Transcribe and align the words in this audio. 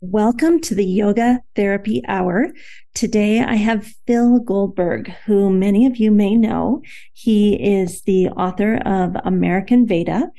Welcome 0.00 0.60
to 0.60 0.76
the 0.76 0.86
Yoga 0.86 1.40
Therapy 1.56 2.04
Hour. 2.06 2.52
Today 2.94 3.40
I 3.40 3.56
have 3.56 3.92
Phil 4.06 4.38
Goldberg, 4.38 5.08
who 5.26 5.50
many 5.50 5.86
of 5.86 5.96
you 5.96 6.12
may 6.12 6.36
know. 6.36 6.82
He 7.14 7.54
is 7.54 8.02
the 8.02 8.28
author 8.28 8.76
of 8.76 9.16
American 9.24 9.88
Veda. 9.88 10.30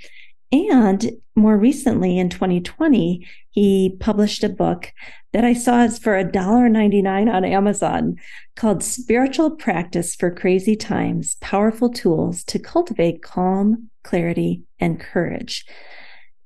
And 0.53 1.11
more 1.35 1.57
recently 1.57 2.17
in 2.17 2.29
2020, 2.29 3.27
he 3.49 3.97
published 3.99 4.45
a 4.45 4.49
book 4.49 4.93
that 5.33 5.43
I 5.43 5.55
saw 5.55 5.83
is 5.83 5.99
for 5.99 6.13
$1.99 6.13 7.29
on 7.29 7.43
Amazon 7.43 8.15
called 8.55 8.81
Spiritual 8.81 9.51
Practice 9.57 10.15
for 10.15 10.31
Crazy 10.31 10.77
Times 10.77 11.35
Powerful 11.41 11.89
Tools 11.89 12.45
to 12.45 12.59
Cultivate 12.59 13.21
Calm, 13.21 13.89
Clarity, 14.05 14.63
and 14.79 15.01
Courage. 15.01 15.65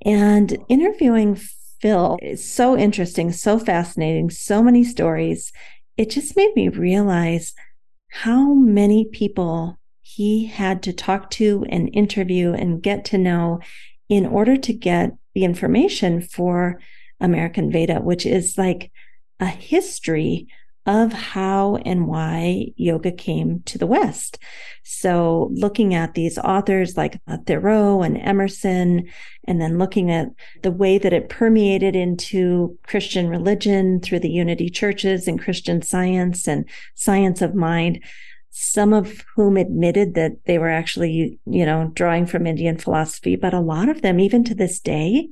And 0.04 0.58
interviewing 0.68 1.38
Phil 1.84 2.18
is 2.22 2.42
so 2.50 2.78
interesting, 2.78 3.34
so 3.34 3.60
fascinating, 3.60 4.30
so 4.30 4.64
many 4.64 4.86
stories. 4.86 5.52
It 5.98 6.12
just 6.12 6.38
made 6.38 6.56
me 6.56 6.70
realize 6.70 7.54
how 8.08 8.54
many 8.54 9.04
people 9.04 9.78
he 10.02 10.46
had 10.46 10.82
to 10.84 10.94
talk 10.94 11.30
to 11.32 11.66
and 11.68 11.90
interview 11.92 12.54
and 12.54 12.82
get 12.82 13.04
to 13.06 13.18
know 13.18 13.60
in 14.08 14.26
order 14.26 14.56
to 14.56 14.72
get 14.72 15.12
the 15.36 15.44
information 15.44 16.22
for 16.22 16.80
American 17.20 17.70
Veda, 17.70 18.00
which 18.00 18.26
is 18.26 18.58
like 18.58 18.90
a 19.42 19.48
history 19.48 20.48
of 20.86 21.14
how 21.14 21.78
and 21.86 22.08
why 22.08 22.68
yoga 22.76 23.12
came 23.12 23.62
to 23.66 23.78
the 23.78 23.88
West. 23.88 24.38
So 24.84 25.50
looking 25.54 25.94
at 25.94 26.14
these 26.14 26.38
authors 26.38 26.98
like 26.98 27.22
Thoreau 27.48 28.02
and 28.02 28.18
Emerson, 28.18 29.10
and 29.46 29.62
then 29.62 29.78
looking 29.78 30.12
at 30.12 30.28
the 30.62 30.72
way 30.72 30.98
that 30.98 31.14
it 31.14 31.30
permeated 31.30 31.96
into 31.96 32.78
Christian 32.86 33.30
religion 33.30 34.02
through 34.02 34.20
the 34.20 34.30
unity 34.30 34.70
churches 34.70 35.28
and 35.28 35.42
Christian 35.42 35.82
science 35.82 36.48
and 36.48 36.66
science 36.96 37.42
of 37.42 37.56
mind, 37.56 38.04
some 38.50 38.94
of 38.94 39.24
whom 39.36 39.56
admitted 39.56 40.16
that 40.16 40.34
they 40.46 40.58
were 40.58 40.70
actually, 40.70 41.40
you 41.46 41.66
know, 41.66 41.92
drawing 41.96 42.26
from 42.26 42.46
Indian 42.46 42.78
philosophy, 42.78 43.36
but 43.36 43.54
a 43.54 43.60
lot 43.60 43.88
of 43.88 44.02
them, 44.02 44.20
even 44.20 44.44
to 44.44 44.54
this 44.54 44.80
day, 44.80 45.30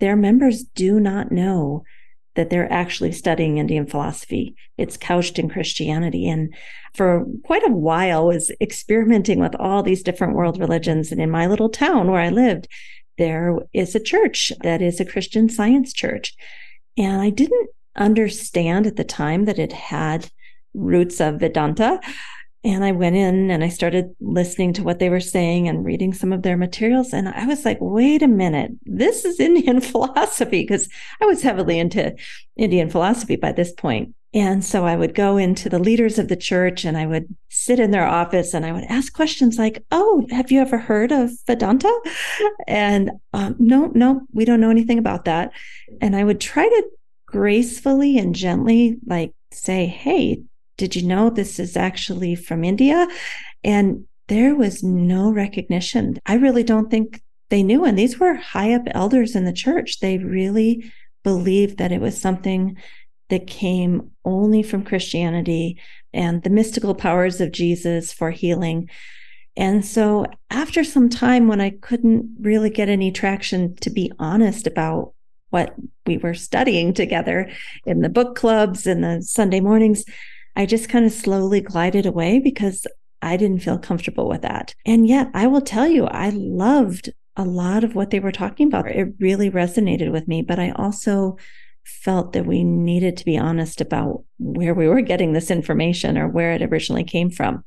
their 0.00 0.16
members 0.16 0.62
do 0.62 0.98
not 0.98 1.30
know 1.30 1.84
that 2.38 2.50
they're 2.50 2.72
actually 2.72 3.10
studying 3.10 3.58
Indian 3.58 3.84
philosophy. 3.84 4.54
It's 4.76 4.96
couched 4.96 5.40
in 5.40 5.48
Christianity. 5.48 6.28
And 6.28 6.54
for 6.94 7.26
quite 7.44 7.66
a 7.66 7.72
while 7.72 8.28
was 8.28 8.52
experimenting 8.60 9.40
with 9.40 9.56
all 9.56 9.82
these 9.82 10.04
different 10.04 10.36
world 10.36 10.60
religions. 10.60 11.10
And 11.10 11.20
in 11.20 11.32
my 11.32 11.48
little 11.48 11.68
town 11.68 12.08
where 12.08 12.20
I 12.20 12.28
lived, 12.28 12.68
there 13.18 13.56
is 13.72 13.96
a 13.96 14.00
church 14.00 14.52
that 14.62 14.80
is 14.80 15.00
a 15.00 15.04
Christian 15.04 15.48
science 15.48 15.92
church. 15.92 16.36
And 16.96 17.20
I 17.20 17.30
didn't 17.30 17.70
understand 17.96 18.86
at 18.86 18.94
the 18.94 19.02
time 19.02 19.46
that 19.46 19.58
it 19.58 19.72
had 19.72 20.30
roots 20.74 21.20
of 21.20 21.40
Vedanta. 21.40 22.00
And 22.62 22.84
I 22.84 22.92
went 22.92 23.16
in 23.16 23.50
and 23.50 23.64
I 23.64 23.68
started 23.68 24.14
listening 24.20 24.74
to 24.74 24.84
what 24.84 25.00
they 25.00 25.08
were 25.08 25.18
saying 25.18 25.66
and 25.66 25.84
reading 25.84 26.12
some 26.12 26.32
of 26.32 26.42
their 26.42 26.56
materials. 26.56 27.12
And 27.12 27.28
I 27.28 27.46
was 27.46 27.64
like, 27.64 27.78
wait 27.80 28.22
a 28.22 28.28
minute, 28.28 28.70
this 28.98 29.24
is 29.24 29.40
Indian 29.40 29.80
philosophy, 29.92 30.62
because 30.62 30.88
I 31.20 31.26
was 31.26 31.42
heavily 31.42 31.78
into 31.78 32.14
Indian 32.56 32.90
philosophy 32.90 33.36
by 33.36 33.52
this 33.52 33.72
point. 33.72 34.14
And 34.34 34.62
so 34.62 34.84
I 34.84 34.94
would 34.94 35.14
go 35.14 35.38
into 35.38 35.70
the 35.70 35.78
leaders 35.78 36.18
of 36.18 36.28
the 36.28 36.36
church 36.36 36.84
and 36.84 36.98
I 36.98 37.06
would 37.06 37.34
sit 37.48 37.80
in 37.80 37.92
their 37.92 38.06
office 38.06 38.52
and 38.52 38.66
I 38.66 38.72
would 38.72 38.84
ask 38.84 39.12
questions 39.12 39.56
like, 39.56 39.82
Oh, 39.90 40.26
have 40.30 40.52
you 40.52 40.60
ever 40.60 40.76
heard 40.76 41.12
of 41.12 41.30
Vedanta? 41.46 41.92
And 42.66 43.12
um, 43.32 43.56
no, 43.58 43.90
no, 43.94 44.26
we 44.32 44.44
don't 44.44 44.60
know 44.60 44.70
anything 44.70 44.98
about 44.98 45.24
that. 45.24 45.52
And 46.02 46.14
I 46.14 46.24
would 46.24 46.40
try 46.40 46.68
to 46.68 46.88
gracefully 47.24 48.18
and 48.18 48.34
gently 48.34 48.98
like 49.06 49.32
say, 49.50 49.86
Hey, 49.86 50.42
did 50.76 50.94
you 50.94 51.06
know 51.06 51.30
this 51.30 51.58
is 51.58 51.74
actually 51.74 52.34
from 52.34 52.64
India? 52.64 53.08
And 53.64 54.04
there 54.28 54.54
was 54.54 54.82
no 54.82 55.30
recognition. 55.30 56.18
I 56.26 56.34
really 56.34 56.62
don't 56.62 56.90
think 56.90 57.22
they 57.50 57.62
knew. 57.62 57.84
And 57.84 57.98
these 57.98 58.18
were 58.18 58.34
high 58.34 58.72
up 58.74 58.82
elders 58.92 59.34
in 59.34 59.44
the 59.44 59.52
church. 59.52 60.00
They 60.00 60.18
really 60.18 60.92
believed 61.24 61.78
that 61.78 61.92
it 61.92 62.00
was 62.00 62.20
something 62.20 62.76
that 63.28 63.46
came 63.46 64.10
only 64.24 64.62
from 64.62 64.84
Christianity 64.84 65.80
and 66.12 66.42
the 66.42 66.50
mystical 66.50 66.94
powers 66.94 67.40
of 67.40 67.52
Jesus 67.52 68.12
for 68.12 68.30
healing. 68.30 68.88
And 69.56 69.84
so, 69.84 70.26
after 70.50 70.84
some 70.84 71.08
time, 71.08 71.48
when 71.48 71.60
I 71.60 71.70
couldn't 71.70 72.36
really 72.40 72.70
get 72.70 72.88
any 72.88 73.10
traction 73.10 73.74
to 73.76 73.90
be 73.90 74.12
honest 74.18 74.66
about 74.66 75.14
what 75.50 75.74
we 76.06 76.16
were 76.16 76.34
studying 76.34 76.94
together 76.94 77.50
in 77.84 78.00
the 78.00 78.08
book 78.08 78.36
clubs 78.36 78.86
and 78.86 79.02
the 79.02 79.20
Sunday 79.22 79.60
mornings, 79.60 80.04
I 80.54 80.64
just 80.64 80.88
kind 80.88 81.04
of 81.04 81.12
slowly 81.12 81.60
glided 81.60 82.06
away 82.06 82.38
because 82.38 82.86
I 83.20 83.36
didn't 83.36 83.62
feel 83.62 83.78
comfortable 83.78 84.28
with 84.28 84.42
that. 84.42 84.74
And 84.86 85.06
yet, 85.06 85.28
I 85.34 85.48
will 85.48 85.60
tell 85.60 85.88
you, 85.88 86.06
I 86.06 86.30
loved 86.30 87.10
a 87.38 87.44
lot 87.44 87.84
of 87.84 87.94
what 87.94 88.10
they 88.10 88.20
were 88.20 88.32
talking 88.32 88.66
about. 88.66 88.88
It 88.88 89.14
really 89.20 89.50
resonated 89.50 90.10
with 90.12 90.26
me, 90.28 90.42
but 90.42 90.58
I 90.58 90.72
also 90.72 91.38
felt 91.84 92.32
that 92.34 92.44
we 92.44 92.64
needed 92.64 93.16
to 93.16 93.24
be 93.24 93.38
honest 93.38 93.80
about 93.80 94.24
where 94.38 94.74
we 94.74 94.88
were 94.88 95.00
getting 95.00 95.32
this 95.32 95.50
information 95.50 96.18
or 96.18 96.28
where 96.28 96.52
it 96.52 96.62
originally 96.62 97.04
came 97.04 97.30
from. 97.30 97.64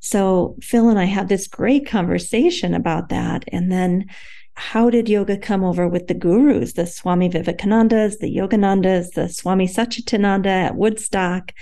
So 0.00 0.56
Phil 0.60 0.88
and 0.88 0.98
I 0.98 1.04
had 1.04 1.28
this 1.28 1.46
great 1.46 1.86
conversation 1.86 2.74
about 2.74 3.10
that. 3.10 3.44
And 3.48 3.70
then 3.70 4.06
how 4.54 4.90
did 4.90 5.08
yoga 5.08 5.38
come 5.38 5.62
over 5.62 5.86
with 5.86 6.08
the 6.08 6.14
gurus, 6.14 6.72
the 6.72 6.86
Swami 6.86 7.28
Vivekanandas, 7.28 8.18
the 8.18 8.34
Yoganandas, 8.34 9.12
the 9.12 9.28
Swami 9.28 9.68
Satchidananda 9.68 10.46
at 10.46 10.76
Woodstock? 10.76 11.52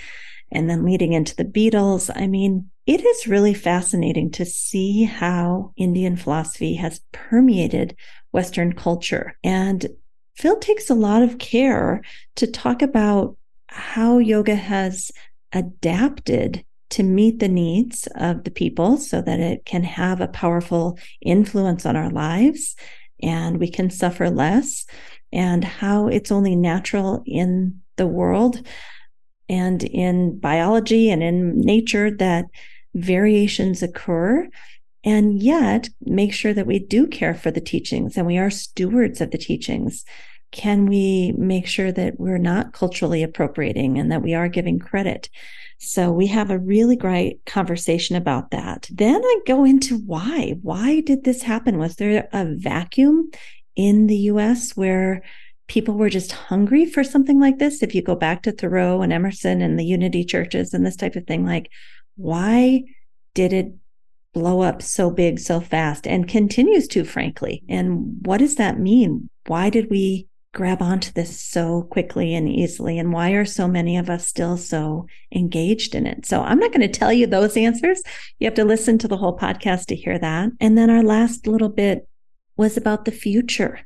And 0.51 0.69
then 0.69 0.83
leading 0.83 1.13
into 1.13 1.35
the 1.35 1.45
Beatles. 1.45 2.09
I 2.13 2.27
mean, 2.27 2.69
it 2.85 3.03
is 3.03 3.27
really 3.27 3.53
fascinating 3.53 4.31
to 4.31 4.45
see 4.45 5.03
how 5.03 5.73
Indian 5.77 6.17
philosophy 6.17 6.75
has 6.75 7.01
permeated 7.11 7.95
Western 8.31 8.73
culture. 8.73 9.37
And 9.43 9.87
Phil 10.35 10.57
takes 10.59 10.89
a 10.89 10.95
lot 10.95 11.21
of 11.21 11.37
care 11.37 12.01
to 12.35 12.47
talk 12.47 12.81
about 12.81 13.37
how 13.67 14.17
yoga 14.17 14.55
has 14.55 15.11
adapted 15.53 16.65
to 16.89 17.03
meet 17.03 17.39
the 17.39 17.47
needs 17.47 18.07
of 18.15 18.43
the 18.43 18.51
people 18.51 18.97
so 18.97 19.21
that 19.21 19.39
it 19.39 19.65
can 19.65 19.83
have 19.83 20.19
a 20.19 20.27
powerful 20.27 20.97
influence 21.21 21.85
on 21.85 21.95
our 21.95 22.09
lives 22.09 22.75
and 23.21 23.59
we 23.59 23.69
can 23.69 23.89
suffer 23.89 24.29
less, 24.29 24.85
and 25.31 25.63
how 25.63 26.07
it's 26.07 26.31
only 26.31 26.55
natural 26.55 27.23
in 27.25 27.81
the 27.97 28.07
world 28.07 28.65
and 29.49 29.83
in 29.83 30.39
biology 30.39 31.09
and 31.09 31.21
in 31.21 31.59
nature 31.59 32.11
that 32.11 32.45
variations 32.93 33.81
occur. 33.81 34.47
And 35.03 35.41
yet 35.41 35.89
make 36.05 36.33
sure 36.33 36.53
that 36.53 36.67
we 36.67 36.79
do 36.79 37.07
care 37.07 37.33
for 37.33 37.49
the 37.51 37.61
teachings 37.61 38.17
and 38.17 38.27
we 38.27 38.37
are 38.37 38.51
stewards 38.51 39.19
of 39.19 39.31
the 39.31 39.37
teachings. 39.37 40.05
Can 40.51 40.85
we 40.85 41.33
make 41.37 41.65
sure 41.65 41.91
that 41.91 42.19
we're 42.19 42.37
not 42.37 42.73
culturally 42.73 43.23
appropriating 43.23 43.97
and 43.97 44.11
that 44.11 44.21
we 44.21 44.33
are 44.33 44.49
giving 44.49 44.79
credit? 44.79 45.29
So 45.79 46.11
we 46.11 46.27
have 46.27 46.51
a 46.51 46.59
really 46.59 46.95
great 46.95 47.43
conversation 47.45 48.15
about 48.15 48.51
that. 48.51 48.87
Then 48.91 49.19
i 49.23 49.39
go 49.47 49.63
into 49.63 49.97
why. 49.97 50.55
Why 50.61 51.01
did 51.01 51.23
this 51.23 51.41
happen? 51.41 51.79
Was 51.79 51.95
there 51.95 52.29
a 52.31 52.45
vacuum 52.45 53.31
in 53.75 54.05
the 54.05 54.17
us 54.17 54.77
where 54.77 55.23
people 55.71 55.95
were 55.95 56.09
just 56.09 56.33
hungry 56.33 56.85
for 56.85 57.01
something 57.01 57.39
like 57.39 57.57
this. 57.57 57.81
If 57.81 57.95
you 57.95 58.01
go 58.01 58.13
back 58.13 58.43
to 58.43 58.51
Thoreau 58.51 59.01
and 59.01 59.13
Emerson 59.13 59.61
and 59.61 59.79
the 59.79 59.85
unity 59.85 60.25
churches 60.25 60.73
and 60.73 60.85
this 60.85 60.97
type 60.97 61.15
of 61.15 61.25
thing, 61.25 61.45
like, 61.45 61.69
why 62.17 62.83
did 63.33 63.53
it 63.53 63.73
blow 64.33 64.63
up 64.63 64.81
so 64.81 65.09
big 65.09 65.39
so 65.39 65.61
fast 65.61 66.05
and 66.05 66.27
continues 66.27 66.89
to, 66.89 67.05
frankly? 67.05 67.63
And 67.69 68.17
what 68.25 68.39
does 68.39 68.57
that 68.57 68.81
mean? 68.81 69.29
Why 69.47 69.69
did 69.69 69.89
we 69.89 70.27
grab 70.53 70.81
onto 70.81 71.13
this 71.13 71.41
so 71.41 71.83
quickly 71.83 72.35
and 72.35 72.49
easily? 72.49 72.99
And 72.99 73.13
why 73.13 73.31
are 73.31 73.45
so 73.45 73.65
many 73.65 73.95
of 73.95 74.09
us 74.09 74.27
still 74.27 74.57
so 74.57 75.07
engaged 75.33 75.95
in 75.95 76.05
it? 76.05 76.25
So 76.25 76.41
I'm 76.41 76.59
not 76.59 76.73
going 76.73 76.81
to 76.81 76.99
tell 76.99 77.13
you 77.13 77.27
those 77.27 77.55
answers. 77.55 78.03
You 78.39 78.45
have 78.47 78.55
to 78.55 78.65
listen 78.65 78.97
to 78.97 79.07
the 79.07 79.15
whole 79.15 79.37
podcast 79.37 79.85
to 79.85 79.95
hear 79.95 80.19
that. 80.19 80.49
And 80.59 80.77
then 80.77 80.89
our 80.89 81.01
last 81.01 81.47
little 81.47 81.69
bit 81.69 82.09
was 82.57 82.75
about 82.75 83.05
the 83.05 83.11
future 83.13 83.79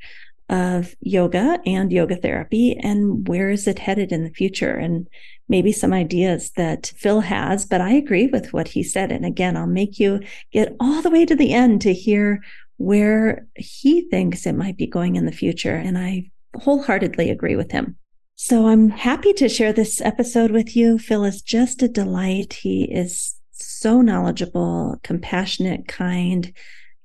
of 0.49 0.93
yoga 0.99 1.59
and 1.65 1.91
yoga 1.91 2.15
therapy 2.15 2.77
and 2.77 3.27
where 3.27 3.49
is 3.49 3.67
it 3.67 3.79
headed 3.79 4.11
in 4.11 4.23
the 4.23 4.29
future 4.29 4.75
and 4.75 5.07
maybe 5.49 5.71
some 5.71 5.91
ideas 5.91 6.51
that 6.51 6.93
Phil 6.97 7.21
has 7.21 7.65
but 7.65 7.81
I 7.81 7.93
agree 7.93 8.27
with 8.27 8.53
what 8.53 8.67
he 8.67 8.83
said 8.83 9.11
and 9.11 9.25
again 9.25 9.57
I'll 9.57 9.65
make 9.65 9.99
you 9.99 10.19
get 10.51 10.75
all 10.79 11.01
the 11.01 11.09
way 11.09 11.25
to 11.25 11.35
the 11.35 11.51
end 11.51 11.81
to 11.81 11.93
hear 11.93 12.43
where 12.77 13.47
he 13.55 14.01
thinks 14.09 14.45
it 14.45 14.53
might 14.53 14.77
be 14.77 14.85
going 14.85 15.15
in 15.15 15.25
the 15.25 15.31
future 15.31 15.75
and 15.75 15.97
I 15.97 16.29
wholeheartedly 16.55 17.29
agree 17.29 17.55
with 17.55 17.71
him. 17.71 17.97
So 18.35 18.67
I'm 18.67 18.89
happy 18.89 19.33
to 19.33 19.49
share 19.49 19.71
this 19.71 20.01
episode 20.01 20.51
with 20.51 20.75
you. 20.75 20.99
Phil 20.99 21.23
is 21.23 21.41
just 21.41 21.81
a 21.81 21.87
delight. 21.87 22.53
He 22.53 22.83
is 22.83 23.35
so 23.51 24.01
knowledgeable, 24.01 24.99
compassionate, 25.03 25.87
kind, 25.87 26.51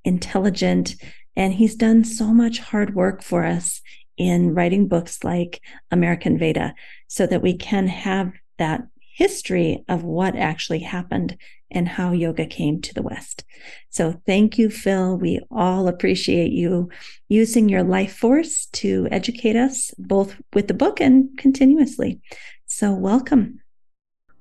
intelligent, 0.04 0.96
and 1.36 1.54
he's 1.54 1.74
done 1.74 2.04
so 2.04 2.26
much 2.32 2.58
hard 2.58 2.94
work 2.94 3.22
for 3.22 3.44
us 3.44 3.80
in 4.16 4.54
writing 4.54 4.86
books 4.88 5.24
like 5.24 5.60
American 5.90 6.38
Veda 6.38 6.74
so 7.08 7.26
that 7.26 7.42
we 7.42 7.56
can 7.56 7.86
have 7.86 8.32
that 8.58 8.86
history 9.14 9.84
of 9.88 10.04
what 10.04 10.36
actually 10.36 10.80
happened 10.80 11.36
and 11.70 11.88
how 11.88 12.12
yoga 12.12 12.46
came 12.46 12.80
to 12.80 12.94
the 12.94 13.02
West. 13.02 13.44
So 13.90 14.20
thank 14.26 14.58
you, 14.58 14.70
Phil. 14.70 15.16
We 15.16 15.40
all 15.50 15.88
appreciate 15.88 16.52
you 16.52 16.90
using 17.28 17.68
your 17.68 17.82
life 17.82 18.16
force 18.16 18.66
to 18.72 19.08
educate 19.10 19.56
us 19.56 19.92
both 19.98 20.40
with 20.52 20.68
the 20.68 20.74
book 20.74 21.00
and 21.00 21.36
continuously. 21.38 22.20
So 22.66 22.92
welcome. 22.92 23.60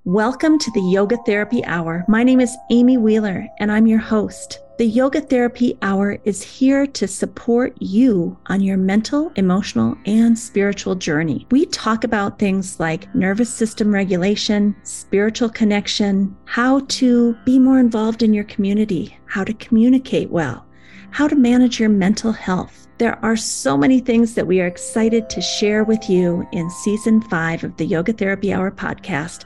Welcome 0.06 0.57
to 0.59 0.71
the 0.71 0.81
Yoga 0.81 1.18
Therapy 1.25 1.63
Hour. 1.65 2.06
My 2.07 2.24
name 2.24 2.39
is 2.39 2.56
Amy 2.71 2.97
Wheeler, 2.97 3.47
and 3.59 3.71
I'm 3.71 3.85
your 3.85 4.00
host. 4.00 4.59
The 4.80 4.86
Yoga 4.86 5.20
Therapy 5.20 5.78
Hour 5.81 6.20
is 6.24 6.42
here 6.42 6.88
to 6.88 7.06
support 7.06 7.76
you 7.81 8.38
on 8.46 8.62
your 8.62 8.78
mental, 8.78 9.30
emotional, 9.36 9.98
and 10.06 10.40
spiritual 10.40 10.96
journey. 10.96 11.46
We 11.52 11.66
talk 11.66 12.06
about 12.06 12.40
things 12.40 12.80
like 12.80 13.14
nervous 13.14 13.54
system 13.54 13.94
regulation, 13.94 14.74
spiritual 14.84 15.50
connection, 15.50 16.34
how 16.46 16.80
to 16.88 17.34
be 17.44 17.60
more 17.60 17.78
involved 17.78 18.24
in 18.24 18.34
your 18.34 18.46
community, 18.46 19.18
how 19.26 19.44
to 19.44 19.54
communicate 19.56 20.30
well, 20.30 20.66
how 21.12 21.28
to 21.28 21.36
manage 21.36 21.78
your 21.78 21.90
mental 21.90 22.31
health. 22.31 22.88
There 23.00 23.20
are 23.22 23.36
so 23.36 23.78
many 23.78 24.00
things 24.00 24.34
that 24.36 24.48
we 24.48 24.62
are 24.62 24.68
excited 24.68 25.30
to 25.30 25.42
share 25.42 25.84
with 25.84 26.10
you 26.10 26.48
in 26.54 26.70
season 26.70 27.22
five 27.24 27.66
of 27.66 27.76
the 27.76 27.86
Yoga 27.86 28.14
Therapy 28.14 28.54
Hour 28.54 28.72
podcast. 28.72 29.44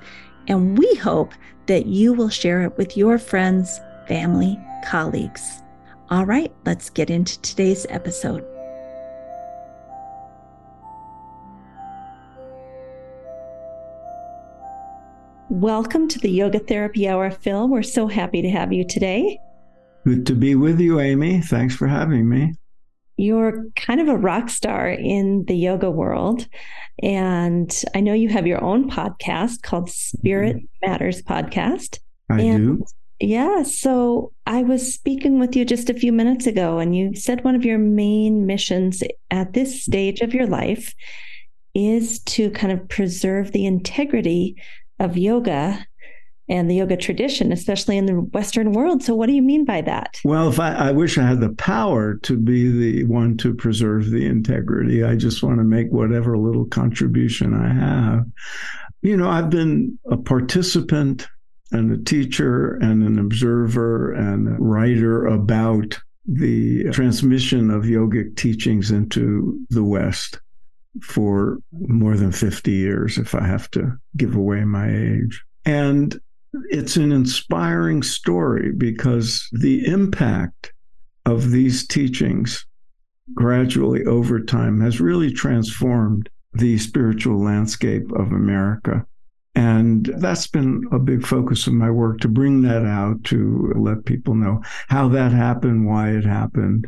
And 0.48 0.78
we 0.78 0.94
hope 0.94 1.34
that 1.66 1.88
you 1.88 2.14
will 2.14 2.30
share 2.30 2.62
it 2.62 2.78
with 2.78 2.96
your 2.96 3.18
friends, 3.18 3.80
family, 4.08 4.60
colleagues. 4.84 5.64
All 6.10 6.26
right, 6.26 6.52
let's 6.66 6.90
get 6.90 7.10
into 7.10 7.42
today's 7.42 7.86
episode. 7.90 8.46
Welcome 15.50 16.08
to 16.10 16.20
the 16.20 16.30
Yoga 16.30 16.60
Therapy 16.60 17.08
Hour, 17.08 17.32
Phil. 17.32 17.68
We're 17.68 17.84
so 17.84 18.08
happy 18.08 18.42
to 18.42 18.50
have 18.50 18.74
you 18.74 18.86
today. 18.86 19.40
Good 20.06 20.26
to 20.28 20.36
be 20.36 20.56
with 20.56 20.80
you, 20.80 21.00
Amy. 21.00 21.42
Thanks 21.42 21.76
for 21.76 21.88
having 21.88 22.28
me. 22.28 22.54
You're 23.18 23.68
kind 23.76 24.02
of 24.02 24.08
a 24.08 24.18
rock 24.18 24.50
star 24.50 24.90
in 24.90 25.46
the 25.46 25.56
yoga 25.56 25.92
world. 25.92 26.48
And 27.02 27.72
I 27.94 28.02
know 28.02 28.14
you 28.14 28.30
have 28.30 28.48
your 28.48 28.64
own 28.64 28.90
podcast 28.90 29.62
called 29.62 29.90
Spirit 29.90 30.58
mm-hmm. 30.58 30.90
Matters 30.90 31.22
Podcast. 31.22 32.00
I 32.30 32.42
and 32.42 32.80
do. 32.80 32.86
Yeah. 33.24 33.64
So 33.64 34.34
I 34.46 34.64
was 34.64 34.94
speaking 34.94 35.40
with 35.40 35.56
you 35.56 35.64
just 35.64 35.90
a 35.90 35.94
few 35.94 36.12
minutes 36.12 36.46
ago, 36.46 36.80
and 36.80 36.94
you 36.94 37.16
said 37.16 37.42
one 37.46 37.56
of 37.56 37.64
your 37.64 37.78
main 37.78 38.46
missions 38.46 39.02
at 39.31 39.54
this 39.54 39.81
stage 39.81 40.20
of 40.20 40.34
your 40.34 40.46
life 40.46 40.94
is 41.74 42.20
to 42.20 42.50
kind 42.52 42.74
of 42.74 42.90
preserve 42.90 43.54
the 43.54 43.66
integrity 43.66 44.62
of 45.00 45.18
yoga 45.18 45.88
and 46.50 46.70
the 46.70 46.75
yoga 46.75 46.98
tradition, 46.98 47.54
especially 47.54 47.98
in 47.98 48.08
the 48.08 48.20
Western 48.20 48.74
world. 48.74 49.02
So, 49.02 49.16
what 49.16 49.28
do 49.28 49.34
you 49.34 49.42
mean 49.42 49.64
by 49.64 49.80
that? 49.80 50.20
Well, 50.25 50.50
if 50.50 50.60
I, 50.60 50.74
I, 50.74 50.92
wish 50.92 51.18
I 51.18 51.25
had 51.25 51.40
the 51.40 51.54
power 51.54 52.16
to 52.24 52.38
be 52.38 52.70
the 52.70 53.06
one 53.06 53.38
to 53.38 53.54
preserve 53.54 54.10
the 54.10 54.25
integrity, 54.25 55.02
I 55.02 55.16
just 55.16 55.42
want 55.42 55.60
to 55.60 55.64
make 55.64 55.90
whatever 55.92 56.38
little 56.38 56.66
contribution 56.66 57.54
I 57.54 57.74
have. 57.74 58.25
You 59.02 59.16
know, 59.16 59.30
I've 59.30 59.50
been 59.50 59.98
a 60.12 60.18
participant 60.18 61.30
and 61.74 61.92
a 61.92 62.04
teacher 62.04 62.75
and 62.75 63.04
an 63.04 63.20
observer 63.20 64.14
and 64.14 64.48
a 64.48 64.62
writer 64.62 65.25
about 65.25 66.00
the 66.25 66.86
transmission 66.92 67.70
of 67.70 67.84
yogic 67.84 68.38
teachings 68.38 68.92
into 68.92 69.60
the 69.70 69.84
West 69.84 70.40
for 71.02 71.58
more 71.72 72.16
than 72.16 72.31
50 72.31 72.72
years, 72.72 73.18
if 73.18 73.36
I 73.36 73.46
have 73.46 73.70
to 73.72 73.98
give 74.16 74.36
away 74.36 74.64
my 74.64 74.90
age. 74.90 75.44
And 75.66 76.18
it's 76.70 76.96
an 76.96 77.12
inspiring 77.12 78.04
story 78.04 78.72
because 78.72 79.48
the 79.52 79.86
impact 79.88 80.72
of 81.25 81.52
these 81.52 81.88
teachings 81.88 82.66
gradually 83.34 84.06
over 84.06 84.40
time 84.40 84.80
has 84.81 85.02
really 85.02 85.31
transformed 85.31 86.30
the 86.54 86.78
spiritual 86.78 87.42
landscape 87.42 88.12
of 88.12 88.28
America. 88.28 89.06
And 89.56 90.12
that's 90.18 90.48
been 90.48 90.84
a 90.92 90.98
big 90.98 91.26
focus 91.26 91.68
of 91.68 91.74
my 91.74 91.92
work 91.92 92.20
to 92.22 92.28
bring 92.28 92.62
that 92.64 92.86
out, 92.86 93.24
to 93.26 93.72
let 93.76 94.06
people 94.06 94.34
know 94.34 94.62
how 94.88 95.08
that 95.10 95.32
happened, 95.32 95.86
why 95.86 96.10
it 96.10 96.26
happened, 96.26 96.88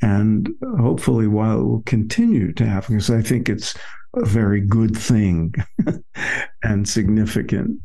and 0.00 0.48
hopefully 0.78 1.26
why 1.26 1.52
it 1.52 1.58
will 1.62 1.82
continue 1.84 2.52
to 2.54 2.66
happen, 2.66 2.96
because 2.96 3.10
I 3.10 3.20
think 3.20 3.48
it's 3.48 3.74
a 4.14 4.24
very 4.24 4.60
good 4.60 4.96
thing 4.96 5.54
and 6.62 6.88
significant. 6.88 7.78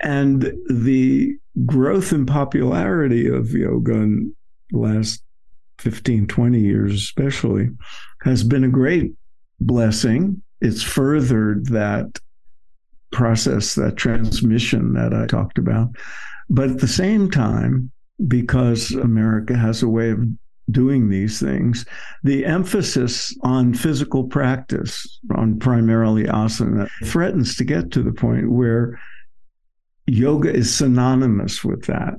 And 0.00 0.52
the 0.68 1.36
growth 1.64 2.12
in 2.12 2.26
popularity 2.26 3.28
of 3.28 3.52
yoga 3.52 3.94
in 3.94 4.34
the 4.70 4.78
last 4.78 5.22
15, 5.78 6.26
20 6.26 6.60
years, 6.60 6.94
especially, 6.94 7.70
has 8.22 8.42
been 8.42 8.64
a 8.64 8.68
great 8.68 9.12
blessing. 9.60 10.42
It's 10.60 10.82
furthered 10.82 11.66
that 11.66 12.18
process, 13.12 13.74
that 13.74 13.96
transmission 13.96 14.94
that 14.94 15.14
I 15.14 15.26
talked 15.26 15.58
about. 15.58 15.90
But 16.48 16.70
at 16.70 16.78
the 16.78 16.88
same 16.88 17.30
time, 17.30 17.90
because 18.26 18.90
America 18.92 19.56
has 19.56 19.82
a 19.82 19.88
way 19.88 20.10
of 20.10 20.24
doing 20.70 21.08
these 21.08 21.40
things, 21.40 21.84
the 22.22 22.44
emphasis 22.44 23.36
on 23.42 23.74
physical 23.74 24.24
practice, 24.24 25.18
on 25.34 25.58
primarily 25.58 26.24
asana, 26.24 26.88
threatens 27.04 27.56
to 27.56 27.64
get 27.64 27.90
to 27.92 28.02
the 28.02 28.12
point 28.12 28.50
where 28.50 28.98
yoga 30.06 30.52
is 30.52 30.74
synonymous 30.74 31.64
with 31.64 31.84
that. 31.86 32.14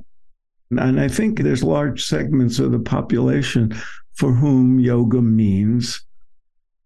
And 0.70 1.00
I 1.00 1.08
think 1.08 1.38
there's 1.38 1.62
large 1.62 2.04
segments 2.04 2.58
of 2.58 2.72
the 2.72 2.80
population 2.80 3.74
for 4.14 4.32
whom 4.32 4.78
yoga 4.78 5.20
means 5.20 6.04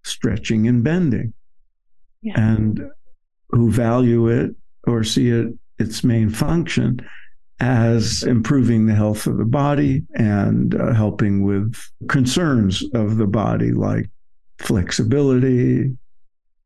stretching 0.05 0.67
and 0.69 0.83
bending. 0.83 1.33
Yeah. 2.23 2.41
And 2.41 2.91
who 3.51 3.71
value 3.71 4.29
it 4.29 4.55
or 4.87 5.05
see 5.05 5.31
it 5.31 5.49
its 5.79 6.03
main 6.03 6.31
function 6.31 7.01
as 7.61 8.23
improving 8.23 8.87
the 8.87 8.95
health 8.95 9.27
of 9.27 9.37
the 9.37 9.45
body 9.45 10.03
and 10.15 10.75
uh, 10.75 10.93
helping 10.93 11.43
with 11.43 11.75
concerns 12.09 12.85
of 12.95 13.17
the 13.17 13.27
body 13.27 13.73
like 13.73 14.09
flexibility, 14.59 15.97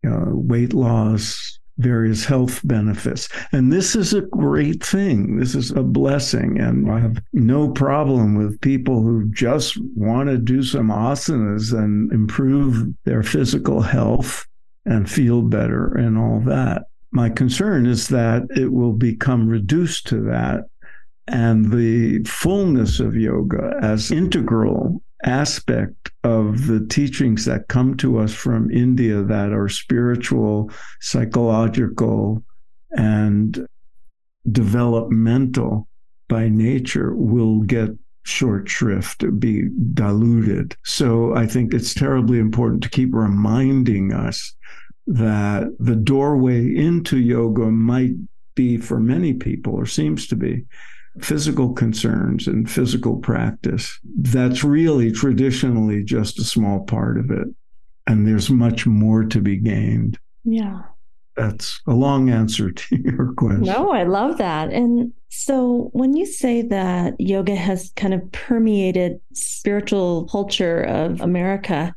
uh, 0.07 0.27
weight 0.27 0.75
loss, 0.75 1.59
various 1.79 2.25
health 2.25 2.61
benefits. 2.65 3.29
And 3.53 3.73
this 3.73 3.97
is 3.97 4.13
a 4.13 4.21
great 4.21 4.85
thing. 4.85 5.39
This 5.39 5.55
is 5.55 5.71
a 5.71 5.83
blessing. 5.83 6.61
And 6.61 6.91
I 6.91 7.01
have 7.01 7.23
no 7.33 7.71
problem 7.71 8.35
with 8.35 8.61
people 8.61 9.03
who 9.03 9.31
just 9.31 9.79
want 9.97 10.29
to 10.29 10.37
do 10.37 10.63
some 10.63 10.89
asanas 10.89 11.73
and 11.73 12.13
improve 12.13 12.93
their 13.05 13.23
physical 13.23 13.81
health 13.81 14.47
and 14.85 15.11
feel 15.11 15.43
better 15.43 15.95
and 15.95 16.19
all 16.19 16.41
that. 16.47 16.85
My 17.11 17.29
concern 17.29 17.87
is 17.87 18.09
that 18.09 18.43
it 18.57 18.73
will 18.73 18.93
become 18.93 19.49
reduced 19.49 20.07
to 20.09 20.21
that 20.23 20.65
and 21.29 21.71
the 21.71 22.25
fullness 22.25 23.01
of 23.01 23.15
yoga 23.15 23.79
as 23.81 24.11
integral 24.11 25.03
aspect 25.25 26.11
of 26.25 26.67
the 26.67 26.85
teachings 26.87 27.45
that 27.45 27.69
come 27.69 27.97
to 27.97 28.19
us 28.19 28.35
from 28.35 28.71
India 28.71 29.23
that 29.23 29.53
are 29.53 29.69
spiritual, 29.69 30.71
psychological, 31.01 32.43
and 32.93 33.67
developmental 34.51 35.89
by 36.29 36.49
nature 36.49 37.15
will 37.15 37.61
get 37.61 37.91
short 38.25 38.69
shrift, 38.69 39.25
be 39.39 39.69
diluted. 39.95 40.77
So 40.85 41.35
I 41.35 41.47
think 41.47 41.75
it's 41.75 41.95
terribly 41.95 42.39
important 42.39 42.83
to 42.83 42.91
keep 42.91 43.11
reminding 43.13 44.13
us 44.13 44.55
that 45.07 45.75
the 45.79 45.97
doorway 45.97 46.75
into 46.75 47.19
yoga 47.19 47.67
might 47.67 48.13
be 48.55 48.77
for 48.77 49.01
many 49.01 49.33
people, 49.33 49.75
or 49.75 49.87
seems 49.87 50.27
to 50.29 50.37
be, 50.37 50.65
physical 51.21 51.73
concerns 51.73 52.47
and 52.47 52.71
physical 52.71 53.17
practice. 53.17 53.99
That's 54.05 54.65
really 54.65 55.13
traditionally 55.13 56.05
just 56.05 56.39
a 56.39 56.45
small 56.45 56.85
part 56.85 57.19
of 57.19 57.31
it. 57.31 57.49
And 58.07 58.27
there's 58.27 58.51
much 58.51 58.87
more 58.87 59.25
to 59.25 59.41
be 59.41 59.57
gained. 59.57 60.19
Yeah. 60.45 60.83
That's 61.37 61.81
a 61.87 61.93
long 61.93 62.31
answer 62.31 62.71
to 62.71 62.97
your 63.05 63.33
question. 63.35 63.63
No, 63.63 63.93
I 63.93 64.05
love 64.05 64.39
that. 64.39 64.73
And 64.73 65.13
so 65.35 65.89
when 65.95 66.15
you 66.15 66.27
say 66.27 66.61
that 66.61 67.19
yoga 67.19 67.57
has 67.57 67.91
kind 67.97 68.13
of 68.13 68.31
permeated 68.33 69.19
spiritual 69.33 70.27
culture 70.27 70.83
of 70.83 71.23
America, 71.23 71.95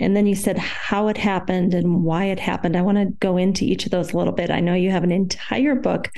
and 0.00 0.16
then 0.16 0.26
you 0.26 0.34
said 0.34 0.56
how 0.56 1.08
it 1.08 1.18
happened 1.18 1.74
and 1.74 2.04
why 2.04 2.24
it 2.24 2.40
happened. 2.40 2.74
I 2.74 2.80
want 2.80 2.96
to 2.96 3.04
go 3.20 3.36
into 3.36 3.66
each 3.66 3.84
of 3.84 3.90
those 3.90 4.14
a 4.14 4.16
little 4.16 4.32
bit. 4.32 4.50
I 4.50 4.60
know 4.60 4.72
you 4.72 4.90
have 4.90 5.04
an 5.04 5.12
entire 5.12 5.74
book 5.74 6.10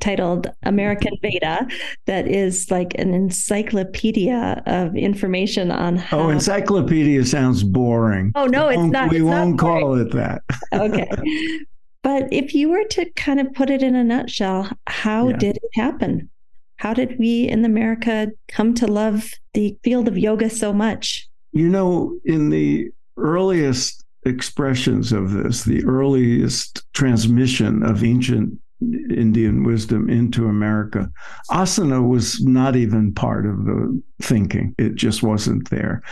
titled 0.00 0.48
American 0.64 1.14
Veda 1.22 1.66
that 2.04 2.28
is 2.28 2.70
like 2.70 2.92
an 2.98 3.14
encyclopedia 3.14 4.62
of 4.66 4.94
information 4.94 5.70
on 5.70 5.96
oh, 5.96 6.00
how. 6.00 6.18
Oh, 6.20 6.28
encyclopedia 6.28 7.24
sounds 7.24 7.64
boring. 7.64 8.32
Oh, 8.34 8.44
no, 8.44 8.68
it's 8.68 8.82
not. 8.82 9.08
We 9.08 9.16
it's 9.16 9.24
won't 9.24 9.52
not 9.52 9.58
call 9.58 9.94
it 9.94 10.10
that. 10.12 10.42
okay. 10.74 11.08
But 12.02 12.32
if 12.32 12.54
you 12.54 12.70
were 12.70 12.84
to 12.84 13.10
kind 13.12 13.40
of 13.40 13.52
put 13.52 13.70
it 13.70 13.82
in 13.82 13.94
a 13.94 14.04
nutshell, 14.04 14.70
how 14.86 15.28
yeah. 15.28 15.36
did 15.36 15.56
it 15.56 15.70
happen? 15.80 16.30
How 16.76 16.94
did 16.94 17.18
we 17.18 17.46
in 17.48 17.64
America 17.64 18.28
come 18.48 18.74
to 18.74 18.86
love 18.86 19.30
the 19.52 19.76
field 19.84 20.08
of 20.08 20.16
yoga 20.16 20.48
so 20.48 20.72
much? 20.72 21.28
You 21.52 21.68
know, 21.68 22.18
in 22.24 22.48
the 22.48 22.90
earliest 23.18 24.02
expressions 24.24 25.12
of 25.12 25.32
this, 25.32 25.64
the 25.64 25.84
earliest 25.84 26.82
transmission 26.94 27.82
of 27.82 28.02
ancient 28.02 28.58
Indian 28.82 29.62
wisdom 29.64 30.08
into 30.08 30.46
America. 30.46 31.10
Asana 31.50 32.06
was 32.06 32.40
not 32.40 32.76
even 32.76 33.12
part 33.12 33.44
of 33.46 33.64
the 33.64 34.02
thinking, 34.22 34.74
it 34.78 34.94
just 34.94 35.22
wasn't 35.22 35.68
there. 35.68 36.02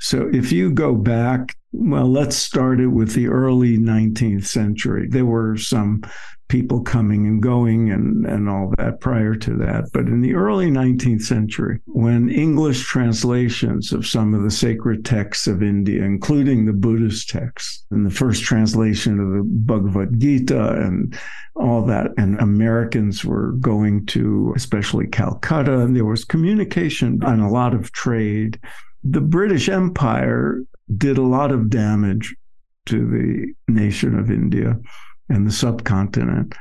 So 0.00 0.30
if 0.32 0.50
you 0.50 0.72
go 0.72 0.94
back, 0.94 1.56
well, 1.72 2.10
let's 2.10 2.36
start 2.36 2.80
it 2.80 2.88
with 2.88 3.12
the 3.14 3.28
early 3.28 3.78
19th 3.78 4.46
century. 4.46 5.06
There 5.08 5.26
were 5.26 5.56
some 5.56 6.02
people 6.50 6.80
coming 6.82 7.26
and 7.26 7.40
going 7.40 7.90
and, 7.90 8.26
and 8.26 8.48
all 8.48 8.72
that 8.76 9.00
prior 9.00 9.36
to 9.36 9.54
that. 9.56 9.84
But 9.94 10.08
in 10.08 10.20
the 10.20 10.34
early 10.34 10.68
19th 10.68 11.22
century, 11.22 11.80
when 11.86 12.28
English 12.28 12.82
translations 12.84 13.92
of 13.92 14.06
some 14.06 14.34
of 14.34 14.42
the 14.42 14.50
sacred 14.50 15.04
texts 15.04 15.46
of 15.46 15.62
India, 15.62 16.02
including 16.02 16.64
the 16.64 16.72
Buddhist 16.72 17.28
texts, 17.28 17.84
and 17.90 18.04
the 18.04 18.10
first 18.10 18.42
translation 18.42 19.20
of 19.20 19.30
the 19.30 19.44
Bhagavad 19.44 20.18
Gita 20.18 20.72
and 20.72 21.16
all 21.54 21.86
that, 21.86 22.10
and 22.16 22.38
Americans 22.40 23.24
were 23.24 23.52
going 23.52 24.04
to, 24.06 24.52
especially 24.56 25.06
Calcutta, 25.06 25.78
and 25.78 25.94
there 25.94 26.04
was 26.04 26.24
communication 26.24 27.20
and 27.22 27.42
a 27.42 27.48
lot 27.48 27.74
of 27.74 27.92
trade. 27.92 28.58
The 29.02 29.20
British 29.20 29.68
Empire 29.68 30.62
did 30.96 31.18
a 31.18 31.22
lot 31.22 31.52
of 31.52 31.70
damage 31.70 32.34
to 32.86 33.06
the 33.06 33.72
nation 33.72 34.18
of 34.18 34.30
India 34.30 34.78
and 35.28 35.46
the 35.46 35.52
subcontinent. 35.52 36.54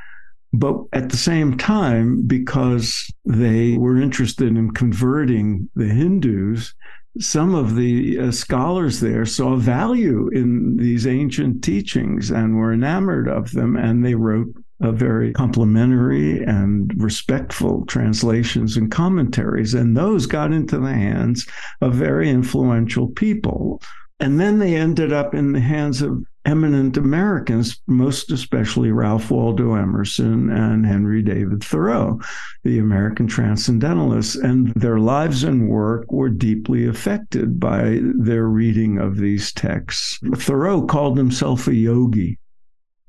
But 0.51 0.83
at 0.93 1.09
the 1.09 1.17
same 1.17 1.57
time, 1.57 2.23
because 2.25 3.11
they 3.25 3.77
were 3.77 4.01
interested 4.01 4.47
in 4.47 4.71
converting 4.71 5.69
the 5.75 5.87
Hindus, 5.87 6.73
some 7.19 7.53
of 7.53 7.75
the 7.75 8.19
uh, 8.19 8.31
scholars 8.31 8.99
there 8.99 9.25
saw 9.25 9.55
value 9.55 10.29
in 10.29 10.77
these 10.77 11.05
ancient 11.05 11.63
teachings 11.63 12.31
and 12.31 12.55
were 12.55 12.73
enamored 12.73 13.27
of 13.27 13.51
them, 13.51 13.75
and 13.75 14.05
they 14.05 14.15
wrote 14.15 14.53
very 14.81 15.33
complimentary 15.33 16.43
and 16.43 16.91
respectful 16.95 17.85
translations 17.85 18.77
and 18.77 18.91
commentaries. 18.91 19.73
And 19.73 19.95
those 19.95 20.25
got 20.25 20.53
into 20.53 20.79
the 20.79 20.93
hands 20.93 21.45
of 21.81 21.93
very 21.93 22.29
influential 22.29 23.07
people. 23.07 23.81
And 24.21 24.39
then 24.39 24.59
they 24.59 24.75
ended 24.75 25.13
up 25.13 25.33
in 25.33 25.53
the 25.53 25.61
hands 25.61 26.01
of 26.01 26.23
eminent 26.45 26.97
Americans, 26.97 27.81
most 27.87 28.31
especially 28.31 28.91
Ralph 28.91 29.29
Waldo 29.29 29.75
Emerson 29.75 30.49
and 30.49 30.85
Henry 30.85 31.21
David 31.21 31.63
Thoreau, 31.63 32.19
the 32.63 32.79
American 32.79 33.27
transcendentalists. 33.27 34.35
And 34.35 34.73
their 34.73 34.99
lives 34.99 35.43
and 35.43 35.69
work 35.69 36.11
were 36.11 36.29
deeply 36.29 36.87
affected 36.87 37.59
by 37.59 37.99
their 38.01 38.47
reading 38.47 38.97
of 38.97 39.17
these 39.17 39.51
texts. 39.53 40.19
Thoreau 40.35 40.85
called 40.85 41.17
himself 41.17 41.67
a 41.67 41.75
yogi. 41.75 42.39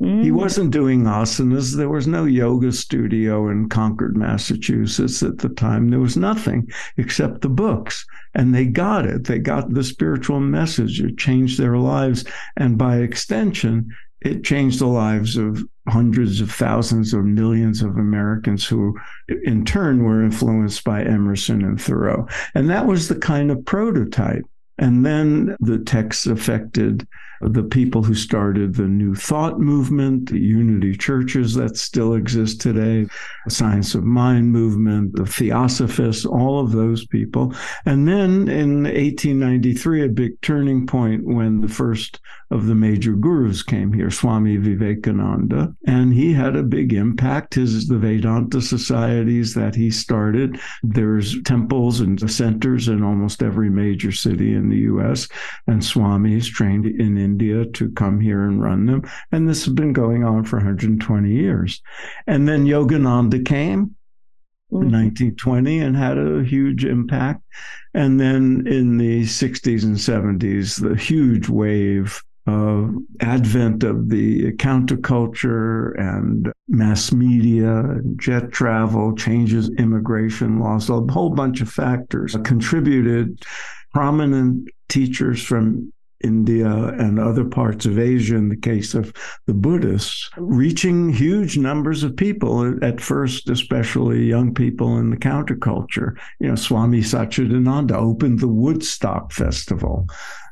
Mm. 0.00 0.22
He 0.22 0.30
wasn't 0.30 0.70
doing 0.70 1.04
asanas. 1.04 1.76
There 1.76 1.88
was 1.88 2.06
no 2.06 2.24
yoga 2.24 2.72
studio 2.72 3.48
in 3.50 3.68
Concord, 3.68 4.16
Massachusetts 4.16 5.22
at 5.22 5.38
the 5.38 5.50
time. 5.50 5.88
There 5.88 6.00
was 6.00 6.16
nothing 6.16 6.70
except 6.96 7.42
the 7.42 7.48
books. 7.48 8.06
And 8.34 8.54
they 8.54 8.64
got 8.64 9.04
it. 9.04 9.24
They 9.24 9.38
got 9.38 9.74
the 9.74 9.84
spiritual 9.84 10.40
message. 10.40 11.00
It 11.00 11.18
changed 11.18 11.58
their 11.58 11.76
lives. 11.76 12.24
And 12.56 12.78
by 12.78 12.98
extension, 12.98 13.90
it 14.22 14.44
changed 14.44 14.78
the 14.78 14.86
lives 14.86 15.36
of 15.36 15.62
hundreds 15.88 16.40
of 16.40 16.50
thousands 16.50 17.12
or 17.12 17.22
millions 17.22 17.82
of 17.82 17.96
Americans 17.96 18.66
who, 18.66 18.98
in 19.44 19.64
turn, 19.64 20.04
were 20.04 20.22
influenced 20.22 20.84
by 20.84 21.02
Emerson 21.02 21.62
and 21.64 21.80
Thoreau. 21.80 22.26
And 22.54 22.70
that 22.70 22.86
was 22.86 23.08
the 23.08 23.18
kind 23.18 23.50
of 23.50 23.64
prototype. 23.64 24.44
And 24.78 25.04
then 25.04 25.56
the 25.60 25.78
texts 25.78 26.26
affected 26.26 27.06
the 27.40 27.62
people 27.62 28.02
who 28.02 28.14
started 28.14 28.74
the 28.74 28.88
New 28.88 29.14
Thought 29.14 29.60
movement, 29.60 30.30
the 30.30 30.38
Unity 30.38 30.96
churches 30.96 31.54
that 31.54 31.76
still 31.76 32.14
exist 32.14 32.60
today, 32.60 33.06
the 33.44 33.50
Science 33.50 33.94
of 33.94 34.04
Mind 34.04 34.52
movement, 34.52 35.16
the 35.16 35.26
Theosophists, 35.26 36.24
all 36.24 36.60
of 36.60 36.72
those 36.72 37.06
people. 37.06 37.54
And 37.86 38.06
then 38.06 38.48
in 38.48 38.84
1893, 38.84 40.04
a 40.04 40.08
big 40.08 40.40
turning 40.40 40.86
point 40.86 41.24
when 41.24 41.60
the 41.60 41.68
first 41.68 42.20
of 42.50 42.66
the 42.66 42.74
major 42.74 43.14
gurus 43.14 43.62
came 43.62 43.92
here, 43.92 44.10
Swami 44.10 44.56
Vivekananda, 44.56 45.72
and 45.86 46.12
he 46.12 46.32
had 46.32 46.56
a 46.56 46.64
big 46.64 46.92
impact. 46.92 47.54
His 47.54 47.86
the 47.86 47.98
Vedanta 47.98 48.60
societies 48.60 49.54
that 49.54 49.74
he 49.74 49.90
started. 49.90 50.58
There's 50.82 51.40
temples 51.42 52.00
and 52.00 52.30
centers 52.30 52.88
in 52.88 53.02
almost 53.02 53.42
every 53.42 53.70
major 53.70 54.12
city 54.12 54.54
in 54.54 54.68
the 54.68 54.78
U.S. 54.78 55.28
and 55.66 55.80
Swamis 55.80 56.46
trained 56.46 56.86
in 56.86 57.16
India 57.30 57.64
to 57.64 57.90
come 57.92 58.20
here 58.20 58.42
and 58.44 58.62
run 58.62 58.86
them. 58.86 59.02
And 59.32 59.48
this 59.48 59.64
has 59.64 59.74
been 59.74 59.92
going 59.92 60.24
on 60.24 60.44
for 60.44 60.56
120 60.56 61.30
years. 61.30 61.80
And 62.26 62.48
then 62.48 62.66
Yogananda 62.66 63.44
came. 63.44 63.94
Mm-hmm. 64.72 64.92
1920 64.92 65.80
and 65.80 65.96
had 65.96 66.16
a 66.16 66.44
huge 66.44 66.84
impact. 66.84 67.42
And 67.92 68.20
then 68.20 68.64
in 68.68 68.98
the 68.98 69.22
60s 69.22 69.82
and 69.82 69.96
70s, 69.96 70.80
the 70.80 70.94
huge 70.94 71.48
wave 71.48 72.22
uh, 72.46 72.86
advent 73.20 73.82
of 73.82 74.08
the 74.10 74.52
counterculture 74.52 75.98
and 75.98 76.52
mass 76.68 77.10
media, 77.10 77.96
jet 78.16 78.52
travel, 78.52 79.14
changes 79.16 79.70
immigration 79.70 80.60
laws, 80.60 80.88
a 80.88 81.00
whole 81.00 81.30
bunch 81.30 81.60
of 81.60 81.68
factors 81.68 82.36
contributed. 82.44 83.42
Prominent 83.92 84.68
teachers 84.88 85.42
from 85.42 85.92
India 86.22 86.68
and 86.68 87.18
other 87.18 87.44
parts 87.44 87.86
of 87.86 87.98
Asia, 87.98 88.36
in 88.36 88.48
the 88.48 88.56
case 88.56 88.94
of 88.94 89.12
the 89.46 89.54
Buddhists, 89.54 90.28
reaching 90.36 91.10
huge 91.10 91.56
numbers 91.56 92.02
of 92.02 92.16
people, 92.16 92.78
at 92.84 93.00
first, 93.00 93.48
especially 93.48 94.24
young 94.24 94.54
people 94.54 94.98
in 94.98 95.10
the 95.10 95.16
counterculture. 95.16 96.16
You 96.38 96.48
know, 96.48 96.54
Swami 96.54 97.00
Satchidananda 97.00 97.92
opened 97.92 98.40
the 98.40 98.48
Woodstock 98.48 99.32
Festival. 99.32 100.06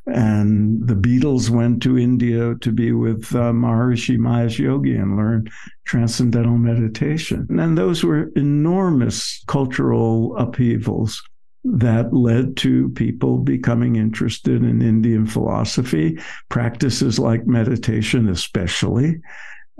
And 0.06 0.88
the 0.88 0.94
Beatles 0.94 1.50
went 1.50 1.82
to 1.82 1.98
India 1.98 2.54
to 2.62 2.72
be 2.72 2.92
with 2.92 3.26
uh, 3.34 3.52
Maharishi 3.52 4.16
Mahesh 4.16 4.58
Yogi 4.58 4.94
and 4.94 5.18
learn 5.18 5.50
transcendental 5.84 6.56
meditation. 6.56 7.46
And 7.50 7.76
those 7.76 8.02
were 8.02 8.30
enormous 8.34 9.44
cultural 9.46 10.34
upheavals 10.38 11.22
that 11.64 12.12
led 12.12 12.56
to 12.58 12.88
people 12.90 13.38
becoming 13.38 13.96
interested 13.96 14.62
in 14.62 14.82
Indian 14.82 15.26
philosophy, 15.26 16.18
practices 16.48 17.18
like 17.18 17.46
meditation, 17.46 18.28
especially. 18.28 19.20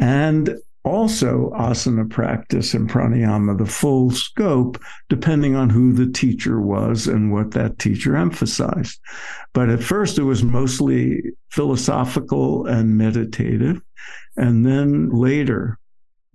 And 0.00 0.58
also 0.84 1.50
asana 1.54 2.08
practice 2.08 2.74
and 2.74 2.88
pranayama, 2.88 3.58
the 3.58 3.66
full 3.66 4.10
scope, 4.10 4.80
depending 5.08 5.54
on 5.54 5.70
who 5.70 5.92
the 5.92 6.10
teacher 6.10 6.60
was 6.60 7.06
and 7.06 7.32
what 7.32 7.50
that 7.52 7.78
teacher 7.78 8.16
emphasized. 8.16 8.98
But 9.52 9.70
at 9.70 9.82
first, 9.82 10.18
it 10.18 10.24
was 10.24 10.42
mostly 10.42 11.22
philosophical 11.50 12.66
and 12.66 12.96
meditative. 12.96 13.80
And 14.36 14.64
then 14.64 15.10
later, 15.10 15.78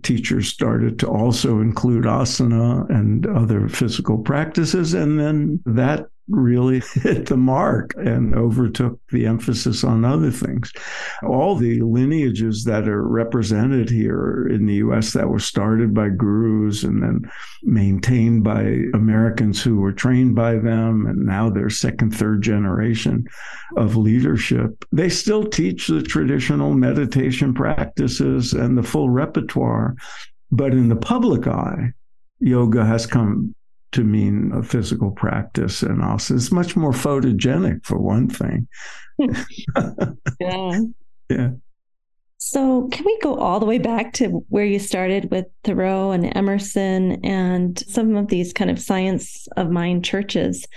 teachers 0.03 0.47
started 0.47 0.99
to 0.99 1.07
also 1.07 1.59
include 1.59 2.03
asana 2.03 2.89
and 2.89 3.25
other 3.25 3.67
physical 3.67 4.17
practices. 4.17 4.93
And 4.93 5.19
then 5.19 5.61
that 5.65 6.07
really 6.29 6.81
hit 6.93 7.27
the 7.27 7.37
mark 7.37 7.93
and 7.97 8.33
overtook 8.35 8.99
the 9.11 9.25
emphasis 9.25 9.83
on 9.83 10.05
other 10.05 10.31
things. 10.31 10.71
All 11.23 11.55
the 11.55 11.81
lineages 11.81 12.63
that 12.65 12.87
are 12.87 13.07
represented 13.07 13.89
here 13.89 14.47
in 14.49 14.65
the 14.65 14.75
US 14.75 15.13
that 15.13 15.29
were 15.29 15.39
started 15.39 15.93
by 15.93 16.09
gurus 16.09 16.83
and 16.83 17.03
then 17.03 17.31
maintained 17.63 18.43
by 18.43 18.61
Americans 18.93 19.61
who 19.61 19.77
were 19.77 19.91
trained 19.91 20.35
by 20.35 20.55
them, 20.55 21.05
and 21.05 21.25
now 21.25 21.49
they're 21.49 21.69
second, 21.69 22.15
third 22.15 22.41
generation 22.41 23.25
of 23.77 23.95
leadership, 23.95 24.85
they 24.91 25.09
still 25.09 25.43
teach 25.43 25.87
the 25.87 26.01
traditional 26.01 26.73
meditation 26.73 27.53
practices 27.53 28.53
and 28.53 28.77
the 28.77 28.83
full 28.83 29.09
repertoire. 29.09 29.95
But 30.51 30.73
in 30.73 30.89
the 30.89 30.95
public 30.95 31.47
eye, 31.47 31.93
yoga 32.39 32.85
has 32.85 33.05
come 33.07 33.55
to 33.93 34.03
mean 34.03 34.51
a 34.53 34.63
physical 34.63 35.11
practice 35.11 35.81
and 35.81 36.01
also 36.01 36.35
it's 36.35 36.51
much 36.51 36.75
more 36.75 36.91
photogenic 36.91 37.85
for 37.85 37.97
one 37.97 38.29
thing. 38.29 38.67
yeah. 40.39 40.79
Yeah. 41.29 41.49
So, 42.37 42.89
can 42.91 43.05
we 43.05 43.17
go 43.19 43.35
all 43.35 43.61
the 43.61 43.65
way 43.65 43.77
back 43.77 44.11
to 44.13 44.27
where 44.49 44.65
you 44.65 44.77
started 44.77 45.31
with 45.31 45.45
Thoreau 45.63 46.11
and 46.11 46.35
Emerson 46.35 47.23
and 47.23 47.79
some 47.87 48.17
of 48.17 48.27
these 48.27 48.51
kind 48.51 48.69
of 48.69 48.79
science 48.79 49.47
of 49.55 49.71
mind 49.71 50.03
churches? 50.03 50.67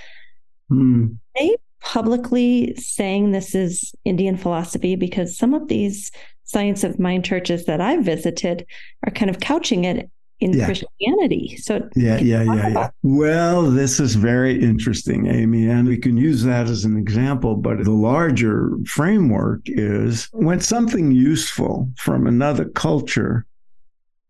Hmm. 0.68 1.06
They 1.35 1.56
publicly 1.80 2.75
saying 2.76 3.32
this 3.32 3.54
is 3.54 3.92
Indian 4.04 4.37
philosophy 4.37 4.94
because 4.94 5.37
some 5.37 5.54
of 5.54 5.66
these 5.66 6.12
science 6.44 6.85
of 6.85 7.00
mind 7.00 7.25
churches 7.25 7.64
that 7.64 7.80
I've 7.80 8.04
visited 8.04 8.64
are 9.04 9.12
kind 9.12 9.28
of 9.28 9.40
couching 9.40 9.85
it 9.85 10.08
in 10.40 10.52
yeah. 10.52 10.66
Christianity. 10.66 11.57
So 11.57 11.88
yeah, 11.97 12.19
yeah, 12.19 12.43
yeah, 12.43 12.69
yeah. 12.69 12.90
Well, 13.02 13.62
this 13.62 13.99
is 14.00 14.14
very 14.14 14.61
interesting, 14.62 15.26
Amy, 15.26 15.69
and 15.69 15.88
we 15.88 15.97
can 15.97 16.16
use 16.16 16.43
that 16.43 16.69
as 16.69 16.85
an 16.85 16.97
example. 16.97 17.55
But 17.57 17.85
the 17.85 17.90
larger 17.90 18.76
framework 18.87 19.62
is 19.64 20.28
when 20.33 20.61
something 20.61 21.11
useful 21.12 21.90
from 21.97 22.26
another 22.26 22.66
culture 22.66 23.47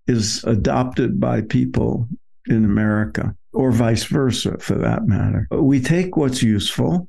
is 0.06 0.44
adopted 0.44 1.18
by 1.18 1.40
people 1.40 2.08
in 2.46 2.64
America, 2.64 3.34
or 3.52 3.72
vice 3.72 4.04
versa, 4.04 4.56
for 4.58 4.76
that 4.76 5.06
matter, 5.06 5.48
we 5.50 5.80
take 5.80 6.16
what's 6.16 6.42
useful, 6.42 7.08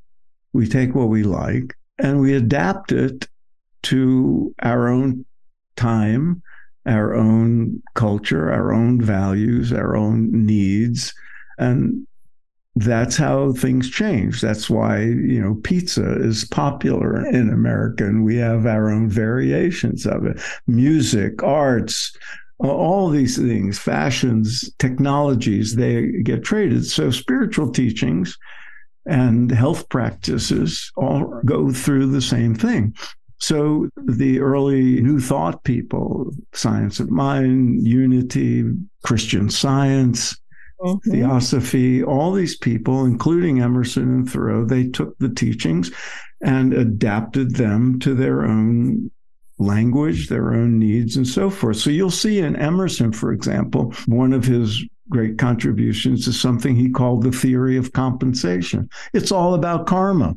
we 0.53 0.67
take 0.67 0.95
what 0.95 1.09
we 1.09 1.21
like, 1.21 1.75
and 1.99 2.19
we 2.19 2.33
adapt 2.33 2.91
it 2.91 3.27
to 3.83 4.53
our 4.63 4.87
own 4.87 5.23
time 5.75 6.41
our 6.87 7.13
own 7.13 7.81
culture, 7.95 8.51
our 8.51 8.73
own 8.73 9.01
values, 9.01 9.73
our 9.73 9.95
own 9.95 10.29
needs. 10.31 11.13
And 11.57 12.07
that's 12.75 13.17
how 13.17 13.53
things 13.53 13.89
change. 13.89 14.39
That's 14.39 14.69
why, 14.69 15.01
you 15.01 15.41
know, 15.41 15.55
pizza 15.63 16.21
is 16.21 16.45
popular 16.45 17.25
in 17.27 17.49
America 17.49 18.05
and 18.05 18.23
we 18.23 18.37
have 18.37 18.65
our 18.65 18.89
own 18.89 19.09
variations 19.09 20.05
of 20.05 20.25
it. 20.25 20.39
Music, 20.67 21.41
arts, 21.41 22.15
all 22.59 23.09
these 23.09 23.37
things, 23.37 23.79
fashions, 23.79 24.71
technologies, 24.79 25.75
they 25.75 26.11
get 26.23 26.43
traded. 26.43 26.85
So 26.85 27.11
spiritual 27.11 27.71
teachings 27.71 28.37
and 29.05 29.49
health 29.51 29.89
practices 29.89 30.91
all 30.97 31.41
go 31.45 31.71
through 31.71 32.07
the 32.07 32.21
same 32.21 32.55
thing. 32.55 32.93
So 33.39 33.89
the 34.05 34.39
early 34.39 35.01
New 35.01 35.19
Thought 35.19 35.63
people, 35.63 36.31
science 36.53 36.99
of 36.99 37.11
mind, 37.11 37.85
unity, 37.87 38.63
Christian 39.03 39.49
science, 39.49 40.39
mm-hmm. 40.81 41.11
theosophy, 41.11 42.03
all 42.03 42.31
these 42.31 42.57
people, 42.57 43.05
including 43.05 43.61
Emerson 43.61 44.03
and 44.03 44.29
Thoreau, 44.29 44.65
they 44.65 44.87
took 44.87 45.17
the 45.19 45.29
teachings 45.29 45.91
and 46.41 46.73
adapted 46.73 47.55
them 47.55 47.99
to 47.99 48.13
their 48.13 48.43
own 48.45 49.11
language, 49.59 50.27
their 50.27 50.53
own 50.53 50.77
needs, 50.77 51.17
and 51.17 51.27
so 51.27 51.49
forth. 51.49 51.77
So 51.77 51.89
you'll 51.89 52.11
see 52.11 52.39
in 52.39 52.55
Emerson, 52.55 53.11
for 53.11 53.31
example, 53.31 53.93
one 54.05 54.33
of 54.33 54.45
his 54.45 54.83
great 55.09 55.37
contributions 55.37 56.27
is 56.27 56.39
something 56.39 56.75
he 56.75 56.89
called 56.89 57.23
the 57.23 57.31
theory 57.31 57.77
of 57.77 57.93
compensation. 57.93 58.89
It's 59.13 59.31
all 59.31 59.53
about 59.53 59.87
karma. 59.87 60.35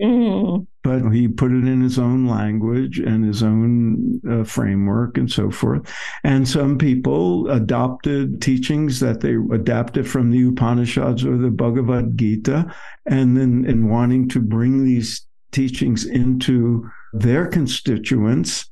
Mm. 0.00 0.66
But 0.82 1.10
he 1.10 1.28
put 1.28 1.52
it 1.52 1.66
in 1.66 1.82
his 1.82 1.98
own 1.98 2.26
language 2.26 2.98
and 2.98 3.24
his 3.24 3.42
own 3.42 4.20
uh, 4.28 4.44
framework 4.44 5.18
and 5.18 5.30
so 5.30 5.50
forth. 5.50 5.92
And 6.24 6.48
some 6.48 6.78
people 6.78 7.50
adopted 7.50 8.40
teachings 8.40 9.00
that 9.00 9.20
they 9.20 9.34
adapted 9.52 10.08
from 10.08 10.30
the 10.30 10.42
Upanishads 10.48 11.24
or 11.24 11.36
the 11.36 11.50
Bhagavad 11.50 12.16
Gita, 12.16 12.74
and 13.06 13.36
then 13.36 13.64
in 13.66 13.90
wanting 13.90 14.28
to 14.30 14.40
bring 14.40 14.84
these 14.84 15.26
teachings 15.52 16.06
into 16.06 16.88
their 17.12 17.46
constituents 17.46 18.69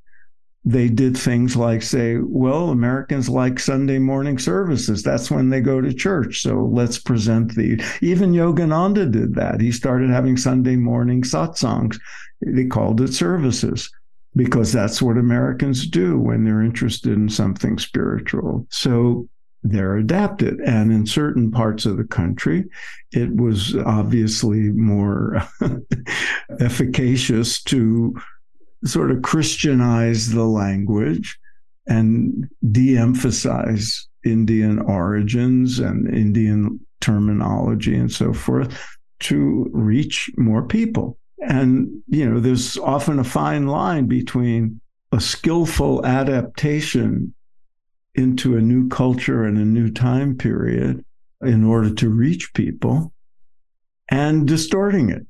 they 0.68 0.88
did 0.88 1.16
things 1.16 1.56
like 1.56 1.80
say, 1.80 2.18
well, 2.18 2.68
Americans 2.68 3.26
like 3.30 3.58
Sunday 3.58 3.98
morning 3.98 4.38
services. 4.38 5.02
That's 5.02 5.30
when 5.30 5.48
they 5.48 5.62
go 5.62 5.80
to 5.80 5.94
church. 5.94 6.42
So 6.42 6.68
let's 6.70 6.98
present 6.98 7.54
the. 7.54 7.82
Even 8.02 8.32
Yogananda 8.32 9.10
did 9.10 9.34
that. 9.36 9.62
He 9.62 9.72
started 9.72 10.10
having 10.10 10.36
Sunday 10.36 10.76
morning 10.76 11.22
satsangs. 11.22 11.98
They 12.42 12.66
called 12.66 13.00
it 13.00 13.14
services 13.14 13.90
because 14.36 14.70
that's 14.70 15.00
what 15.00 15.16
Americans 15.16 15.88
do 15.88 16.18
when 16.18 16.44
they're 16.44 16.62
interested 16.62 17.14
in 17.14 17.30
something 17.30 17.78
spiritual. 17.78 18.66
So 18.70 19.26
they're 19.62 19.96
adapted. 19.96 20.60
And 20.60 20.92
in 20.92 21.06
certain 21.06 21.50
parts 21.50 21.86
of 21.86 21.96
the 21.96 22.04
country, 22.04 22.66
it 23.12 23.34
was 23.34 23.74
obviously 23.74 24.68
more 24.68 25.42
efficacious 26.60 27.62
to 27.64 28.14
sort 28.84 29.10
of 29.10 29.22
Christianize 29.22 30.30
the 30.30 30.44
language 30.44 31.38
and 31.86 32.48
de 32.70 32.96
emphasize 32.96 34.06
Indian 34.24 34.78
origins 34.80 35.78
and 35.78 36.08
Indian 36.14 36.80
terminology 37.00 37.96
and 37.96 38.10
so 38.10 38.32
forth 38.32 38.78
to 39.20 39.68
reach 39.72 40.30
more 40.36 40.66
people. 40.66 41.18
And, 41.40 42.02
you 42.08 42.28
know, 42.28 42.40
there's 42.40 42.76
often 42.78 43.18
a 43.18 43.24
fine 43.24 43.66
line 43.66 44.06
between 44.06 44.80
a 45.12 45.20
skillful 45.20 46.04
adaptation 46.04 47.34
into 48.14 48.56
a 48.56 48.60
new 48.60 48.88
culture 48.88 49.44
and 49.44 49.56
a 49.56 49.64
new 49.64 49.90
time 49.90 50.36
period 50.36 51.04
in 51.42 51.64
order 51.64 51.94
to 51.94 52.08
reach 52.08 52.52
people 52.52 53.12
and 54.10 54.46
distorting 54.46 55.10
it 55.10 55.24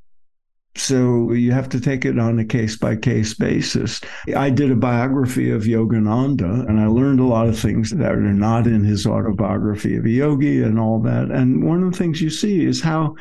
so 0.76 1.32
you 1.32 1.52
have 1.52 1.68
to 1.70 1.80
take 1.80 2.04
it 2.04 2.18
on 2.18 2.38
a 2.38 2.44
case 2.44 2.76
by 2.76 2.96
case 2.96 3.34
basis. 3.34 4.00
I 4.36 4.50
did 4.50 4.70
a 4.70 4.76
biography 4.76 5.50
of 5.50 5.64
Yogananda 5.64 6.68
and 6.68 6.80
I 6.80 6.86
learned 6.86 7.20
a 7.20 7.24
lot 7.24 7.48
of 7.48 7.58
things 7.58 7.90
that 7.90 8.12
are 8.12 8.20
not 8.20 8.66
in 8.66 8.84
his 8.84 9.06
autobiography 9.06 9.96
of 9.96 10.04
a 10.04 10.10
yogi 10.10 10.62
and 10.62 10.78
all 10.78 11.00
that. 11.00 11.30
And 11.30 11.64
one 11.64 11.82
of 11.82 11.92
the 11.92 11.98
things 11.98 12.22
you 12.22 12.30
see 12.30 12.64
is 12.64 12.80
how 12.80 13.16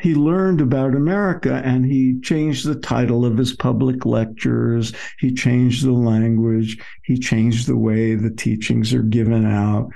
he 0.00 0.14
learned 0.14 0.60
about 0.60 0.94
America 0.94 1.60
and 1.64 1.84
he 1.84 2.18
changed 2.22 2.66
the 2.66 2.74
title 2.74 3.24
of 3.24 3.36
his 3.36 3.54
public 3.54 4.06
lectures. 4.06 4.92
He 5.18 5.32
changed 5.32 5.84
the 5.84 5.92
language. 5.92 6.78
He 7.04 7.18
changed 7.18 7.66
the 7.66 7.76
way 7.76 8.14
the 8.14 8.30
teachings 8.30 8.94
are 8.94 9.02
given 9.02 9.46
out 9.46 9.90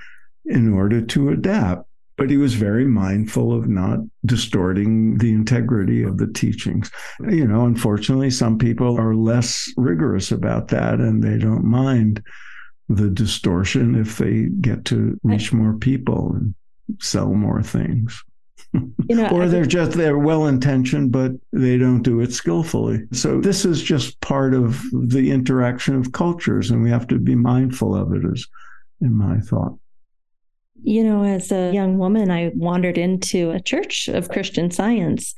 in 0.45 0.73
order 0.73 1.01
to 1.01 1.31
adapt 1.31 1.89
but 2.17 2.31
he 2.31 2.37
was 2.37 2.55
very 2.55 2.85
mindful 2.85 3.53
of 3.53 3.69
not 3.69 3.99
distorting 4.25 5.19
the 5.19 5.33
integrity 5.33 6.03
of 6.03 6.19
the 6.19 6.29
teachings. 6.29 6.91
You 7.21 7.47
know, 7.47 7.65
unfortunately, 7.67 8.31
some 8.31 8.59
people 8.59 8.99
are 8.99 9.15
less 9.15 9.69
rigorous 9.77 10.31
about 10.31 10.69
that 10.69 11.01
and 11.01 11.23
they 11.23 11.39
don't 11.39 11.65
mind 11.65 12.23
the 12.89 13.11
distortion 13.11 13.95
if 13.95 14.19
they 14.19 14.49
get 14.61 14.85
to 14.87 15.19
reach 15.23 15.53
more 15.53 15.75
people 15.75 16.33
and 16.35 16.55
sell 17.01 17.33
more 17.35 17.63
things. 17.63 18.23
You 19.09 19.15
know, 19.15 19.29
or 19.29 19.47
they're 19.47 19.67
just 19.67 19.93
they're 19.93 20.19
well 20.19 20.49
intentioned, 20.49 21.13
but 21.13 21.31
they 21.53 21.79
don't 21.79 22.03
do 22.03 22.19
it 22.19 22.33
skillfully. 22.33 23.07
So 23.13 23.41
this 23.41 23.65
is 23.65 23.81
just 23.81 24.21
part 24.21 24.53
of 24.53 24.83
the 24.93 25.31
interaction 25.31 25.95
of 25.95 26.11
cultures, 26.11 26.73
and 26.73 26.83
we 26.83 26.91
have 26.91 27.07
to 27.09 27.21
be 27.21 27.37
mindful 27.37 27.95
of 27.95 28.13
it. 28.15 28.25
Is 28.25 28.49
in 29.01 29.17
my 29.17 29.39
thought. 29.39 29.79
You 30.85 31.03
know, 31.03 31.25
as 31.25 31.51
a 31.51 31.73
young 31.73 31.97
woman, 31.97 32.31
I 32.31 32.53
wandered 32.55 32.99
into 32.99 33.51
a 33.51 33.61
church 33.61 34.09
of 34.09 34.29
Christian 34.29 34.71
science 34.71 35.35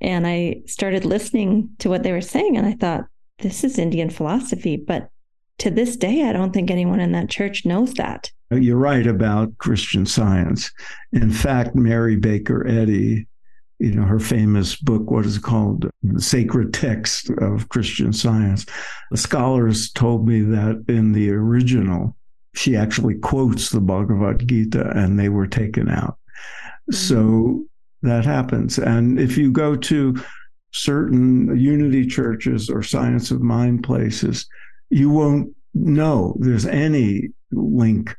and 0.00 0.26
I 0.26 0.62
started 0.66 1.06
listening 1.06 1.70
to 1.78 1.88
what 1.88 2.02
they 2.02 2.12
were 2.12 2.20
saying. 2.20 2.58
And 2.58 2.66
I 2.66 2.72
thought, 2.72 3.06
this 3.38 3.64
is 3.64 3.78
Indian 3.78 4.10
philosophy. 4.10 4.76
But 4.76 5.08
to 5.58 5.70
this 5.70 5.96
day, 5.96 6.28
I 6.28 6.32
don't 6.32 6.52
think 6.52 6.70
anyone 6.70 7.00
in 7.00 7.12
that 7.12 7.30
church 7.30 7.64
knows 7.64 7.94
that. 7.94 8.30
You're 8.50 8.76
right 8.76 9.06
about 9.06 9.56
Christian 9.56 10.04
science. 10.04 10.70
In 11.12 11.30
fact, 11.30 11.74
Mary 11.74 12.16
Baker 12.16 12.66
Eddy, 12.66 13.26
you 13.78 13.92
know, 13.92 14.02
her 14.02 14.20
famous 14.20 14.76
book, 14.76 15.10
what 15.10 15.24
is 15.24 15.38
it 15.38 15.42
called? 15.42 15.88
The 16.02 16.20
Sacred 16.20 16.74
Text 16.74 17.30
of 17.38 17.70
Christian 17.70 18.12
Science. 18.12 18.66
The 19.10 19.16
scholars 19.16 19.90
told 19.90 20.28
me 20.28 20.42
that 20.42 20.84
in 20.88 21.12
the 21.12 21.30
original, 21.30 22.16
she 22.54 22.76
actually 22.76 23.14
quotes 23.16 23.70
the 23.70 23.80
Bhagavad 23.80 24.48
Gita 24.48 24.90
and 24.96 25.18
they 25.18 25.28
were 25.28 25.46
taken 25.46 25.88
out. 25.88 26.18
Mm-hmm. 26.90 26.94
So 26.94 27.64
that 28.02 28.24
happens. 28.24 28.78
And 28.78 29.18
if 29.18 29.36
you 29.36 29.50
go 29.50 29.76
to 29.76 30.22
certain 30.72 31.56
unity 31.58 32.06
churches 32.06 32.68
or 32.68 32.82
science 32.82 33.30
of 33.30 33.40
mind 33.40 33.84
places, 33.84 34.46
you 34.90 35.10
won't 35.10 35.54
know 35.74 36.36
there's 36.40 36.66
any 36.66 37.28
link 37.52 38.14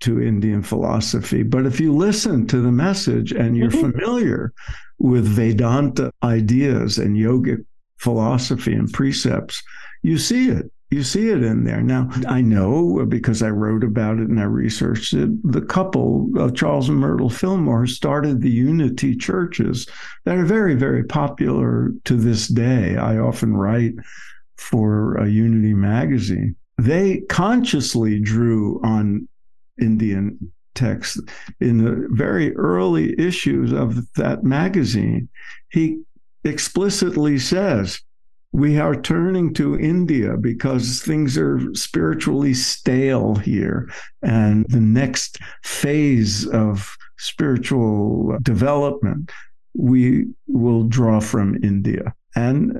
to 0.00 0.22
Indian 0.22 0.62
philosophy. 0.62 1.42
But 1.42 1.66
if 1.66 1.80
you 1.80 1.94
listen 1.94 2.46
to 2.48 2.60
the 2.60 2.72
message 2.72 3.32
and 3.32 3.56
you're 3.56 3.70
mm-hmm. 3.70 3.92
familiar 3.92 4.52
with 4.98 5.26
Vedanta 5.26 6.12
ideas 6.22 6.98
and 6.98 7.16
yogic 7.16 7.64
philosophy 7.98 8.74
and 8.74 8.92
precepts, 8.92 9.62
you 10.02 10.18
see 10.18 10.50
it. 10.50 10.70
You 10.90 11.02
see 11.02 11.30
it 11.30 11.42
in 11.42 11.64
there. 11.64 11.82
Now, 11.82 12.08
I 12.28 12.40
know 12.40 13.04
because 13.06 13.42
I 13.42 13.50
wrote 13.50 13.82
about 13.82 14.18
it 14.18 14.28
and 14.28 14.38
I 14.38 14.44
researched 14.44 15.12
it, 15.14 15.30
the 15.42 15.62
couple, 15.62 16.30
uh, 16.38 16.50
Charles 16.50 16.88
and 16.88 16.98
Myrtle 16.98 17.30
Fillmore, 17.30 17.86
started 17.86 18.40
the 18.40 18.50
Unity 18.50 19.16
churches 19.16 19.88
that 20.24 20.36
are 20.36 20.44
very, 20.44 20.74
very 20.74 21.04
popular 21.04 21.92
to 22.04 22.16
this 22.16 22.48
day. 22.48 22.96
I 22.96 23.18
often 23.18 23.56
write 23.56 23.94
for 24.56 25.16
a 25.16 25.28
Unity 25.28 25.74
magazine. 25.74 26.54
They 26.78 27.22
consciously 27.28 28.20
drew 28.20 28.80
on 28.84 29.28
Indian 29.80 30.52
text 30.74 31.20
in 31.60 31.78
the 31.78 32.08
very 32.10 32.54
early 32.56 33.18
issues 33.18 33.72
of 33.72 34.12
that 34.14 34.44
magazine. 34.44 35.28
He 35.70 36.00
explicitly 36.44 37.38
says, 37.38 38.00
we 38.54 38.78
are 38.78 38.94
turning 38.94 39.52
to 39.52 39.76
India 39.80 40.36
because 40.36 41.02
things 41.02 41.36
are 41.36 41.60
spiritually 41.74 42.54
stale 42.54 43.34
here. 43.34 43.90
And 44.22 44.64
the 44.68 44.80
next 44.80 45.38
phase 45.64 46.46
of 46.46 46.96
spiritual 47.18 48.38
development, 48.42 49.32
we 49.76 50.26
will 50.46 50.84
draw 50.84 51.18
from 51.18 51.58
India. 51.64 52.14
And 52.36 52.78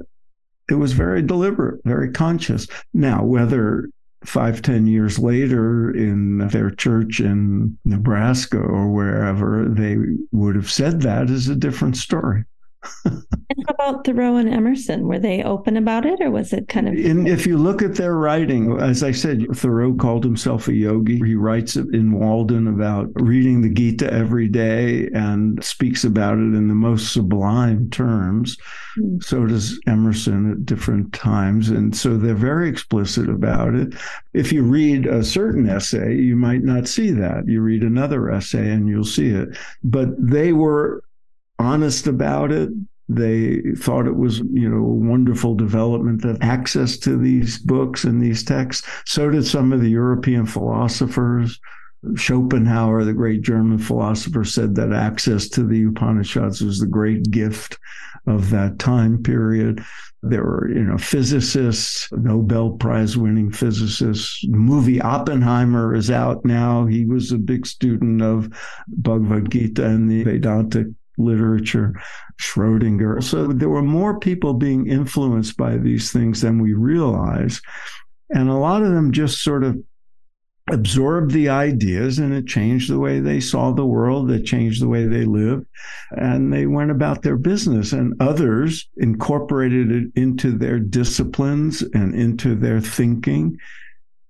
it 0.70 0.74
was 0.74 0.92
very 0.92 1.22
deliberate, 1.22 1.80
very 1.84 2.12
conscious. 2.12 2.68
Now, 2.92 3.24
whether 3.24 3.88
five, 4.24 4.62
ten 4.62 4.86
years 4.86 5.18
later 5.18 5.90
in 5.90 6.38
their 6.38 6.70
church 6.70 7.18
in 7.18 7.76
Nebraska 7.84 8.58
or 8.58 8.92
wherever 8.92 9.68
they 9.68 9.96
would 10.30 10.54
have 10.54 10.70
said 10.70 11.02
that 11.02 11.30
is 11.30 11.48
a 11.48 11.56
different 11.56 11.96
story 11.96 12.44
and 13.04 13.64
how 13.66 13.74
about 13.74 14.04
Thoreau 14.04 14.36
and 14.36 14.48
Emerson? 14.48 15.06
Were 15.06 15.18
they 15.18 15.42
open 15.42 15.76
about 15.76 16.06
it 16.06 16.20
or 16.20 16.30
was 16.30 16.52
it 16.52 16.68
kind 16.68 16.88
of. 16.88 16.94
In, 16.94 17.26
if 17.26 17.46
you 17.46 17.56
look 17.56 17.82
at 17.82 17.96
their 17.96 18.14
writing, 18.14 18.80
as 18.80 19.02
I 19.02 19.12
said, 19.12 19.46
Thoreau 19.54 19.94
called 19.94 20.24
himself 20.24 20.68
a 20.68 20.74
yogi. 20.74 21.18
He 21.18 21.34
writes 21.34 21.76
in 21.76 22.12
Walden 22.12 22.68
about 22.68 23.08
reading 23.14 23.62
the 23.62 23.68
Gita 23.68 24.12
every 24.12 24.48
day 24.48 25.08
and 25.14 25.62
speaks 25.64 26.04
about 26.04 26.34
it 26.34 26.54
in 26.54 26.68
the 26.68 26.74
most 26.74 27.12
sublime 27.12 27.90
terms. 27.90 28.56
Mm. 28.98 29.22
So 29.22 29.46
does 29.46 29.80
Emerson 29.86 30.52
at 30.52 30.66
different 30.66 31.12
times. 31.12 31.70
And 31.70 31.96
so 31.96 32.16
they're 32.16 32.34
very 32.34 32.68
explicit 32.68 33.28
about 33.28 33.74
it. 33.74 33.94
If 34.32 34.52
you 34.52 34.62
read 34.62 35.06
a 35.06 35.24
certain 35.24 35.68
essay, 35.68 36.16
you 36.16 36.36
might 36.36 36.62
not 36.62 36.88
see 36.88 37.10
that. 37.12 37.46
You 37.46 37.60
read 37.60 37.82
another 37.82 38.30
essay 38.30 38.70
and 38.70 38.88
you'll 38.88 39.04
see 39.04 39.30
it. 39.30 39.56
But 39.82 40.08
they 40.18 40.52
were 40.52 41.02
honest 41.58 42.06
about 42.06 42.52
it. 42.52 42.70
They 43.08 43.60
thought 43.76 44.06
it 44.06 44.16
was, 44.16 44.38
you 44.38 44.68
know, 44.68 44.78
a 44.78 45.08
wonderful 45.10 45.54
development 45.54 46.22
that 46.22 46.42
access 46.42 46.96
to 46.98 47.18
these 47.18 47.58
books 47.58 48.04
and 48.04 48.20
these 48.20 48.42
texts. 48.42 48.88
So 49.04 49.30
did 49.30 49.46
some 49.46 49.72
of 49.72 49.80
the 49.80 49.90
European 49.90 50.46
philosophers. 50.46 51.60
Schopenhauer, 52.16 53.04
the 53.04 53.14
great 53.14 53.42
German 53.42 53.78
philosopher, 53.78 54.44
said 54.44 54.74
that 54.74 54.92
access 54.92 55.48
to 55.50 55.64
the 55.64 55.84
Upanishads 55.84 56.60
was 56.60 56.78
the 56.78 56.86
great 56.86 57.30
gift 57.30 57.78
of 58.26 58.50
that 58.50 58.78
time 58.78 59.22
period. 59.22 59.84
There 60.22 60.42
were, 60.42 60.70
you 60.70 60.82
know, 60.82 60.96
physicists, 60.96 62.08
Nobel 62.12 62.72
Prize 62.72 63.16
winning 63.16 63.50
physicists. 63.52 64.40
The 64.42 64.56
movie 64.56 65.00
Oppenheimer 65.00 65.94
is 65.94 66.10
out 66.10 66.44
now. 66.44 66.86
He 66.86 67.04
was 67.04 67.32
a 67.32 67.38
big 67.38 67.66
student 67.66 68.22
of 68.22 68.50
Bhagavad 68.88 69.50
Gita 69.50 69.84
and 69.84 70.10
the 70.10 70.24
Vedantic 70.24 70.86
literature, 71.18 71.94
Schrodinger. 72.40 73.22
So 73.22 73.46
there 73.48 73.68
were 73.68 73.82
more 73.82 74.18
people 74.18 74.54
being 74.54 74.86
influenced 74.86 75.56
by 75.56 75.76
these 75.76 76.12
things 76.12 76.40
than 76.40 76.60
we 76.60 76.72
realize. 76.72 77.60
And 78.30 78.48
a 78.48 78.54
lot 78.54 78.82
of 78.82 78.92
them 78.92 79.12
just 79.12 79.42
sort 79.42 79.64
of 79.64 79.78
absorbed 80.72 81.32
the 81.32 81.48
ideas 81.50 82.18
and 82.18 82.32
it 82.32 82.46
changed 82.46 82.90
the 82.90 82.98
way 82.98 83.20
they 83.20 83.38
saw 83.38 83.70
the 83.70 83.84
world, 83.84 84.30
it 84.30 84.44
changed 84.44 84.80
the 84.80 84.88
way 84.88 85.06
they 85.06 85.24
lived, 85.24 85.66
and 86.12 86.52
they 86.52 86.66
went 86.66 86.90
about 86.90 87.22
their 87.22 87.36
business. 87.36 87.92
And 87.92 88.14
others 88.20 88.88
incorporated 88.96 89.92
it 89.92 90.08
into 90.16 90.56
their 90.56 90.78
disciplines 90.78 91.82
and 91.82 92.14
into 92.14 92.54
their 92.54 92.80
thinking 92.80 93.58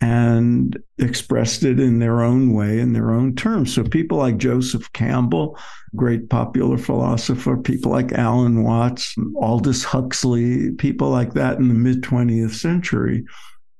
and 0.04 0.76
expressed 0.98 1.64
it 1.64 1.80
in 1.80 1.98
their 1.98 2.20
own 2.20 2.52
way, 2.52 2.78
in 2.78 2.92
their 2.92 3.10
own 3.10 3.34
terms. 3.34 3.74
So 3.74 3.82
people 3.84 4.18
like 4.18 4.36
Joseph 4.36 4.92
Campbell, 4.92 5.58
great 5.96 6.28
popular 6.28 6.76
philosopher, 6.76 7.56
people 7.56 7.90
like 7.90 8.12
Alan 8.12 8.64
Watts, 8.64 9.14
Aldous 9.40 9.82
Huxley, 9.82 10.72
people 10.72 11.08
like 11.08 11.32
that 11.32 11.56
in 11.56 11.68
the 11.68 11.74
mid 11.74 12.02
20th 12.02 12.52
century 12.52 13.24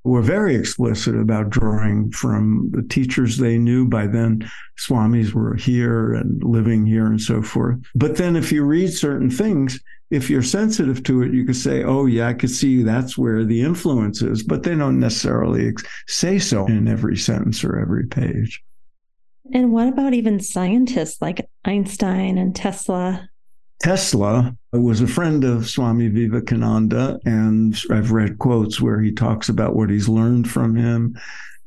were 0.04 0.22
very 0.22 0.54
explicit 0.54 1.16
about 1.16 1.50
drawing 1.50 2.10
from 2.12 2.70
the 2.72 2.82
teachers 2.82 3.36
they 3.36 3.58
knew. 3.58 3.86
By 3.86 4.06
then, 4.06 4.48
swamis 4.78 5.32
were 5.32 5.56
here 5.56 6.14
and 6.14 6.42
living 6.44 6.86
here 6.86 7.06
and 7.06 7.20
so 7.20 7.42
forth. 7.42 7.80
But 7.94 8.16
then, 8.16 8.36
if 8.36 8.52
you 8.52 8.64
read 8.64 8.92
certain 8.92 9.30
things, 9.30 9.80
if 10.10 10.28
you're 10.28 10.42
sensitive 10.42 11.02
to 11.04 11.22
it, 11.22 11.32
you 11.32 11.44
could 11.44 11.56
say, 11.56 11.82
oh, 11.82 12.06
yeah, 12.06 12.28
I 12.28 12.34
could 12.34 12.50
see 12.50 12.82
that's 12.82 13.16
where 13.16 13.44
the 13.44 13.62
influence 13.62 14.22
is, 14.22 14.42
but 14.42 14.62
they 14.62 14.74
don't 14.74 15.00
necessarily 15.00 15.72
say 16.06 16.38
so 16.38 16.66
in 16.66 16.86
every 16.86 17.16
sentence 17.16 17.64
or 17.64 17.78
every 17.78 18.06
page. 18.06 18.62
And 19.52 19.72
what 19.72 19.88
about 19.88 20.14
even 20.14 20.40
scientists 20.40 21.20
like 21.20 21.48
Einstein 21.64 22.38
and 22.38 22.54
Tesla? 22.54 23.28
Tesla 23.80 24.56
was 24.72 25.00
a 25.00 25.06
friend 25.06 25.44
of 25.44 25.68
Swami 25.68 26.08
Vivekananda, 26.08 27.18
and 27.24 27.78
I've 27.90 28.12
read 28.12 28.38
quotes 28.38 28.80
where 28.80 29.00
he 29.00 29.12
talks 29.12 29.48
about 29.48 29.76
what 29.76 29.90
he's 29.90 30.08
learned 30.08 30.50
from 30.50 30.74
him 30.74 31.18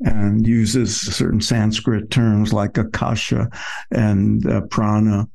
and 0.02 0.46
uses 0.46 1.00
certain 1.00 1.42
Sanskrit 1.42 2.12
terms 2.12 2.54
like 2.54 2.78
akasha 2.78 3.50
and 3.92 4.46
uh, 4.48 4.62
prana 4.62 5.28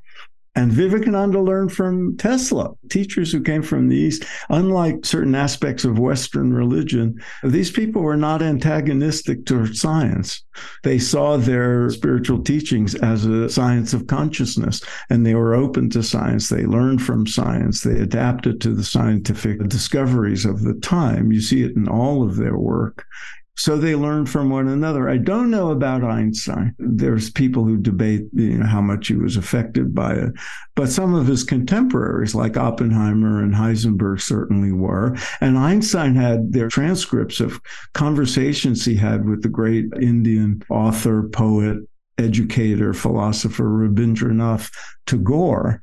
and 0.55 0.71
Vivekananda 0.71 1.41
learned 1.41 1.73
from 1.73 2.17
Tesla, 2.19 2.73
teachers 2.91 3.33
who 3.33 3.41
came 3.41 3.63
from 3.63 3.89
the 3.89 3.97
East. 3.97 4.25
Unlike 4.51 5.07
certain 5.07 5.35
aspects 5.35 5.85
of 5.85 5.99
Western 5.99 6.53
religion, 6.53 7.19
these 7.43 7.71
people 7.71 8.03
were 8.03 8.19
not 8.19 8.43
antagonistic 8.43 9.47
to 9.47 9.73
science. 9.73 10.45
They 10.83 10.99
saw 10.99 11.39
their 11.39 11.89
spiritual 11.89 12.43
teachings 12.43 12.95
as 12.95 13.25
a 13.25 13.49
science 13.49 13.95
of 13.95 14.07
consciousness, 14.07 14.83
and 15.09 15.25
they 15.25 15.35
were 15.35 15.55
open 15.55 15.89
to 15.91 16.03
science. 16.03 16.51
They 16.51 16.67
learned 16.67 17.03
from 17.03 17.27
science. 17.27 17.83
They 17.83 17.99
adapted 18.01 18.61
to 18.61 18.75
the 18.75 18.85
scientific 18.85 19.67
discoveries 19.69 20.45
of 20.45 20.63
the 20.63 20.75
time. 20.75 21.33
You 21.33 21.41
see 21.41 21.63
it 21.63 21.77
in 21.77 21.89
all 21.89 22.23
of 22.23 22.37
their 22.37 22.59
work. 22.59 23.07
So 23.55 23.77
they 23.77 23.95
learn 23.95 24.25
from 24.27 24.49
one 24.49 24.69
another. 24.69 25.11
I 25.11 25.19
don't 25.19 25.51
know 25.51 25.71
about 25.71 26.03
Einstein. 26.03 26.75
There's 26.79 27.31
people 27.31 27.65
who 27.65 27.77
debate 27.77 28.23
you 28.33 28.59
know, 28.59 28.67
how 28.67 28.81
much 28.81 29.09
he 29.09 29.15
was 29.15 29.37
affected 29.37 29.95
by 29.95 30.15
it, 30.15 30.33
but 30.75 30.89
some 30.89 31.15
of 31.15 31.27
his 31.27 31.45
contemporaries, 31.45 32.35
like 32.35 32.57
Oppenheimer 32.57 33.43
and 33.43 33.55
Heisenberg, 33.55 34.23
certainly 34.23 34.73
were. 34.73 35.17
And 35.41 35.59
Einstein 35.59 36.15
had 36.15 36.53
their 36.53 36.69
transcripts 36.69 37.41
of 37.41 37.61
conversations 37.93 38.85
he 38.85 38.95
had 38.95 39.29
with 39.29 39.43
the 39.43 39.51
great 39.51 39.87
Indian 40.01 40.63
author, 40.71 41.29
poet, 41.29 41.77
educator, 42.17 42.95
philosopher 42.95 43.65
Rabindranath 43.65 44.73
Tagore, 45.07 45.83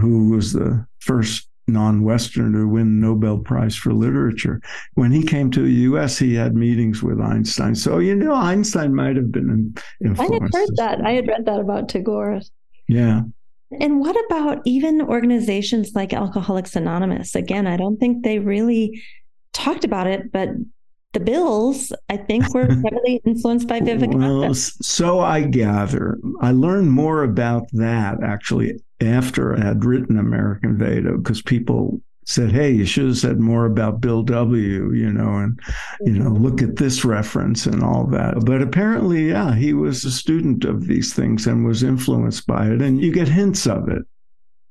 who 0.00 0.30
was 0.30 0.52
the 0.52 0.86
first 1.00 1.49
non-Westerner 1.72 2.66
win 2.66 3.00
Nobel 3.00 3.38
Prize 3.38 3.76
for 3.76 3.92
Literature. 3.92 4.60
When 4.94 5.10
he 5.10 5.22
came 5.22 5.50
to 5.52 5.62
the 5.62 5.72
U.S., 5.72 6.18
he 6.18 6.34
had 6.34 6.54
meetings 6.54 7.02
with 7.02 7.20
Einstein. 7.20 7.74
So 7.74 7.98
you 7.98 8.14
know, 8.14 8.34
Einstein 8.34 8.94
might 8.94 9.16
have 9.16 9.32
been 9.32 9.74
influenced. 10.04 10.20
I 10.20 10.34
had 10.34 10.54
heard 10.54 10.76
that. 10.76 11.00
I 11.04 11.12
had 11.12 11.28
read 11.28 11.44
that 11.46 11.60
about 11.60 11.88
Tagore. 11.88 12.40
Yeah. 12.88 13.22
And 13.78 14.00
what 14.00 14.16
about 14.26 14.62
even 14.64 15.00
organizations 15.00 15.92
like 15.94 16.12
Alcoholics 16.12 16.74
Anonymous? 16.74 17.36
Again, 17.36 17.66
I 17.66 17.76
don't 17.76 17.98
think 17.98 18.24
they 18.24 18.40
really 18.40 19.00
talked 19.52 19.84
about 19.84 20.08
it, 20.08 20.32
but 20.32 20.48
the 21.12 21.20
bills, 21.20 21.92
I 22.08 22.16
think, 22.16 22.52
were 22.52 22.66
heavily 22.84 23.20
influenced 23.24 23.68
by 23.68 23.80
Vivekananda. 23.80 24.40
Well, 24.40 24.54
so 24.54 25.20
I 25.20 25.42
gather. 25.42 26.18
I 26.40 26.52
learned 26.52 26.90
more 26.90 27.22
about 27.22 27.68
that 27.72 28.22
actually 28.22 28.80
after 29.00 29.56
I 29.56 29.60
had 29.60 29.84
written 29.84 30.18
American 30.18 30.76
Veda 30.76 31.16
because 31.16 31.42
people 31.42 32.00
said, 32.24 32.52
"Hey, 32.52 32.70
you 32.70 32.84
should 32.84 33.06
have 33.06 33.18
said 33.18 33.40
more 33.40 33.66
about 33.66 34.00
Bill 34.00 34.22
W." 34.22 34.92
You 34.92 35.12
know, 35.12 35.36
and 35.36 35.58
you 36.00 36.18
know, 36.18 36.30
mm-hmm. 36.30 36.42
look 36.42 36.62
at 36.62 36.76
this 36.76 37.04
reference 37.04 37.66
and 37.66 37.82
all 37.82 38.06
that. 38.08 38.44
But 38.44 38.62
apparently, 38.62 39.28
yeah, 39.28 39.54
he 39.54 39.72
was 39.72 40.04
a 40.04 40.10
student 40.10 40.64
of 40.64 40.86
these 40.86 41.14
things 41.14 41.46
and 41.46 41.64
was 41.64 41.82
influenced 41.82 42.46
by 42.46 42.68
it, 42.68 42.82
and 42.82 43.00
you 43.00 43.12
get 43.12 43.28
hints 43.28 43.66
of 43.66 43.88
it. 43.88 44.02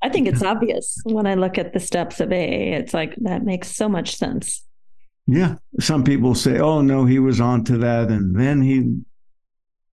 I 0.02 0.10
think 0.10 0.28
it's 0.28 0.44
obvious 0.44 0.98
when 1.04 1.28
I 1.28 1.34
look 1.34 1.58
at 1.58 1.74
the 1.74 1.80
steps 1.80 2.22
of 2.22 2.32
AA. 2.32 2.78
It's 2.78 2.94
like 2.94 3.15
that 3.18 3.44
makes 3.44 3.76
so 3.76 3.89
much 3.89 4.15
sense. 4.15 4.63
Yeah. 5.32 5.56
Some 5.80 6.04
people 6.04 6.34
say, 6.34 6.60
oh, 6.60 6.82
no, 6.82 7.06
he 7.06 7.20
was 7.20 7.39
onto 7.39 7.78
that. 7.78 8.10
And 8.10 8.36
then 8.36 8.62
he, 8.62 8.76
you 8.76 9.04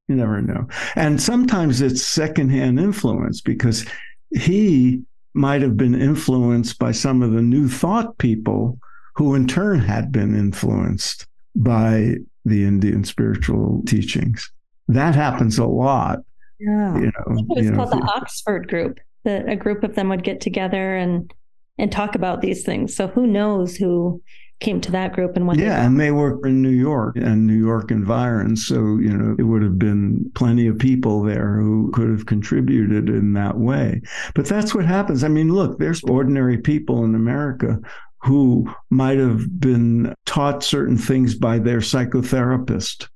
never 0.08 0.40
know. 0.40 0.66
And 0.94 1.20
sometimes 1.20 1.82
it's 1.82 2.02
secondhand 2.02 2.80
influence 2.80 3.42
because 3.42 3.84
he 4.30 5.02
might 5.34 5.62
have 5.62 5.76
been 5.76 5.94
influenced 5.94 6.78
by 6.78 6.92
some 6.92 7.22
of 7.22 7.32
the 7.32 7.42
new 7.42 7.68
thought 7.68 8.16
people 8.18 8.78
who 9.14 9.34
in 9.34 9.46
turn 9.46 9.78
had 9.80 10.10
been 10.12 10.34
influenced 10.34 11.26
by 11.54 12.14
the 12.44 12.64
Indian 12.64 13.04
spiritual 13.04 13.82
teachings. 13.86 14.50
That 14.88 15.14
happens 15.14 15.58
a 15.58 15.66
lot. 15.66 16.20
Yeah. 16.58 16.96
You 16.96 17.06
know, 17.06 17.24
it 17.26 17.46
was 17.48 17.70
called 17.70 17.90
know, 17.92 18.00
the 18.00 18.12
Oxford 18.16 18.68
group. 18.68 18.98
That 19.24 19.48
a 19.48 19.56
group 19.56 19.82
of 19.82 19.96
them 19.96 20.08
would 20.08 20.22
get 20.22 20.40
together 20.40 20.96
and 20.96 21.32
and 21.78 21.92
talk 21.92 22.14
about 22.14 22.40
these 22.40 22.64
things. 22.64 22.94
So 22.94 23.08
who 23.08 23.26
knows 23.26 23.76
who 23.76 24.22
came 24.58 24.80
to 24.80 24.90
that 24.90 25.12
group 25.12 25.36
and 25.36 25.46
what 25.46 25.58
yeah 25.58 25.84
and 25.84 26.00
they 26.00 26.10
were 26.10 26.44
in 26.46 26.62
new 26.62 26.70
york 26.70 27.14
and 27.16 27.46
new 27.46 27.58
york 27.58 27.90
environs 27.90 28.66
so 28.66 28.96
you 28.96 29.14
know 29.14 29.36
it 29.38 29.42
would 29.42 29.62
have 29.62 29.78
been 29.78 30.30
plenty 30.34 30.66
of 30.66 30.78
people 30.78 31.22
there 31.22 31.56
who 31.56 31.90
could 31.92 32.08
have 32.08 32.24
contributed 32.24 33.10
in 33.10 33.34
that 33.34 33.58
way. 33.58 34.00
But 34.34 34.46
that's 34.46 34.74
what 34.74 34.86
happens. 34.86 35.24
I 35.24 35.28
mean 35.28 35.52
look 35.52 35.78
there's 35.78 36.02
ordinary 36.04 36.58
people 36.58 37.04
in 37.04 37.14
america 37.14 37.78
who 38.22 38.72
might 38.90 39.18
have 39.18 39.60
been 39.60 40.14
taught 40.24 40.64
certain 40.64 40.96
things 40.96 41.34
by 41.34 41.58
their 41.58 41.78
psychotherapist 41.78 43.08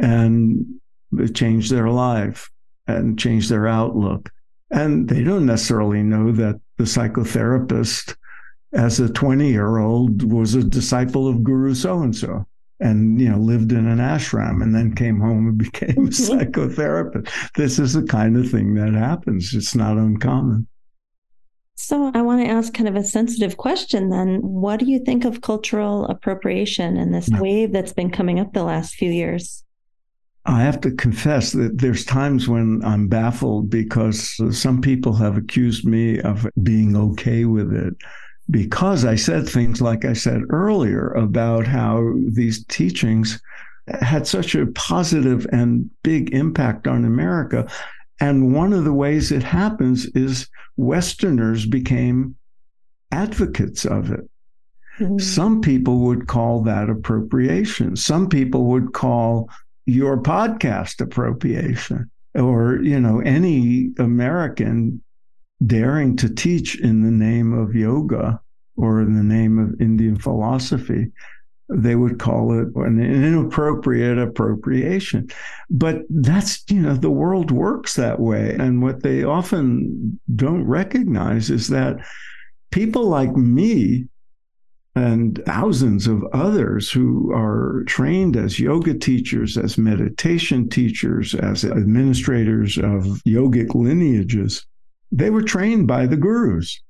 and 0.00 0.80
it 1.18 1.34
changed 1.34 1.70
their 1.70 1.88
life 1.88 2.50
and 2.86 3.18
changed 3.18 3.50
their 3.50 3.66
outlook. 3.66 4.30
And 4.70 5.08
they 5.08 5.22
don't 5.22 5.46
necessarily 5.46 6.02
know 6.02 6.32
that 6.32 6.60
the 6.76 6.84
psychotherapist 6.84 8.16
as 8.72 9.00
a 9.00 9.08
20 9.08 9.48
year 9.48 9.78
old 9.78 10.30
was 10.30 10.54
a 10.54 10.62
disciple 10.62 11.26
of 11.26 11.42
guru 11.42 11.74
so 11.74 12.00
and 12.00 12.14
so 12.14 12.46
and 12.80 13.20
you 13.20 13.28
know 13.28 13.38
lived 13.38 13.72
in 13.72 13.86
an 13.86 13.98
ashram 13.98 14.62
and 14.62 14.74
then 14.74 14.94
came 14.94 15.20
home 15.20 15.48
and 15.48 15.58
became 15.72 15.90
a 15.90 16.08
mm-hmm. 16.08 16.08
psychotherapist. 16.08 17.52
This 17.54 17.78
is 17.78 17.94
the 17.94 18.04
kind 18.04 18.36
of 18.36 18.50
thing 18.50 18.74
that 18.74 18.94
happens. 18.94 19.54
It's 19.54 19.74
not 19.74 19.96
uncommon. 19.96 20.66
So 21.80 22.10
i 22.12 22.22
want 22.22 22.44
to 22.44 22.50
ask 22.50 22.74
kind 22.74 22.88
of 22.88 22.96
a 22.96 23.04
sensitive 23.04 23.56
question 23.56 24.10
then. 24.10 24.40
What 24.42 24.80
do 24.80 24.86
you 24.86 24.98
think 24.98 25.24
of 25.24 25.42
cultural 25.42 26.06
appropriation 26.06 26.96
and 26.96 27.14
this 27.14 27.28
yeah. 27.28 27.40
wave 27.40 27.72
that's 27.72 27.92
been 27.92 28.10
coming 28.10 28.40
up 28.40 28.52
the 28.52 28.64
last 28.64 28.94
few 28.94 29.10
years? 29.10 29.64
I 30.44 30.62
have 30.62 30.80
to 30.80 30.90
confess 30.92 31.52
that 31.52 31.78
there's 31.78 32.04
times 32.04 32.48
when 32.48 32.82
I'm 32.84 33.06
baffled 33.06 33.70
because 33.70 34.40
some 34.58 34.80
people 34.80 35.12
have 35.14 35.36
accused 35.36 35.84
me 35.84 36.20
of 36.20 36.46
being 36.62 36.96
okay 36.96 37.44
with 37.44 37.72
it 37.72 37.94
because 38.50 39.04
I 39.04 39.14
said 39.14 39.48
things 39.48 39.80
like 39.80 40.04
I 40.04 40.14
said 40.14 40.42
earlier 40.50 41.08
about 41.10 41.66
how 41.66 42.14
these 42.26 42.64
teachings 42.66 43.40
had 44.00 44.26
such 44.26 44.54
a 44.54 44.66
positive 44.68 45.46
and 45.52 45.90
big 46.02 46.32
impact 46.34 46.86
on 46.86 47.04
America. 47.04 47.68
And 48.20 48.54
one 48.54 48.72
of 48.72 48.84
the 48.84 48.92
ways 48.92 49.32
it 49.32 49.42
happens 49.42 50.06
is 50.06 50.48
Westerners 50.76 51.66
became 51.66 52.36
advocates 53.12 53.84
of 53.84 54.10
it. 54.10 54.28
Mm-hmm. 54.98 55.18
Some 55.18 55.60
people 55.60 56.00
would 56.00 56.26
call 56.26 56.62
that 56.62 56.90
appropriation. 56.90 57.96
Some 57.96 58.28
people 58.28 58.64
would 58.66 58.92
call 58.92 59.48
your 59.86 60.20
podcast 60.20 61.00
appropriation 61.00 62.10
or, 62.34 62.80
you 62.82 63.00
know, 63.00 63.20
any 63.20 63.92
American 63.98 65.02
daring 65.64 66.16
to 66.16 66.28
teach 66.28 66.80
in 66.80 67.02
the 67.02 67.10
name 67.10 67.52
of 67.52 67.74
yoga 67.74 68.40
or 68.76 69.00
in 69.00 69.14
the 69.14 69.22
name 69.22 69.58
of 69.58 69.80
Indian 69.80 70.16
philosophy, 70.16 71.10
they 71.68 71.96
would 71.96 72.18
call 72.18 72.58
it 72.58 72.68
an 72.76 73.00
inappropriate 73.00 74.18
appropriation. 74.18 75.28
But 75.68 76.02
that's, 76.08 76.64
you 76.70 76.80
know, 76.80 76.94
the 76.94 77.10
world 77.10 77.50
works 77.50 77.94
that 77.94 78.20
way. 78.20 78.56
And 78.58 78.82
what 78.82 79.02
they 79.02 79.24
often 79.24 80.18
don't 80.34 80.64
recognize 80.64 81.50
is 81.50 81.68
that 81.68 81.96
people 82.70 83.08
like 83.08 83.36
me 83.36 84.06
and 84.94 85.42
thousands 85.44 86.06
of 86.06 86.24
others 86.32 86.90
who 86.90 87.32
are 87.32 87.84
trained 87.86 88.36
as 88.36 88.58
yoga 88.58 88.94
teachers, 88.94 89.56
as 89.56 89.78
meditation 89.78 90.68
teachers, 90.68 91.34
as 91.34 91.64
administrators 91.64 92.78
of 92.78 93.04
yogic 93.26 93.74
lineages, 93.74 94.66
they 95.10 95.30
were 95.30 95.42
trained 95.42 95.86
by 95.86 96.06
the 96.06 96.16
gurus. 96.16 96.80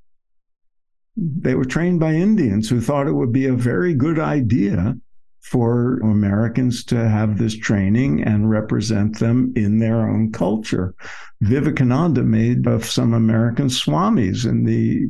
They 1.16 1.54
were 1.54 1.64
trained 1.64 2.00
by 2.00 2.14
Indians 2.14 2.68
who 2.68 2.80
thought 2.80 3.08
it 3.08 3.14
would 3.14 3.32
be 3.32 3.46
a 3.46 3.54
very 3.54 3.94
good 3.94 4.18
idea 4.18 4.96
for 5.40 5.98
Americans 6.00 6.84
to 6.84 7.08
have 7.08 7.38
this 7.38 7.56
training 7.56 8.22
and 8.22 8.50
represent 8.50 9.18
them 9.18 9.52
in 9.56 9.78
their 9.78 10.08
own 10.08 10.30
culture. 10.30 10.94
Vivekananda 11.40 12.22
made 12.22 12.66
of 12.66 12.84
some 12.84 13.14
American 13.14 13.68
swamis 13.68 14.44
in 14.44 14.64
the 14.64 15.08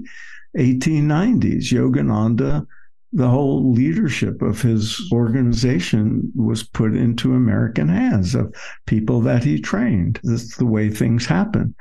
1890s. 0.57 1.73
Yogananda, 1.73 2.67
the 3.13 3.29
whole 3.29 3.73
leadership 3.73 4.41
of 4.43 4.63
his 4.63 5.01
organization 5.13 6.31
was 6.37 6.63
put 6.63 6.95
into 6.95 7.35
American 7.35 7.89
hands 7.89 8.35
of 8.35 8.55
people 8.87 9.21
that 9.23 9.43
he 9.43 9.61
trained. 9.61 10.21
That's 10.23 10.57
the 10.57 10.67
way 10.67 10.91
things 10.91 11.27
happen. 11.27 11.75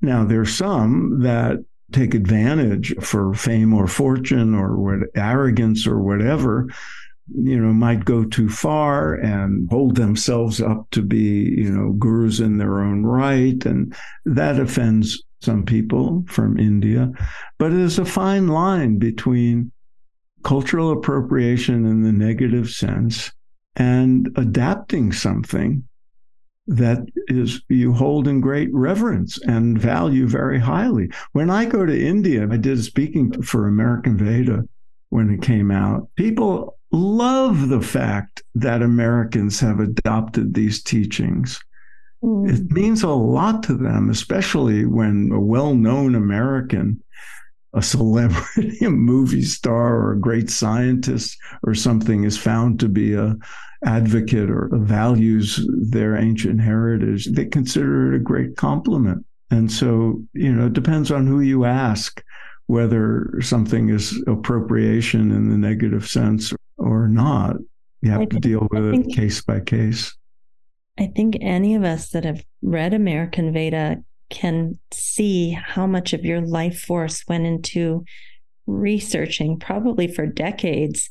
Now, 0.00 0.24
there's 0.24 0.54
some 0.54 1.22
that 1.22 1.64
take 1.92 2.14
advantage 2.14 2.94
for 3.00 3.34
fame 3.34 3.72
or 3.72 3.86
fortune 3.86 4.54
or 4.54 4.76
what 4.76 5.08
arrogance 5.14 5.86
or 5.86 6.00
whatever 6.00 6.68
you 7.34 7.58
know 7.58 7.72
might 7.72 8.04
go 8.04 8.24
too 8.24 8.48
far 8.48 9.14
and 9.14 9.68
hold 9.70 9.96
themselves 9.96 10.60
up 10.60 10.88
to 10.90 11.02
be 11.02 11.54
you 11.56 11.70
know 11.70 11.92
gurus 11.92 12.40
in 12.40 12.58
their 12.58 12.80
own 12.80 13.04
right. 13.04 13.64
And 13.66 13.94
that 14.24 14.58
offends 14.58 15.22
some 15.40 15.64
people 15.64 16.24
from 16.28 16.58
india. 16.58 17.12
But 17.58 17.70
there's 17.70 17.98
a 17.98 18.04
fine 18.04 18.48
line 18.48 18.98
between 18.98 19.72
cultural 20.42 20.92
appropriation 20.92 21.84
in 21.84 22.02
the 22.02 22.12
negative 22.12 22.70
sense 22.70 23.30
and 23.76 24.30
adapting 24.36 25.12
something 25.12 25.86
that 26.68 27.06
is 27.28 27.62
you 27.68 27.92
hold 27.92 28.28
in 28.28 28.40
great 28.40 28.72
reverence 28.72 29.38
and 29.42 29.78
value 29.78 30.26
very 30.28 30.58
highly. 30.58 31.10
When 31.32 31.48
I 31.50 31.64
go 31.64 31.86
to 31.86 32.06
India, 32.06 32.46
I 32.50 32.58
did 32.58 32.84
speaking 32.84 33.42
for 33.42 33.66
American 33.66 34.18
Veda 34.18 34.68
when 35.08 35.30
it 35.30 35.42
came 35.42 35.70
out. 35.70 36.08
People 36.16 36.78
love 36.92 37.68
the 37.68 37.80
fact 37.80 38.42
that 38.54 38.82
Americans 38.82 39.58
have 39.60 39.80
adopted 39.80 40.52
these 40.52 40.82
teachings. 40.82 41.58
Mm. 42.22 42.50
It 42.52 42.70
means 42.70 43.02
a 43.02 43.08
lot 43.08 43.62
to 43.64 43.74
them, 43.74 44.10
especially 44.10 44.84
when 44.84 45.30
a 45.32 45.40
well 45.40 45.74
known 45.74 46.14
American, 46.14 47.02
a 47.78 47.82
celebrity, 47.82 48.78
a 48.84 48.90
movie 48.90 49.42
star, 49.42 49.96
or 49.96 50.12
a 50.12 50.20
great 50.20 50.50
scientist 50.50 51.38
or 51.62 51.74
something 51.74 52.24
is 52.24 52.36
found 52.36 52.80
to 52.80 52.88
be 52.88 53.14
a 53.14 53.36
advocate 53.84 54.50
or 54.50 54.68
values 54.72 55.64
their 55.68 56.16
ancient 56.16 56.60
heritage, 56.60 57.26
they 57.26 57.46
consider 57.46 58.12
it 58.12 58.16
a 58.16 58.22
great 58.22 58.56
compliment. 58.56 59.24
And 59.50 59.70
so, 59.70 60.22
you 60.32 60.52
know, 60.52 60.66
it 60.66 60.72
depends 60.72 61.10
on 61.10 61.26
who 61.26 61.40
you 61.40 61.64
ask 61.64 62.22
whether 62.66 63.32
something 63.40 63.88
is 63.88 64.22
appropriation 64.26 65.30
in 65.30 65.48
the 65.48 65.56
negative 65.56 66.06
sense 66.06 66.52
or 66.76 67.08
not. 67.08 67.56
You 68.02 68.10
have 68.10 68.28
to 68.28 68.40
deal 68.40 68.68
with 68.70 68.84
it 68.94 69.14
case 69.14 69.40
by 69.40 69.60
case. 69.60 70.14
I 70.98 71.06
think 71.06 71.38
any 71.40 71.74
of 71.74 71.84
us 71.84 72.10
that 72.10 72.24
have 72.24 72.44
read 72.62 72.92
American 72.92 73.52
Veda 73.52 74.02
can 74.30 74.78
see 74.92 75.50
how 75.50 75.86
much 75.86 76.12
of 76.12 76.24
your 76.24 76.40
life 76.40 76.80
force 76.80 77.24
went 77.28 77.46
into 77.46 78.04
researching, 78.66 79.58
probably 79.58 80.06
for 80.06 80.26
decades, 80.26 81.08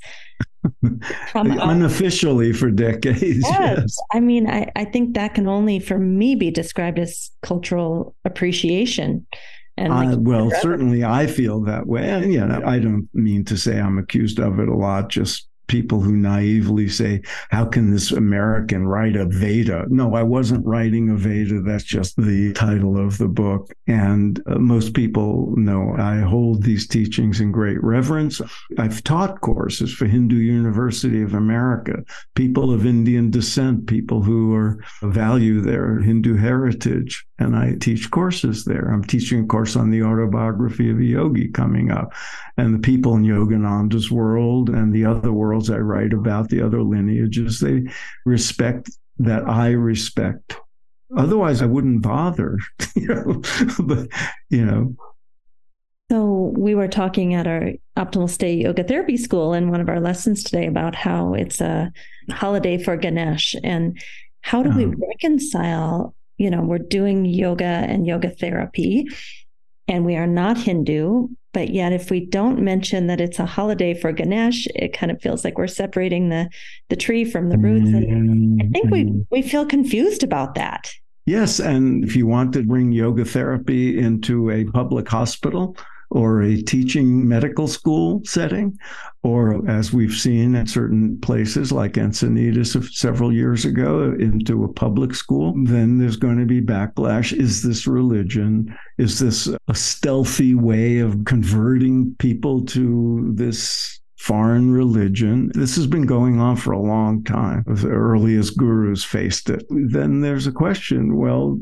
unofficially 1.33 2.53
for 2.53 2.69
decades. 2.71 3.17
Yes. 3.47 3.77
yes. 3.77 3.97
I 4.11 4.19
mean, 4.19 4.49
I, 4.49 4.71
I 4.75 4.85
think 4.85 5.15
that 5.15 5.33
can 5.33 5.47
only, 5.47 5.79
for 5.79 5.97
me, 5.97 6.35
be 6.35 6.51
described 6.51 6.99
as 6.99 7.31
cultural 7.41 8.15
appreciation. 8.25 9.25
And 9.77 9.93
like, 9.93 10.17
uh, 10.17 10.19
well, 10.19 10.51
certainly 10.61 11.03
I 11.03 11.27
feel 11.27 11.61
that 11.61 11.85
way. 11.87 12.09
And 12.09 12.33
yeah, 12.33 12.61
I 12.65 12.79
don't 12.79 13.07
mean 13.13 13.45
to 13.45 13.57
say 13.57 13.79
I'm 13.79 13.97
accused 13.97 14.39
of 14.39 14.59
it 14.59 14.67
a 14.67 14.75
lot, 14.75 15.09
just 15.09 15.47
people 15.67 16.01
who 16.01 16.15
naively 16.15 16.87
say, 16.87 17.21
How 17.49 17.65
can 17.65 17.91
this 17.91 18.11
American 18.11 18.87
write 18.87 19.15
a 19.15 19.25
Veda? 19.25 19.85
No, 19.89 20.15
I 20.15 20.23
wasn't 20.23 20.65
writing 20.65 21.09
a 21.09 21.15
Veda. 21.15 21.61
That's 21.61 21.83
just 21.83 22.15
the 22.17 22.53
title 22.53 22.97
of 22.97 23.17
the 23.17 23.27
book. 23.27 23.71
And 23.87 24.41
uh, 24.47 24.57
most 24.57 24.93
people 24.93 25.55
know 25.57 25.95
I 25.97 26.17
hold 26.19 26.63
these 26.63 26.87
teachings 26.87 27.41
in 27.41 27.51
great 27.51 27.83
reverence. 27.83 28.41
I've 28.77 29.03
taught 29.03 29.41
courses 29.41 29.93
for 29.93 30.05
Hindu 30.05 30.37
University 30.37 31.21
of 31.21 31.33
America, 31.33 32.03
people 32.35 32.73
of 32.73 32.85
Indian 32.85 33.29
descent, 33.29 33.87
people 33.87 34.23
who 34.23 34.53
are 34.55 34.79
value 35.03 35.61
their 35.61 35.99
Hindu 35.99 36.35
heritage. 36.35 37.26
And 37.39 37.55
I 37.55 37.75
teach 37.79 38.09
courses 38.09 38.65
there. 38.65 38.91
I'm 38.91 39.03
teaching 39.03 39.43
a 39.43 39.47
course 39.47 39.75
on 39.75 39.91
the 39.91 40.01
autobiography 40.01 40.89
of 40.89 40.97
a 40.97 41.03
yogi 41.03 41.49
coming 41.49 41.91
up. 41.91 42.13
And 42.57 42.73
the 42.73 42.79
people 42.79 43.15
in 43.15 43.23
Yogananda's 43.23 44.09
world 44.09 44.69
and 44.69 44.91
the 44.91 45.05
other 45.05 45.31
worlds 45.31 45.69
I 45.69 45.77
write 45.77 46.13
about, 46.13 46.49
the 46.49 46.61
other 46.61 46.81
lineages, 46.81 47.59
they 47.59 47.83
respect 48.25 48.89
that 49.19 49.47
I 49.47 49.69
respect. 49.69 50.57
Otherwise, 51.15 51.61
I 51.61 51.67
wouldn't 51.67 52.01
bother. 52.01 52.57
you 52.95 53.07
know, 53.07 53.41
but 53.79 54.07
you 54.49 54.65
know, 54.65 54.95
So, 56.09 56.53
we 56.57 56.73
were 56.73 56.87
talking 56.87 57.33
at 57.35 57.47
our 57.47 57.71
Optimal 57.97 58.29
State 58.29 58.61
Yoga 58.61 58.83
Therapy 58.83 59.17
School 59.17 59.53
in 59.53 59.69
one 59.69 59.81
of 59.81 59.89
our 59.89 59.99
lessons 59.99 60.43
today 60.43 60.65
about 60.65 60.95
how 60.95 61.33
it's 61.33 61.61
a 61.61 61.91
holiday 62.31 62.81
for 62.81 62.97
Ganesh 62.97 63.55
and 63.63 64.01
how 64.41 64.63
do 64.63 64.69
we 64.69 64.85
uh-huh. 64.85 64.95
reconcile? 65.09 66.15
You 66.37 66.49
know, 66.49 66.61
we're 66.61 66.77
doing 66.77 67.25
yoga 67.25 67.63
and 67.63 68.05
yoga 68.05 68.29
therapy, 68.29 69.07
and 69.87 70.05
we 70.05 70.15
are 70.15 70.27
not 70.27 70.57
Hindu, 70.57 71.27
but 71.53 71.69
yet 71.69 71.93
if 71.93 72.11
we 72.11 72.25
don't 72.25 72.61
mention 72.61 73.07
that 73.07 73.19
it's 73.21 73.39
a 73.39 73.45
holiday 73.45 73.93
for 73.93 74.11
Ganesh, 74.11 74.67
it 74.75 74.93
kind 74.93 75.11
of 75.11 75.21
feels 75.21 75.43
like 75.43 75.57
we're 75.57 75.67
separating 75.67 76.29
the 76.29 76.49
the 76.89 76.95
tree 76.95 77.25
from 77.25 77.49
the 77.49 77.57
roots. 77.57 77.89
And 77.89 78.61
I 78.61 78.67
think 78.67 78.91
we 78.91 79.05
mm-hmm. 79.05 79.21
we 79.31 79.41
feel 79.41 79.65
confused 79.65 80.23
about 80.23 80.55
that. 80.55 80.91
Yes, 81.25 81.59
and 81.59 82.03
if 82.05 82.15
you 82.15 82.25
want 82.25 82.53
to 82.53 82.63
bring 82.63 82.91
yoga 82.91 83.25
therapy 83.25 83.97
into 83.97 84.49
a 84.49 84.63
public 84.65 85.09
hospital, 85.09 85.75
or 86.09 86.41
a 86.41 86.61
teaching 86.61 87.27
medical 87.27 87.67
school 87.67 88.21
setting, 88.23 88.77
or 89.23 89.67
as 89.69 89.91
we've 89.91 90.13
seen 90.13 90.55
at 90.55 90.69
certain 90.69 91.19
places 91.21 91.71
like 91.71 91.93
Encinitas 91.93 92.93
several 92.93 93.33
years 93.33 93.65
ago, 93.65 94.15
into 94.19 94.63
a 94.63 94.73
public 94.73 95.13
school, 95.13 95.53
then 95.65 95.97
there's 95.97 96.15
going 96.15 96.39
to 96.39 96.45
be 96.45 96.61
backlash. 96.61 97.33
Is 97.33 97.61
this 97.61 97.87
religion? 97.87 98.73
Is 98.97 99.19
this 99.19 99.49
a 99.67 99.75
stealthy 99.75 100.55
way 100.55 100.99
of 100.99 101.25
converting 101.25 102.15
people 102.19 102.65
to 102.65 103.31
this 103.33 103.99
foreign 104.17 104.71
religion. 104.71 105.49
This 105.53 105.75
has 105.75 105.87
been 105.87 106.05
going 106.05 106.39
on 106.39 106.57
for 106.57 106.73
a 106.73 106.81
long 106.81 107.23
time. 107.23 107.63
The 107.65 107.89
earliest 107.89 108.57
gurus 108.57 109.03
faced 109.03 109.49
it. 109.49 109.63
Then 109.69 110.21
there's 110.21 110.47
a 110.47 110.51
question 110.51 111.15
well, 111.15 111.59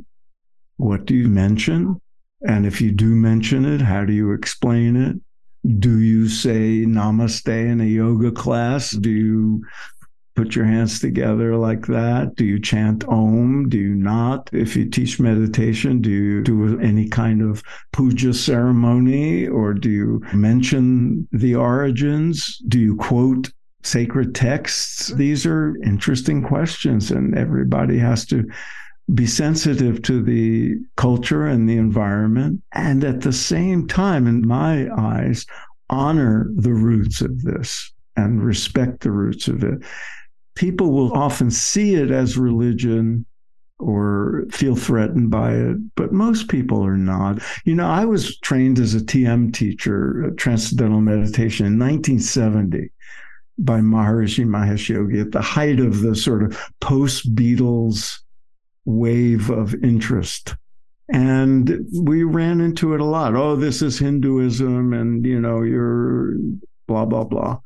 what 0.78 1.06
do 1.06 1.16
you 1.16 1.28
mention? 1.28 2.02
And 2.48 2.66
if 2.66 2.80
you 2.80 2.92
do 2.92 3.16
mention 3.16 3.66
it, 3.66 3.82
how 3.82 4.06
do 4.06 4.14
you 4.14 4.32
explain 4.32 4.96
it? 4.96 5.18
Do 5.80 6.00
you 6.00 6.30
say 6.30 6.86
namaste 6.86 7.48
in 7.48 7.82
a 7.82 7.86
yoga 7.86 8.32
class? 8.32 8.92
Do 8.92 9.10
you 9.10 9.66
put 10.36 10.56
your 10.56 10.66
hands 10.66 11.00
together 11.00 11.56
like 11.56 11.88
that? 11.88 12.36
Do 12.36 12.46
you 12.46 12.60
chant 12.60 13.08
Om? 13.08 13.70
Do 13.70 13.78
you 13.78 13.96
not? 13.96 14.50
If 14.52 14.76
you 14.76 14.90
teach 14.90 15.20
meditation, 15.20 16.02
do 16.02 16.12
you 16.12 16.44
do 16.44 16.80
any 16.80 17.08
kind 17.08 17.42
of 17.42 17.64
puja 17.94 18.34
ceremony 18.34 19.48
or 19.48 19.74
do 19.74 19.90
you 19.90 20.22
mention 20.34 21.28
the 21.32 21.56
origins? 21.56 22.62
Do 22.68 22.80
you 22.80 22.96
quote 22.98 23.50
sacred 23.84 24.36
texts? 24.36 25.08
These 25.14 25.46
are 25.46 25.76
interesting 25.84 26.44
questions, 26.44 27.12
and 27.12 27.36
everybody 27.38 27.98
has 27.98 28.26
to 28.28 28.48
be 29.14 29.28
sensitive 29.28 30.02
to 30.04 30.22
the 30.22 30.76
culture 30.96 31.46
and 31.46 31.70
the 31.70 31.78
environment, 31.78 32.62
and 32.72 33.04
at 33.04 33.22
the 33.22 33.34
same 33.34 33.88
time, 33.88 34.28
in 34.28 34.48
my 34.48 34.90
eyes, 34.98 35.46
honor 35.90 36.50
the 36.56 36.74
roots 36.74 37.22
of 37.22 37.44
this 37.44 37.94
and 38.16 38.44
respect 38.44 39.02
the 39.02 39.12
roots 39.12 39.48
of 39.48 39.64
it. 39.64 39.80
People 40.56 40.92
will 40.92 41.14
often 41.14 41.52
see 41.52 41.96
it 41.96 42.10
as 42.10 42.38
religion 42.38 43.26
or 43.78 44.46
feel 44.52 44.76
threatened 44.76 45.30
by 45.30 45.54
it, 45.54 45.78
but 45.96 46.14
most 46.14 46.48
people 46.48 46.84
are 46.84 46.98
not. 46.98 47.40
You 47.66 47.76
know, 47.76 47.88
I 47.88 48.06
was 48.06 48.38
trained 48.40 48.80
as 48.80 48.96
a 48.96 49.02
TM 49.02 49.54
teacher, 49.54 50.32
Transcendental 50.38 51.02
Meditation, 51.02 51.66
in 51.66 51.78
1970 51.78 52.90
by 53.58 53.80
Maharishi 53.80 54.46
Mahesh 54.46 54.90
Yogi 54.90 55.20
at 55.20 55.32
the 55.32 55.42
height 55.42 55.80
of 55.80 56.02
the 56.02 56.16
sort 56.16 56.44
of 56.44 56.60
post 56.80 57.34
Beatles 57.36 58.20
wave 58.86 59.50
of 59.50 59.76
interest. 59.84 60.56
And 61.10 61.86
we 61.94 62.24
ran 62.24 62.62
into 62.62 62.94
it 62.94 63.02
a 63.02 63.06
lot. 63.06 63.36
Oh, 63.36 63.56
this 63.56 63.82
is 63.82 64.00
Hinduism, 64.00 64.94
and 64.94 65.26
you 65.26 65.40
know, 65.40 65.62
you're 65.62 66.36
blah, 66.88 67.06
blah, 67.06 67.24
blah. 67.24 67.60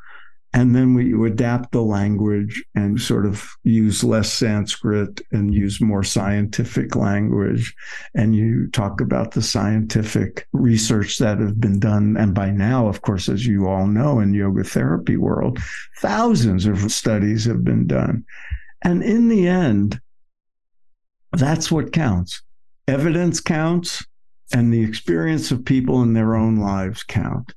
And 0.52 0.76
then 0.76 0.96
we 0.96 1.14
adapt 1.30 1.72
the 1.72 1.84
language 1.84 2.64
and 2.74 3.00
sort 3.00 3.28
of 3.28 3.48
use 3.64 4.04
less 4.04 4.34
Sanskrit 4.34 5.22
and 5.32 5.54
use 5.54 5.80
more 5.80 6.02
scientific 6.04 6.96
language. 6.96 7.76
And 8.16 8.36
you 8.36 8.68
talk 8.72 9.00
about 9.00 9.32
the 9.32 9.44
scientific 9.44 10.48
research 10.52 11.20
that 11.20 11.40
have 11.40 11.62
been 11.62 11.80
done. 11.80 12.18
And 12.18 12.34
by 12.34 12.50
now, 12.50 12.88
of 12.88 13.04
course, 13.04 13.30
as 13.30 13.46
you 13.46 13.68
all 13.68 13.86
know, 13.86 14.20
in 14.20 14.34
yoga 14.34 14.64
therapy 14.64 15.18
world, 15.18 15.60
thousands 16.00 16.66
of 16.66 16.92
studies 16.92 17.46
have 17.46 17.64
been 17.64 17.86
done. 17.86 18.26
And 18.82 19.04
in 19.04 19.28
the 19.28 19.48
end, 19.48 20.02
that's 21.32 21.72
what 21.72 21.94
counts. 21.94 22.42
Evidence 22.88 23.40
counts, 23.40 24.04
and 24.54 24.74
the 24.74 24.84
experience 24.84 25.52
of 25.52 25.66
people 25.66 26.02
in 26.02 26.14
their 26.14 26.36
own 26.36 26.58
lives 26.58 27.04
count. 27.04 27.54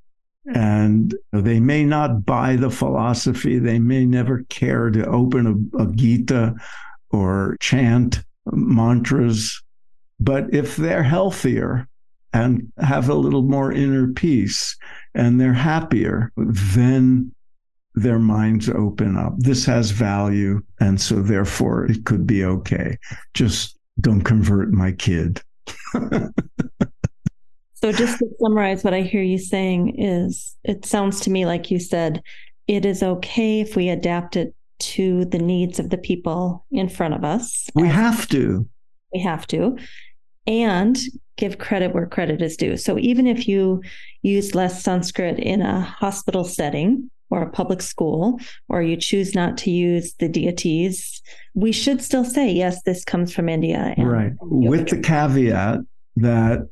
Hmm. 0.46 0.56
And 0.56 1.14
they 1.32 1.60
may 1.60 1.84
not 1.84 2.24
buy 2.24 2.56
the 2.56 2.70
philosophy, 2.70 3.58
they 3.58 3.78
may 3.78 4.04
never 4.04 4.44
care 4.48 4.90
to 4.90 5.06
open 5.06 5.70
a, 5.76 5.82
a 5.82 5.86
Gita 5.92 6.54
or 7.10 7.56
chant 7.60 8.22
mantras. 8.50 9.62
But 10.20 10.52
if 10.54 10.76
they're 10.76 11.02
healthier 11.02 11.88
and 12.32 12.72
have 12.78 13.08
a 13.08 13.14
little 13.14 13.42
more 13.42 13.72
inner 13.72 14.08
peace 14.12 14.76
and 15.14 15.40
they're 15.40 15.52
happier, 15.52 16.32
then 16.36 17.32
their 17.94 18.18
minds 18.18 18.68
open 18.68 19.16
up. 19.16 19.34
This 19.38 19.64
has 19.66 19.90
value. 19.90 20.62
And 20.80 21.00
so 21.00 21.22
therefore 21.22 21.86
it 21.86 22.04
could 22.04 22.26
be 22.26 22.44
okay. 22.44 22.98
Just 23.34 23.78
don't 24.00 24.22
convert 24.22 24.72
my 24.72 24.92
kid. 24.92 25.42
so 27.74 27.92
just 27.92 28.18
to 28.18 28.26
summarize 28.40 28.82
what 28.82 28.94
I 28.94 29.02
hear 29.02 29.22
you 29.22 29.38
saying 29.38 30.00
is 30.00 30.56
it 30.64 30.84
sounds 30.86 31.20
to 31.20 31.30
me 31.30 31.46
like 31.46 31.70
you 31.70 31.78
said 31.78 32.22
it 32.66 32.84
is 32.84 33.02
okay 33.02 33.60
if 33.60 33.76
we 33.76 33.88
adapt 33.88 34.36
it 34.36 34.54
to 34.78 35.24
the 35.26 35.38
needs 35.38 35.78
of 35.78 35.90
the 35.90 35.98
people 35.98 36.64
in 36.70 36.88
front 36.88 37.14
of 37.14 37.24
us. 37.24 37.68
We 37.74 37.88
have 37.88 38.28
to. 38.28 38.68
We 39.12 39.20
have 39.20 39.46
to. 39.48 39.78
And 40.46 40.98
give 41.36 41.58
credit 41.58 41.94
where 41.94 42.06
credit 42.06 42.42
is 42.42 42.56
due. 42.56 42.76
So 42.76 42.98
even 42.98 43.26
if 43.26 43.46
you 43.48 43.82
use 44.22 44.54
less 44.54 44.82
Sanskrit 44.82 45.38
in 45.38 45.62
a 45.62 45.80
hospital 45.80 46.44
setting, 46.44 47.10
or 47.32 47.40
a 47.40 47.50
public 47.50 47.80
school, 47.80 48.38
or 48.68 48.82
you 48.82 48.94
choose 48.94 49.34
not 49.34 49.56
to 49.56 49.70
use 49.70 50.12
the 50.18 50.28
deities, 50.28 51.22
we 51.54 51.72
should 51.72 52.02
still 52.02 52.26
say, 52.26 52.52
yes, 52.52 52.82
this 52.82 53.04
comes 53.04 53.32
from 53.32 53.48
India. 53.48 53.94
right. 53.96 54.32
With 54.42 54.90
the 54.90 55.00
caveat 55.00 55.78
that 56.16 56.68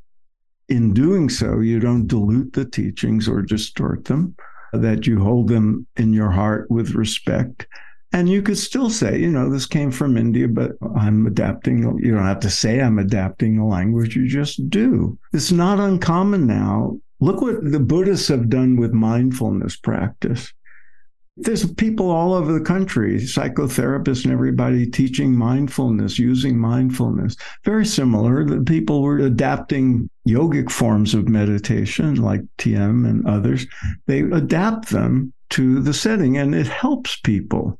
in 0.68 0.92
doing 0.92 1.30
so, 1.30 1.60
you 1.60 1.80
don't 1.80 2.06
dilute 2.06 2.52
the 2.52 2.66
teachings 2.66 3.26
or 3.26 3.40
distort 3.40 4.04
them, 4.04 4.36
that 4.74 5.06
you 5.06 5.18
hold 5.18 5.48
them 5.48 5.86
in 5.96 6.12
your 6.12 6.30
heart 6.30 6.70
with 6.70 6.90
respect. 6.90 7.66
And 8.12 8.28
you 8.28 8.42
could 8.42 8.58
still 8.58 8.90
say, 8.90 9.18
you 9.18 9.30
know, 9.30 9.48
this 9.48 9.64
came 9.64 9.90
from 9.90 10.18
India, 10.18 10.46
but 10.46 10.72
I'm 10.94 11.26
adapting. 11.26 11.78
You 12.02 12.14
don't 12.14 12.26
have 12.26 12.40
to 12.40 12.50
say 12.50 12.80
I'm 12.80 12.98
adapting 12.98 13.56
the 13.56 13.64
language, 13.64 14.14
you 14.14 14.28
just 14.28 14.68
do. 14.68 15.18
It's 15.32 15.52
not 15.52 15.80
uncommon 15.80 16.46
now 16.46 16.98
Look 17.20 17.42
what 17.42 17.70
the 17.70 17.80
Buddhists 17.80 18.28
have 18.28 18.48
done 18.48 18.76
with 18.76 18.92
mindfulness 18.92 19.76
practice. 19.76 20.52
There's 21.36 21.72
people 21.74 22.10
all 22.10 22.34
over 22.34 22.52
the 22.52 22.64
country, 22.64 23.18
psychotherapists 23.18 24.24
and 24.24 24.32
everybody 24.32 24.86
teaching 24.86 25.34
mindfulness, 25.34 26.18
using 26.18 26.58
mindfulness. 26.58 27.36
Very 27.64 27.86
similar. 27.86 28.44
The 28.44 28.62
people 28.62 29.02
were 29.02 29.18
adapting 29.18 30.10
yogic 30.26 30.70
forms 30.70 31.14
of 31.14 31.28
meditation 31.28 32.16
like 32.16 32.42
TM 32.58 33.08
and 33.08 33.26
others. 33.26 33.66
They 34.06 34.20
adapt 34.20 34.90
them 34.90 35.32
to 35.50 35.80
the 35.80 35.94
setting 35.94 36.36
and 36.36 36.54
it 36.54 36.66
helps 36.66 37.18
people. 37.20 37.78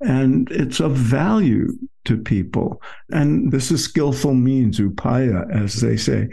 And 0.00 0.50
it's 0.50 0.80
of 0.80 0.92
value 0.92 1.68
to 2.04 2.16
people. 2.16 2.82
And 3.10 3.50
this 3.50 3.70
is 3.70 3.82
skillful 3.84 4.34
means, 4.34 4.78
upaya, 4.78 5.50
as 5.50 5.80
they 5.80 5.96
say. 5.96 6.28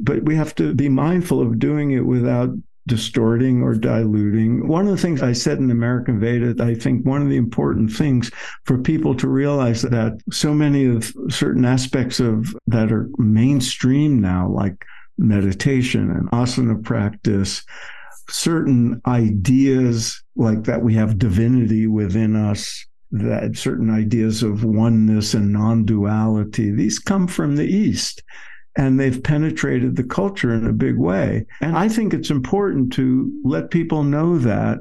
But 0.00 0.22
we 0.24 0.36
have 0.36 0.54
to 0.56 0.74
be 0.74 0.88
mindful 0.88 1.40
of 1.40 1.58
doing 1.58 1.90
it 1.92 2.06
without 2.06 2.50
distorting 2.86 3.62
or 3.62 3.74
diluting. 3.74 4.66
One 4.66 4.86
of 4.86 4.90
the 4.92 5.00
things 5.00 5.22
I 5.22 5.32
said 5.32 5.58
in 5.58 5.70
American 5.70 6.18
Veda, 6.18 6.62
I 6.62 6.74
think 6.74 7.04
one 7.04 7.22
of 7.22 7.28
the 7.28 7.36
important 7.36 7.92
things 7.92 8.30
for 8.64 8.78
people 8.78 9.14
to 9.16 9.28
realize 9.28 9.82
that 9.82 10.18
so 10.32 10.54
many 10.54 10.86
of 10.86 11.12
certain 11.28 11.64
aspects 11.64 12.20
of 12.20 12.54
that 12.66 12.90
are 12.90 13.08
mainstream 13.18 14.20
now, 14.20 14.48
like 14.48 14.84
meditation 15.18 16.10
and 16.10 16.30
asana 16.30 16.82
practice, 16.82 17.62
certain 18.28 19.00
ideas 19.06 20.22
like 20.36 20.64
that 20.64 20.82
we 20.82 20.94
have 20.94 21.18
divinity 21.18 21.86
within 21.86 22.34
us 22.34 22.86
that 23.12 23.56
certain 23.56 23.90
ideas 23.90 24.42
of 24.42 24.64
oneness 24.64 25.34
and 25.34 25.52
non 25.52 25.84
duality, 25.84 26.70
these 26.70 26.98
come 26.98 27.26
from 27.26 27.56
the 27.56 27.66
East 27.66 28.22
and 28.76 28.98
they've 28.98 29.22
penetrated 29.22 29.96
the 29.96 30.04
culture 30.04 30.54
in 30.54 30.66
a 30.66 30.72
big 30.72 30.96
way. 30.96 31.44
And 31.60 31.76
I 31.76 31.88
think 31.88 32.14
it's 32.14 32.30
important 32.30 32.92
to 32.94 33.32
let 33.44 33.70
people 33.70 34.04
know 34.04 34.38
that 34.38 34.78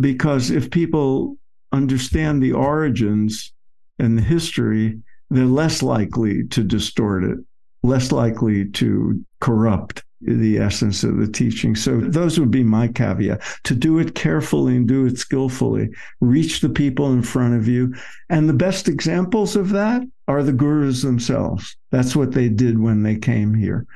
because 0.00 0.50
if 0.50 0.70
people 0.70 1.36
understand 1.72 2.42
the 2.42 2.52
origins 2.52 3.52
and 3.98 4.16
the 4.16 4.22
history, 4.22 4.98
they're 5.30 5.44
less 5.44 5.82
likely 5.82 6.46
to 6.48 6.62
distort 6.62 7.24
it, 7.24 7.38
less 7.82 8.12
likely 8.12 8.70
to 8.70 9.22
corrupt 9.40 10.02
the 10.24 10.58
essence 10.58 11.04
of 11.04 11.16
the 11.16 11.26
teaching. 11.26 11.74
So 11.74 12.00
those 12.00 12.38
would 12.38 12.50
be 12.50 12.62
my 12.62 12.88
caveat 12.88 13.42
to 13.64 13.74
do 13.74 13.98
it 13.98 14.14
carefully 14.14 14.76
and 14.76 14.86
do 14.86 15.06
it 15.06 15.18
skillfully, 15.18 15.90
reach 16.20 16.60
the 16.60 16.68
people 16.68 17.12
in 17.12 17.22
front 17.22 17.54
of 17.54 17.68
you. 17.68 17.94
And 18.28 18.48
the 18.48 18.54
best 18.54 18.88
examples 18.88 19.56
of 19.56 19.70
that 19.70 20.02
are 20.28 20.42
the 20.42 20.52
gurus 20.52 21.02
themselves. 21.02 21.76
That's 21.90 22.14
what 22.14 22.32
they 22.32 22.48
did 22.48 22.78
when 22.78 23.02
they 23.02 23.16
came 23.16 23.54
here. 23.54 23.86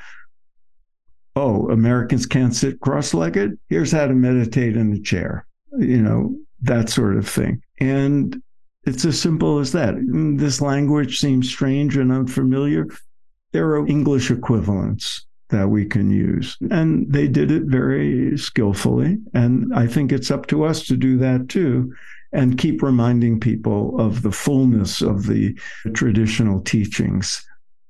Oh, 1.36 1.68
Americans 1.70 2.26
can't 2.26 2.54
sit 2.54 2.80
cross 2.80 3.12
legged? 3.12 3.58
Here's 3.68 3.92
how 3.92 4.06
to 4.06 4.14
meditate 4.14 4.76
in 4.76 4.92
a 4.92 5.00
chair, 5.00 5.46
you 5.78 6.00
know, 6.00 6.34
that 6.62 6.88
sort 6.88 7.16
of 7.16 7.28
thing. 7.28 7.62
And 7.78 8.42
it's 8.84 9.04
as 9.04 9.20
simple 9.20 9.58
as 9.58 9.72
that. 9.72 9.94
Mm, 9.94 10.38
this 10.38 10.60
language 10.60 11.18
seems 11.18 11.48
strange 11.48 11.96
and 11.96 12.10
unfamiliar. 12.10 12.86
There 13.52 13.68
are 13.70 13.86
English 13.86 14.30
equivalents 14.30 15.25
that 15.48 15.68
we 15.68 15.84
can 15.84 16.10
use. 16.10 16.56
And 16.70 17.10
they 17.12 17.28
did 17.28 17.50
it 17.50 17.64
very 17.64 18.36
skillfully. 18.36 19.18
And 19.34 19.72
I 19.74 19.86
think 19.86 20.12
it's 20.12 20.30
up 20.30 20.46
to 20.48 20.64
us 20.64 20.86
to 20.86 20.96
do 20.96 21.16
that 21.18 21.48
too 21.48 21.92
and 22.32 22.58
keep 22.58 22.82
reminding 22.82 23.40
people 23.40 23.98
of 24.00 24.22
the 24.22 24.32
fullness 24.32 25.00
of 25.00 25.26
the 25.26 25.58
traditional 25.94 26.60
teachings. 26.60 27.46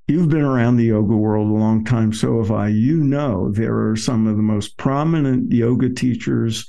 You've 0.09 0.29
been 0.29 0.43
around 0.43 0.77
the 0.77 0.85
yoga 0.85 1.17
world 1.17 1.51
a 1.51 1.55
long 1.55 1.85
time, 1.85 2.13
so 2.13 2.39
have 2.41 2.53
I. 2.53 2.69
You 2.69 3.03
know 3.03 3.51
there 3.51 3.89
are 3.89 3.97
some 3.97 4.27
of 4.27 4.37
the 4.37 4.43
most 4.43 4.77
prominent 4.77 5.51
yoga 5.51 5.89
teachers 5.89 6.69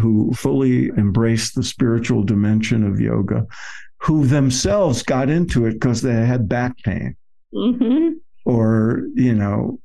who 0.00 0.32
fully 0.32 0.86
embrace 0.96 1.52
the 1.52 1.62
spiritual 1.62 2.22
dimension 2.22 2.82
of 2.82 2.98
yoga, 2.98 3.46
who 3.98 4.26
themselves 4.26 5.02
got 5.02 5.28
into 5.28 5.66
it 5.66 5.74
because 5.74 6.00
they 6.00 6.14
had 6.14 6.48
back 6.48 6.78
pain. 6.78 7.14
Mm-hmm. 7.52 8.14
Or, 8.46 9.02
you 9.14 9.34
know, 9.34 9.78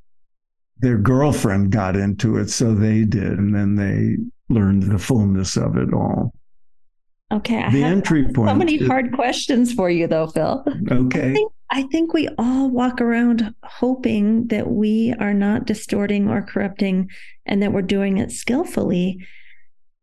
their 0.80 0.98
girlfriend 0.98 1.70
got 1.70 1.96
into 1.96 2.36
it, 2.36 2.50
so 2.50 2.74
they 2.74 3.04
did, 3.04 3.38
and 3.38 3.54
then 3.54 3.74
they 3.74 4.16
learned 4.52 4.84
the 4.84 4.98
fullness 4.98 5.56
of 5.56 5.76
it 5.76 5.92
all. 5.92 6.32
Okay, 7.30 7.62
I 7.62 7.70
the 7.70 7.82
entry 7.82 8.24
point. 8.24 8.48
So 8.48 8.54
many 8.54 8.78
hard 8.78 9.12
questions 9.12 9.72
for 9.72 9.90
you, 9.90 10.06
though, 10.06 10.28
Phil. 10.28 10.64
Okay. 10.90 11.30
I 11.30 11.34
think, 11.34 11.52
I 11.70 11.82
think 11.82 12.14
we 12.14 12.28
all 12.38 12.70
walk 12.70 13.00
around 13.00 13.54
hoping 13.62 14.46
that 14.46 14.70
we 14.70 15.14
are 15.20 15.34
not 15.34 15.66
distorting 15.66 16.28
or 16.28 16.40
corrupting, 16.42 17.10
and 17.44 17.62
that 17.62 17.72
we're 17.72 17.82
doing 17.82 18.18
it 18.18 18.32
skillfully. 18.32 19.26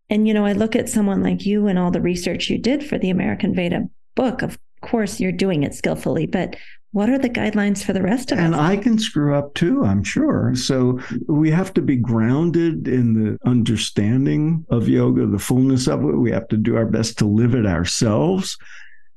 And 0.10 0.28
you 0.28 0.36
know, 0.36 0.46
I 0.46 0.54
look 0.54 0.76
at 0.76 0.90
someone 0.90 1.24
like 1.24 1.48
you 1.48 1.66
and 1.66 1.80
all 1.80 1.90
the 1.90 2.02
research 2.02 2.50
you 2.50 2.60
did 2.60 2.86
for 2.86 3.00
the 3.00 3.10
American 3.10 3.56
Veda 3.56 3.90
book. 4.14 4.44
Of 4.44 4.60
course, 4.82 5.20
you're 5.20 5.32
doing 5.32 5.64
it 5.64 5.74
skillfully, 5.74 6.28
but 6.28 6.56
what 6.96 7.10
are 7.10 7.18
the 7.18 7.30
guidelines 7.30 7.84
for 7.84 7.92
the 7.92 8.02
rest 8.02 8.32
of 8.32 8.38
and 8.38 8.56
us? 8.56 8.58
And 8.58 8.68
I 8.68 8.78
can 8.78 8.98
screw 8.98 9.36
up 9.36 9.54
too, 9.54 9.84
I'm 9.84 10.02
sure. 10.02 10.54
So 10.56 11.02
we 11.28 11.52
have 11.52 11.74
to 11.74 11.82
be 11.82 11.98
grounded 11.98 12.88
in 12.88 13.12
the 13.12 13.38
understanding 13.46 14.66
of 14.70 14.88
yoga, 14.88 15.28
the 15.28 15.38
fullness 15.38 15.90
of 15.90 16.06
it. 16.06 16.16
We 16.16 16.32
have 16.32 16.48
to 16.48 16.56
do 16.56 16.78
our 16.78 16.86
best 16.86 17.18
to 17.18 17.26
live 17.26 17.54
it 17.54 17.66
ourselves 17.66 18.58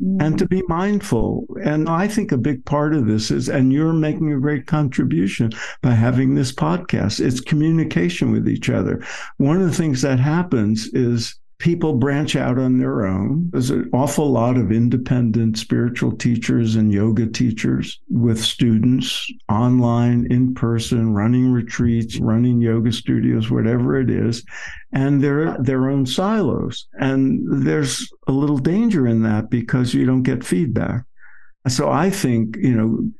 mm-hmm. 0.02 0.20
and 0.20 0.36
to 0.40 0.48
be 0.48 0.64
mindful. 0.66 1.46
And 1.62 1.88
I 1.88 2.08
think 2.08 2.32
a 2.32 2.36
big 2.36 2.64
part 2.64 2.94
of 2.94 3.06
this 3.06 3.30
is, 3.30 3.48
and 3.48 3.72
you're 3.72 3.92
making 3.92 4.32
a 4.32 4.40
great 4.40 4.66
contribution 4.66 5.52
by 5.80 5.92
having 5.92 6.34
this 6.34 6.50
podcast, 6.50 7.24
it's 7.24 7.40
communication 7.40 8.32
with 8.32 8.48
each 8.48 8.68
other. 8.70 9.04
One 9.36 9.62
of 9.62 9.68
the 9.68 9.76
things 9.76 10.02
that 10.02 10.18
happens 10.18 10.88
is 10.94 11.38
people 11.58 11.94
branch 11.94 12.36
out 12.36 12.56
on 12.56 12.78
their 12.78 13.04
own. 13.04 13.50
There's 13.50 13.70
an 13.70 13.90
awful 13.92 14.30
lot 14.30 14.56
of 14.56 14.70
independent 14.70 15.58
spiritual 15.58 16.16
teachers 16.16 16.76
and 16.76 16.92
yoga 16.92 17.26
teachers 17.26 17.98
with 18.08 18.40
students 18.40 19.28
online, 19.48 20.26
in 20.30 20.54
person, 20.54 21.14
running 21.14 21.50
retreats, 21.50 22.18
running 22.20 22.60
yoga 22.60 22.92
studios, 22.92 23.50
whatever 23.50 24.00
it 24.00 24.08
is. 24.08 24.44
And 24.92 25.22
they're 25.22 25.58
their 25.58 25.90
own 25.90 26.06
silos. 26.06 26.86
And 27.00 27.66
there's 27.66 28.08
a 28.28 28.32
little 28.32 28.58
danger 28.58 29.08
in 29.08 29.22
that 29.24 29.50
because 29.50 29.92
you 29.94 30.06
don't 30.06 30.22
get 30.22 30.44
feedback. 30.44 31.02
So 31.66 31.90
I 31.90 32.08
think, 32.10 32.56
you 32.56 32.74
know, 32.74 33.10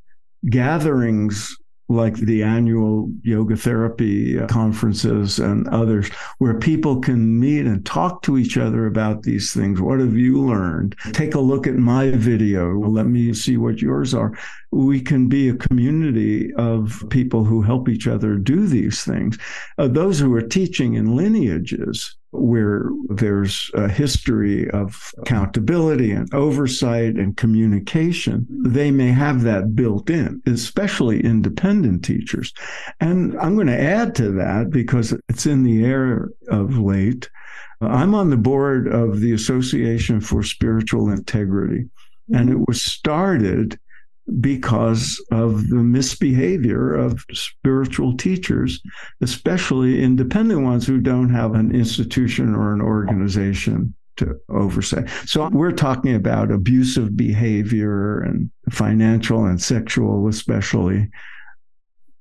gatherings 0.49 1.58
like 1.89 2.15
the 2.17 2.43
annual 2.43 3.11
yoga 3.23 3.57
therapy 3.57 4.39
uh, 4.39 4.47
conferences 4.47 5.39
and 5.39 5.67
others, 5.69 6.09
where 6.39 6.59
people 6.59 7.01
can 7.01 7.41
meet 7.41 7.67
and 7.67 7.85
talk 7.87 8.23
to 8.23 8.37
each 8.37 8.59
other 8.59 8.87
about 8.87 9.23
these 9.23 9.53
things. 9.53 9.81
What 9.81 10.01
have 10.01 10.15
you 10.15 10.41
learned? 10.41 10.95
Take 11.13 11.35
a 11.35 11.41
look 11.41 11.67
at 11.67 11.75
my 11.75 12.11
video. 12.11 12.79
Let 12.79 13.07
me 13.07 13.33
see 13.33 13.57
what 13.57 13.81
yours 13.81 14.13
are. 14.15 14.37
We 14.71 15.01
can 15.01 15.29
be 15.29 15.49
a 15.49 15.55
community 15.55 16.53
of 16.55 17.05
people 17.11 17.45
who 17.45 17.63
help 17.63 17.89
each 17.89 18.07
other 18.07 18.37
do 18.37 18.67
these 18.67 19.03
things. 19.03 19.39
Uh, 19.79 19.89
those 19.89 20.19
who 20.19 20.33
are 20.35 20.43
teaching 20.43 20.95
in 20.95 21.17
lineages, 21.17 22.17
where 22.31 22.91
there's 23.09 23.71
a 23.75 23.89
history 23.89 24.71
of 24.71 25.13
accountability 25.19 26.11
and 26.11 26.33
oversight 26.35 27.15
and 27.15 27.39
communication, 27.39 28.47
they 28.51 28.91
may 28.91 29.11
have 29.11 29.43
that 29.43 29.75
built 29.75 30.11
in, 30.11 30.43
especially 30.47 31.25
independent 31.25 32.05
teachers. 32.05 32.53
And 33.01 33.39
I'm 33.39 33.55
going 33.55 33.69
to 33.69 33.81
add 33.81 34.15
to 34.17 34.31
that 34.33 34.71
because 34.71 35.15
it's 35.31 35.47
in 35.47 35.63
the 35.63 35.85
air 35.85 36.29
of 36.49 36.79
late. 36.79 37.31
I'm 37.81 38.15
on 38.15 38.31
the 38.31 38.37
board 38.37 38.89
of 38.89 39.21
the 39.21 39.33
Association 39.33 40.21
for 40.21 40.43
Spiritual 40.43 41.11
Integrity, 41.11 41.89
and 42.35 42.51
it 42.51 42.59
was 42.67 42.83
started 42.83 43.79
because 44.41 45.25
of 45.31 45.69
the 45.69 45.77
misbehavior 45.77 46.95
of 46.95 47.25
spiritual 47.33 48.17
teachers, 48.17 48.81
especially 49.21 50.03
independent 50.03 50.63
ones 50.63 50.87
who 50.87 51.01
don't 51.01 51.31
have 51.31 51.55
an 51.55 51.75
institution 51.75 52.55
or 52.55 52.75
an 52.75 52.81
organization 52.81 53.95
to 54.17 54.39
oversee. 54.49 55.03
So 55.27 55.49
we're 55.49 55.73
talking 55.73 56.15
about 56.15 56.51
abusive 56.51 57.17
behavior 57.17 58.21
and 58.21 58.51
financial 58.71 59.47
and 59.47 59.61
sexual, 59.61 60.29
especially. 60.29 61.09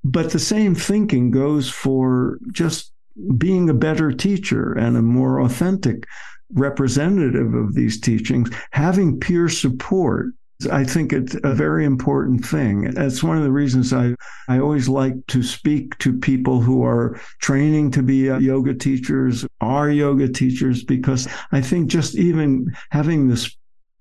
But 0.04 0.32
the 0.32 0.40
same 0.40 0.76
thinking 0.76 1.32
goes 1.32 1.70
for 1.70 2.40
just 2.52 2.94
being 3.38 3.70
a 3.70 3.74
better 3.74 4.12
teacher 4.12 4.74
and 4.74 4.96
a 4.96 5.02
more 5.02 5.42
authentic 5.42 6.06
representative 6.54 7.54
of 7.54 7.74
these 7.74 8.00
teachings, 8.00 8.50
having 8.72 9.20
peer 9.20 9.50
support 9.50 10.28
I 10.72 10.84
think 10.84 11.14
it's 11.14 11.36
a 11.44 11.54
very 11.54 11.86
important 11.86 12.44
thing. 12.44 12.92
It's 12.98 13.24
one 13.24 13.38
of 13.38 13.44
the 13.44 13.52
reasons 13.52 13.94
I, 13.94 14.16
I 14.48 14.60
always 14.60 14.90
like 14.90 15.14
to 15.28 15.44
speak 15.44 15.98
to 16.00 16.18
people 16.18 16.62
who 16.62 16.84
are 16.84 17.20
training 17.42 17.92
to 17.92 18.02
be 18.02 18.30
uh, 18.30 18.40
yoga 18.40 18.74
teachers, 18.74 19.46
are 19.62 19.90
yoga 19.90 20.28
teachers, 20.28 20.84
because 20.84 21.28
I 21.52 21.62
think 21.62 21.90
just 21.90 22.16
even 22.16 22.74
having 22.90 23.28
this 23.28 23.56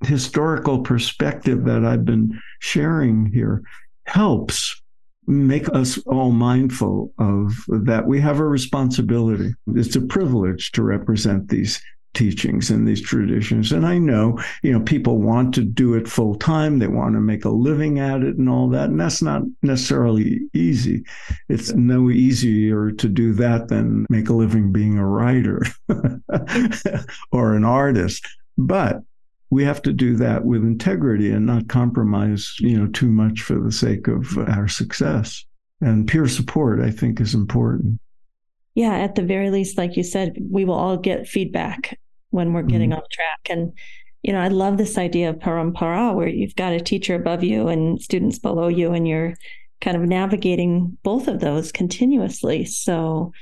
historical 0.04 0.80
perspective 0.80 1.64
that 1.64 1.84
I've 1.84 2.04
been 2.04 2.40
sharing 2.61 3.26
here 3.26 3.62
helps 4.04 4.80
make 5.26 5.68
us 5.74 5.98
all 6.07 6.30
mindful 6.30 7.12
of 7.18 7.52
that 7.68 8.07
we 8.07 8.20
have 8.20 8.38
a 8.38 8.46
responsibility. 8.46 9.52
It's 9.74 9.96
a 9.96 10.00
privilege 10.00 10.72
to 10.72 10.82
represent 10.82 11.48
these 11.48 11.80
teachings 12.16 12.70
and 12.70 12.88
these 12.88 13.00
traditions. 13.00 13.70
And 13.70 13.86
I 13.86 13.98
know, 13.98 14.42
you 14.62 14.72
know, 14.72 14.80
people 14.80 15.18
want 15.18 15.54
to 15.54 15.62
do 15.62 15.94
it 15.94 16.08
full 16.08 16.34
time. 16.34 16.78
They 16.78 16.88
want 16.88 17.14
to 17.14 17.20
make 17.20 17.44
a 17.44 17.50
living 17.50 18.00
at 18.00 18.22
it 18.22 18.36
and 18.36 18.48
all 18.48 18.68
that. 18.70 18.88
And 18.88 18.98
that's 18.98 19.22
not 19.22 19.42
necessarily 19.62 20.40
easy. 20.54 21.04
It's 21.48 21.72
no 21.74 22.10
easier 22.10 22.90
to 22.90 23.08
do 23.08 23.34
that 23.34 23.68
than 23.68 24.06
make 24.08 24.28
a 24.28 24.34
living 24.34 24.72
being 24.72 24.98
a 24.98 25.06
writer 25.06 25.62
or 27.30 27.54
an 27.54 27.64
artist. 27.64 28.26
But 28.58 29.02
we 29.50 29.62
have 29.64 29.82
to 29.82 29.92
do 29.92 30.16
that 30.16 30.44
with 30.44 30.62
integrity 30.62 31.30
and 31.30 31.46
not 31.46 31.68
compromise, 31.68 32.56
you 32.58 32.78
know, 32.78 32.88
too 32.88 33.10
much 33.10 33.42
for 33.42 33.60
the 33.60 33.70
sake 33.70 34.08
of 34.08 34.36
our 34.48 34.66
success. 34.66 35.44
And 35.80 36.08
peer 36.08 36.26
support, 36.26 36.80
I 36.80 36.90
think, 36.90 37.20
is 37.20 37.34
important. 37.34 38.00
Yeah, 38.74 38.94
at 38.94 39.14
the 39.14 39.22
very 39.22 39.50
least, 39.50 39.78
like 39.78 39.96
you 39.96 40.02
said, 40.02 40.36
we 40.50 40.64
will 40.64 40.74
all 40.74 40.96
get 40.96 41.28
feedback 41.28 41.98
when 42.31 42.53
we're 42.53 42.62
getting 42.62 42.91
mm-hmm. 42.91 42.99
off 42.99 43.09
track. 43.11 43.41
And, 43.49 43.72
you 44.22 44.33
know, 44.33 44.41
I 44.41 44.49
love 44.49 44.77
this 44.77 44.99
idea 44.99 45.31
of 45.31 45.37
parampara 45.37 46.14
where 46.14 46.29
you've 46.29 46.57
got 46.57 46.72
a 46.72 46.81
teacher 46.81 47.14
above 47.14 47.45
you 47.45 47.68
and 47.68 48.01
students 48.01 48.39
below 48.39 48.68
you, 48.68 48.93
and 48.93 49.07
you're 49.07 49.35
kind 49.81 49.97
of 49.97 50.03
navigating 50.03 50.97
both 51.03 51.29
of 51.29 51.41
those 51.41 51.72
continuously. 51.72 52.64
So 52.64 53.33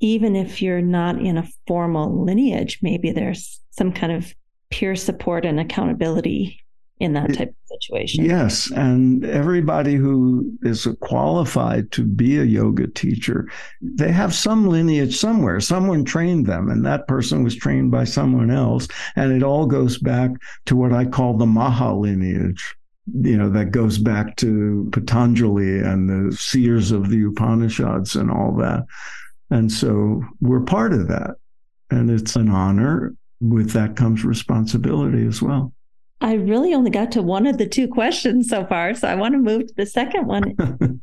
even 0.00 0.36
if 0.36 0.62
you're 0.62 0.82
not 0.82 1.20
in 1.20 1.38
a 1.38 1.48
formal 1.66 2.24
lineage, 2.24 2.78
maybe 2.82 3.10
there's 3.10 3.60
some 3.70 3.92
kind 3.92 4.12
of 4.12 4.34
peer 4.70 4.94
support 4.96 5.44
and 5.44 5.58
accountability 5.58 6.62
in 7.00 7.12
that 7.12 7.32
type 7.34 7.50
of 7.50 7.80
situation. 7.80 8.24
Yes. 8.24 8.70
And 8.72 9.24
everybody 9.24 9.94
who 9.94 10.52
is 10.62 10.86
qualified 11.00 11.92
to 11.92 12.04
be 12.04 12.38
a 12.38 12.44
yoga 12.44 12.88
teacher, 12.88 13.48
they 13.80 14.10
have 14.10 14.34
some 14.34 14.66
lineage 14.68 15.16
somewhere. 15.16 15.60
Someone 15.60 16.04
trained 16.04 16.46
them, 16.46 16.68
and 16.68 16.84
that 16.84 17.06
person 17.06 17.44
was 17.44 17.54
trained 17.54 17.90
by 17.90 18.04
someone 18.04 18.50
else. 18.50 18.88
And 19.14 19.32
it 19.32 19.44
all 19.44 19.66
goes 19.66 19.98
back 19.98 20.32
to 20.66 20.74
what 20.74 20.92
I 20.92 21.04
call 21.04 21.36
the 21.36 21.46
Maha 21.46 21.92
lineage. 21.94 22.74
you 23.22 23.36
know, 23.36 23.50
that 23.50 23.70
goes 23.70 23.98
back 23.98 24.36
to 24.36 24.88
Patanjali 24.92 25.78
and 25.78 26.08
the 26.08 26.36
seers 26.36 26.90
of 26.90 27.08
the 27.10 27.24
Upanishads 27.24 28.16
and 28.16 28.30
all 28.30 28.54
that. 28.56 28.84
And 29.50 29.70
so 29.72 30.22
we're 30.40 30.60
part 30.60 30.92
of 30.92 31.08
that. 31.08 31.36
And 31.90 32.10
it's 32.10 32.36
an 32.36 32.48
honor. 32.50 33.14
With 33.40 33.70
that 33.70 33.96
comes 33.96 34.24
responsibility 34.24 35.24
as 35.26 35.40
well. 35.40 35.72
I 36.20 36.34
really 36.34 36.74
only 36.74 36.90
got 36.90 37.12
to 37.12 37.22
one 37.22 37.46
of 37.46 37.58
the 37.58 37.66
two 37.66 37.88
questions 37.88 38.48
so 38.48 38.66
far. 38.66 38.94
So 38.94 39.08
I 39.08 39.14
want 39.14 39.34
to 39.34 39.38
move 39.38 39.68
to 39.68 39.74
the 39.76 39.86
second 39.86 40.26
one. 40.26 40.56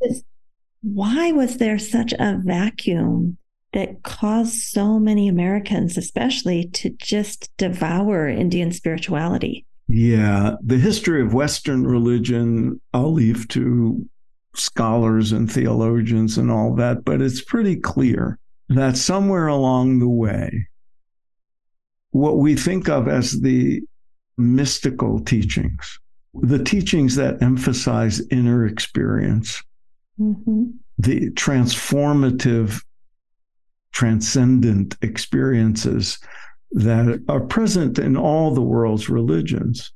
why 0.82 1.32
was 1.32 1.58
there 1.58 1.80
such 1.80 2.14
a 2.14 2.40
vacuum 2.44 3.38
that 3.74 4.04
caused 4.04 4.54
so 4.54 5.00
many 5.00 5.28
Americans, 5.28 5.98
especially, 5.98 6.68
to 6.70 6.90
just 6.92 7.56
devour 7.58 8.28
Indian 8.28 8.72
spirituality? 8.72 9.66
Yeah, 9.88 10.56
the 10.64 10.78
history 10.78 11.22
of 11.22 11.34
Western 11.34 11.86
religion, 11.86 12.82
I'll 12.94 13.14
leave 13.14 13.48
to 13.50 14.08
scholars 14.56 15.32
and 15.32 15.52
theologians 15.52 16.38
and 16.38 16.50
all 16.50 16.74
that, 16.76 17.04
but 17.04 17.22
it's 17.22 17.44
pretty 17.44 17.76
clear 17.76 18.40
that 18.70 18.98
somewhere 18.98 19.48
along 19.48 20.00
the 20.00 20.10
way, 20.10 20.68
what 22.12 22.38
we 22.38 22.56
think 22.56 22.90
of 22.90 23.08
as 23.08 23.42
the 23.42 23.84
mystical 24.38 25.20
teachings, 25.20 26.00
the 26.34 26.64
teachings 26.64 27.16
that 27.16 27.42
emphasize 27.42 28.22
inner 28.32 28.66
experience, 28.66 29.62
mm-hmm. 30.20 30.66
the 30.98 31.32
transformative, 31.32 32.82
transcendent 33.92 34.96
experiences 35.02 36.20
that 36.72 37.24
are 37.30 37.42
present 37.42 37.98
in 38.00 38.18
all 38.18 38.54
the 38.54 38.62
world's 38.62 39.10
religions. 39.10 39.94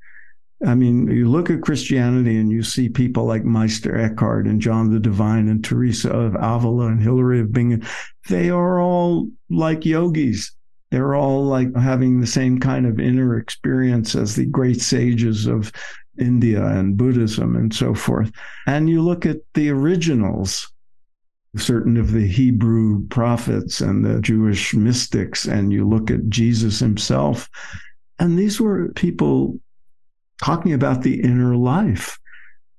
I 0.66 0.76
mean, 0.76 1.10
you 1.10 1.30
look 1.30 1.50
at 1.50 1.62
Christianity 1.62 2.38
and 2.38 2.52
you 2.52 2.64
see 2.64 2.90
people 2.90 3.26
like 3.26 3.46
Meister 3.46 3.98
Eckhart 3.98 4.46
and 4.46 4.62
John 4.62 4.92
the 4.92 5.00
Divine 5.00 5.48
and 5.48 5.64
Teresa 5.64 6.10
of 6.10 6.36
Avila 6.36 6.88
and 6.88 7.02
Hildegard 7.02 7.40
of 7.40 7.52
Bingen. 7.52 7.86
They 8.28 8.50
are 8.50 8.80
all 8.82 9.30
like 9.50 9.86
yogis. 9.86 10.52
They're 10.92 11.16
all 11.16 11.46
like 11.46 11.76
having 11.76 12.20
the 12.20 12.28
same 12.28 12.60
kind 12.60 12.86
of 12.86 13.00
inner 13.00 13.38
experience 13.38 14.16
as 14.16 14.36
the 14.36 14.46
great 14.46 14.82
sages 14.82 15.46
of 15.46 15.72
India 16.18 16.66
and 16.66 16.98
Buddhism 16.98 17.56
and 17.56 17.74
so 17.74 17.94
forth. 17.94 18.32
And 18.66 18.90
you 18.90 19.02
look 19.02 19.26
at 19.26 19.38
the 19.54 19.70
originals, 19.70 20.72
certain 21.56 21.98
of 21.98 22.12
the 22.12 22.28
Hebrew 22.28 23.08
prophets 23.08 23.82
and 23.82 24.04
the 24.04 24.20
Jewish 24.22 24.74
mystics, 24.74 25.46
and 25.46 25.72
you 25.72 25.88
look 25.88 26.12
at 26.12 26.30
Jesus 26.30 26.80
himself. 26.80 27.50
And 28.20 28.38
these 28.38 28.60
were 28.60 28.90
people 28.94 29.60
talking 30.44 30.74
about 30.74 31.04
the 31.04 31.22
inner 31.22 31.56
life 31.56 32.20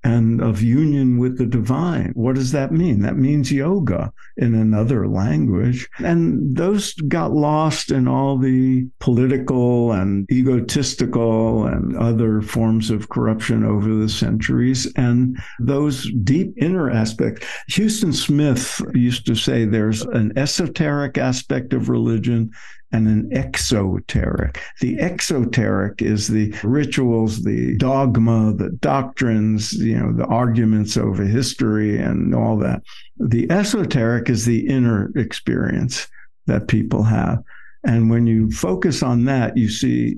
and 0.02 0.40
of 0.40 0.62
union 0.62 1.18
with 1.18 1.36
the 1.36 1.46
divine. 1.46 2.12
What 2.14 2.34
does 2.34 2.52
that 2.52 2.72
mean? 2.72 3.00
That 3.02 3.16
means 3.16 3.52
yoga 3.52 4.12
in 4.36 4.54
another 4.54 5.06
language. 5.06 5.88
And 5.98 6.56
those 6.56 6.94
got 7.08 7.32
lost 7.32 7.90
in 7.90 8.08
all 8.08 8.38
the 8.38 8.86
political 8.98 9.92
and 9.92 10.30
egotistical 10.30 11.66
and 11.66 11.96
other 11.96 12.40
forms 12.40 12.90
of 12.90 13.10
corruption 13.10 13.64
over 13.64 13.94
the 13.94 14.08
centuries. 14.08 14.90
And 14.96 15.38
those 15.58 16.10
deep 16.22 16.54
inner 16.56 16.90
aspects. 16.90 17.46
Huston 17.70 18.12
Smith 18.12 18.80
used 18.94 19.26
to 19.26 19.34
say 19.34 19.64
there's 19.64 20.02
an 20.02 20.32
esoteric 20.36 21.18
aspect 21.18 21.72
of 21.74 21.88
religion 21.90 22.50
and 22.92 23.06
an 23.06 23.30
exoteric. 23.32 24.60
The 24.80 24.98
exoteric 24.98 26.02
is 26.02 26.28
the 26.28 26.54
rituals, 26.64 27.42
the 27.42 27.76
dogma, 27.76 28.52
the 28.52 28.70
doctrines, 28.80 29.72
you 29.72 29.98
know, 29.98 30.12
the 30.12 30.26
arguments 30.26 30.96
over 30.96 31.24
history 31.24 31.98
and 31.98 32.34
all 32.34 32.56
that. 32.58 32.82
The 33.18 33.50
esoteric 33.50 34.28
is 34.28 34.44
the 34.44 34.66
inner 34.66 35.12
experience 35.16 36.08
that 36.46 36.68
people 36.68 37.04
have. 37.04 37.42
And 37.84 38.10
when 38.10 38.26
you 38.26 38.50
focus 38.50 39.02
on 39.02 39.24
that, 39.26 39.56
you 39.56 39.68
see 39.68 40.16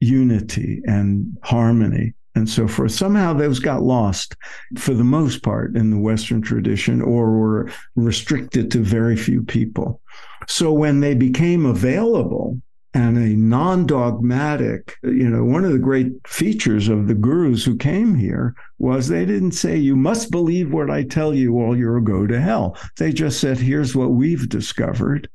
unity 0.00 0.82
and 0.86 1.36
harmony 1.42 2.14
and 2.34 2.48
so 2.48 2.66
forth. 2.66 2.92
Somehow 2.92 3.32
those 3.32 3.60
got 3.60 3.82
lost 3.82 4.36
for 4.76 4.92
the 4.92 5.04
most 5.04 5.42
part 5.42 5.76
in 5.76 5.90
the 5.90 5.98
Western 5.98 6.42
tradition 6.42 7.00
or 7.00 7.30
were 7.30 7.70
restricted 7.94 8.70
to 8.72 8.80
very 8.80 9.16
few 9.16 9.42
people. 9.42 10.00
So 10.48 10.72
when 10.72 11.00
they 11.00 11.14
became 11.14 11.66
available 11.66 12.60
and 12.92 13.18
a 13.18 13.36
non 13.36 13.86
dogmatic, 13.86 14.96
you 15.02 15.28
know, 15.28 15.44
one 15.44 15.64
of 15.64 15.72
the 15.72 15.78
great 15.78 16.12
features 16.26 16.88
of 16.88 17.08
the 17.08 17.14
gurus 17.14 17.64
who 17.64 17.76
came 17.76 18.14
here 18.14 18.54
was 18.78 19.08
they 19.08 19.24
didn't 19.24 19.52
say, 19.52 19.76
you 19.76 19.96
must 19.96 20.30
believe 20.30 20.72
what 20.72 20.90
I 20.90 21.02
tell 21.02 21.34
you 21.34 21.54
or 21.54 21.76
you'll 21.76 22.00
go 22.00 22.26
to 22.26 22.40
hell. 22.40 22.76
They 22.98 23.12
just 23.12 23.40
said, 23.40 23.58
here's 23.58 23.96
what 23.96 24.12
we've 24.12 24.48
discovered. 24.48 25.28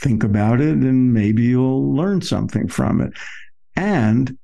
Think 0.00 0.22
about 0.22 0.60
it 0.60 0.76
and 0.76 1.12
maybe 1.12 1.42
you'll 1.42 1.94
learn 1.94 2.20
something 2.20 2.68
from 2.68 3.00
it. 3.00 3.12
And 3.76 4.36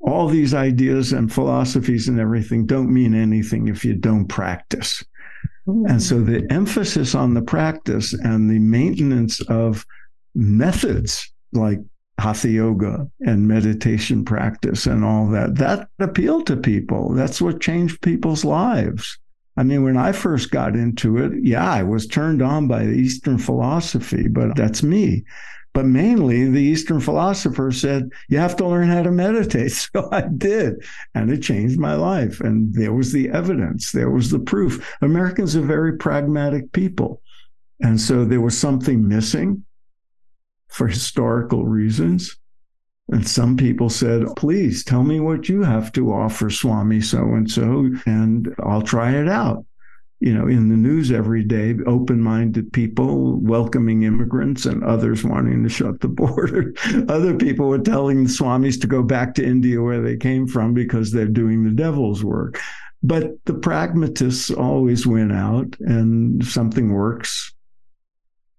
all 0.00 0.28
these 0.28 0.54
ideas 0.54 1.12
and 1.12 1.32
philosophies 1.32 2.08
and 2.08 2.20
everything 2.20 2.66
don't 2.66 2.92
mean 2.92 3.14
anything 3.14 3.68
if 3.68 3.84
you 3.84 3.94
don't 3.94 4.26
practice. 4.26 5.04
And 5.68 5.90
hmm. 5.90 5.98
so 5.98 6.20
the 6.20 6.46
emphasis 6.50 7.14
on 7.14 7.34
the 7.34 7.42
practice 7.42 8.14
and 8.14 8.50
the 8.50 8.58
maintenance 8.58 9.40
of 9.42 9.84
methods 10.34 11.30
like 11.52 11.78
hatha 12.18 12.48
yoga 12.48 13.08
and 13.20 13.46
meditation 13.46 14.24
practice 14.24 14.86
and 14.86 15.04
all 15.04 15.28
that, 15.28 15.56
that 15.56 15.88
appealed 15.98 16.46
to 16.46 16.56
people. 16.56 17.12
That's 17.12 17.40
what 17.40 17.60
changed 17.60 18.00
people's 18.00 18.44
lives. 18.44 19.18
I 19.56 19.62
mean, 19.62 19.82
when 19.82 19.96
I 19.96 20.12
first 20.12 20.50
got 20.50 20.74
into 20.74 21.18
it, 21.18 21.32
yeah, 21.42 21.70
I 21.70 21.82
was 21.82 22.06
turned 22.06 22.42
on 22.42 22.66
by 22.66 22.86
the 22.86 22.92
Eastern 22.92 23.38
philosophy, 23.38 24.28
but 24.28 24.56
that's 24.56 24.82
me. 24.82 25.24
But 25.78 25.86
mainly, 25.86 26.50
the 26.50 26.60
Eastern 26.60 26.98
philosophers 26.98 27.80
said, 27.80 28.10
you 28.28 28.38
have 28.38 28.56
to 28.56 28.66
learn 28.66 28.88
how 28.88 29.04
to 29.04 29.12
meditate. 29.12 29.70
So 29.94 30.08
I 30.10 30.22
did. 30.22 30.84
And 31.14 31.30
it 31.30 31.40
changed 31.40 31.78
my 31.78 31.94
life. 31.94 32.40
And 32.40 32.74
there 32.74 32.92
was 32.92 33.12
the 33.12 33.30
evidence, 33.30 33.92
there 33.92 34.10
was 34.10 34.32
the 34.32 34.40
proof. 34.40 34.92
Americans 35.02 35.54
are 35.54 35.60
very 35.60 35.96
pragmatic 35.96 36.72
people. 36.72 37.22
And 37.80 38.00
so 38.00 38.24
there 38.24 38.40
was 38.40 38.58
something 38.58 39.06
missing 39.06 39.64
for 40.66 40.88
historical 40.88 41.64
reasons. 41.64 42.36
And 43.10 43.28
some 43.28 43.56
people 43.56 43.88
said, 43.88 44.24
please 44.34 44.82
tell 44.82 45.04
me 45.04 45.20
what 45.20 45.48
you 45.48 45.62
have 45.62 45.92
to 45.92 46.12
offer, 46.12 46.50
Swami 46.50 47.00
so 47.00 47.18
and 47.18 47.48
so, 47.48 47.88
and 48.04 48.52
I'll 48.64 48.82
try 48.82 49.12
it 49.12 49.28
out 49.28 49.64
you 50.20 50.34
know, 50.34 50.48
in 50.48 50.68
the 50.68 50.76
news 50.76 51.12
every 51.12 51.44
day, 51.44 51.76
open 51.86 52.20
minded 52.20 52.72
people 52.72 53.36
welcoming 53.36 54.02
immigrants 54.02 54.66
and 54.66 54.82
others 54.82 55.22
wanting 55.22 55.62
to 55.62 55.68
shut 55.68 56.00
the 56.00 56.08
border. 56.08 56.74
Other 57.08 57.36
people 57.36 57.68
were 57.68 57.78
telling 57.78 58.24
the 58.24 58.30
swamis 58.30 58.80
to 58.80 58.86
go 58.86 59.02
back 59.02 59.34
to 59.34 59.46
India 59.46 59.80
where 59.80 60.02
they 60.02 60.16
came 60.16 60.48
from 60.48 60.74
because 60.74 61.12
they're 61.12 61.26
doing 61.26 61.62
the 61.62 61.70
devil's 61.70 62.24
work. 62.24 62.60
But 63.00 63.32
the 63.44 63.54
pragmatists 63.54 64.50
always 64.50 65.06
win 65.06 65.30
out, 65.30 65.76
and 65.78 66.42
if 66.42 66.50
something 66.50 66.92
works, 66.92 67.54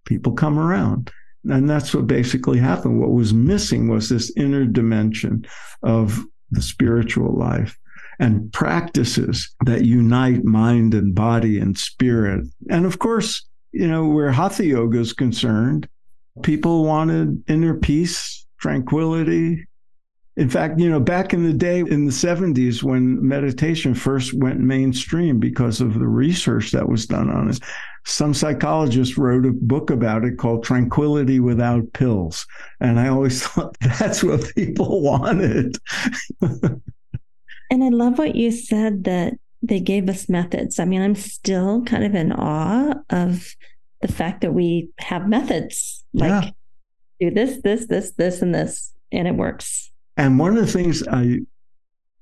people 0.05 0.31
come 0.31 0.57
around. 0.57 1.11
And 1.43 1.69
that's 1.69 1.93
what 1.93 2.07
basically 2.07 2.57
happened. 2.57 3.01
What 3.01 3.11
was 3.11 3.33
missing 3.33 3.89
was 3.89 4.07
this 4.07 4.31
inner 4.37 4.65
dimension 4.65 5.45
of 5.83 6.25
the 6.51 6.61
spiritual 6.61 7.37
life 7.37 7.77
and 8.19 8.51
practices 8.51 9.49
that 9.65 9.85
unite 9.85 10.43
mind 10.43 10.93
and 10.93 11.15
body 11.15 11.59
and 11.59 11.77
spirit. 11.77 12.45
And 12.69 12.85
of 12.85 12.99
course, 12.99 13.45
you 13.71 13.87
know, 13.87 14.07
where 14.07 14.31
hatha 14.31 14.65
yoga 14.65 14.99
is 14.99 15.13
concerned, 15.13 15.87
people 16.43 16.83
wanted 16.83 17.43
inner 17.47 17.75
peace, 17.75 18.45
tranquility. 18.59 19.65
In 20.37 20.49
fact, 20.49 20.79
you 20.79 20.89
know, 20.89 20.99
back 20.99 21.33
in 21.33 21.43
the 21.43 21.53
day 21.53 21.79
in 21.79 22.05
the 22.05 22.11
70s 22.11 22.83
when 22.83 23.25
meditation 23.25 23.93
first 23.93 24.33
went 24.33 24.59
mainstream 24.59 25.39
because 25.39 25.81
of 25.81 25.93
the 25.93 26.07
research 26.07 26.71
that 26.71 26.87
was 26.87 27.05
done 27.05 27.29
on 27.29 27.49
it, 27.49 27.59
some 28.05 28.33
psychologist 28.33 29.17
wrote 29.17 29.45
a 29.45 29.51
book 29.51 29.89
about 29.89 30.23
it 30.23 30.37
called 30.37 30.63
Tranquility 30.63 31.39
Without 31.39 31.91
Pills. 31.93 32.45
And 32.79 32.99
I 32.99 33.09
always 33.09 33.43
thought 33.47 33.77
that's 33.81 34.23
what 34.23 34.53
people 34.55 35.01
wanted. 35.03 35.77
And 37.69 37.83
I 37.83 37.89
love 37.89 38.17
what 38.17 38.35
you 38.35 38.51
said 38.51 39.03
that 39.05 39.33
they 39.61 39.79
gave 39.79 40.09
us 40.09 40.29
methods. 40.29 40.79
I 40.79 40.85
mean, 40.85 41.01
I'm 41.01 41.15
still 41.15 41.83
kind 41.83 42.03
of 42.03 42.15
in 42.15 42.31
awe 42.31 42.93
of 43.09 43.55
the 44.01 44.07
fact 44.07 44.41
that 44.41 44.53
we 44.53 44.89
have 44.99 45.27
methods 45.27 46.03
like 46.13 46.29
yeah. 46.29 46.49
do 47.19 47.31
this, 47.33 47.61
this, 47.61 47.87
this, 47.87 48.11
this, 48.11 48.41
and 48.41 48.55
this, 48.55 48.93
and 49.11 49.27
it 49.27 49.35
works. 49.35 49.91
And 50.17 50.39
one 50.39 50.57
of 50.57 50.65
the 50.65 50.71
things 50.71 51.05
I 51.07 51.39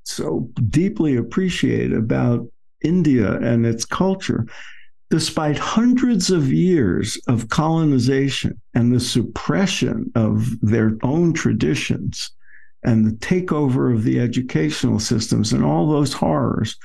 so 0.03 0.49
deeply 0.69 1.15
appreciate 1.17 1.91
about 1.91 2.47
India 2.83 3.33
and 3.37 3.65
its 3.65 3.85
culture, 3.85 4.45
despite 5.09 5.57
hundreds 5.57 6.31
of 6.31 6.51
years 6.51 7.19
of 7.27 7.49
colonization 7.49 8.59
and 8.73 8.93
the 8.93 8.99
suppression 8.99 10.11
of 10.15 10.47
their 10.61 10.97
own 11.03 11.33
traditions, 11.33 12.31
and 12.87 13.05
the 13.05 13.17
takeover 13.17 13.93
of 13.93 14.05
the 14.05 14.17
educational 14.17 14.97
systems 14.97 15.51
and 15.51 15.63
all 15.63 15.89
those 15.89 16.13
horrors. 16.13 16.77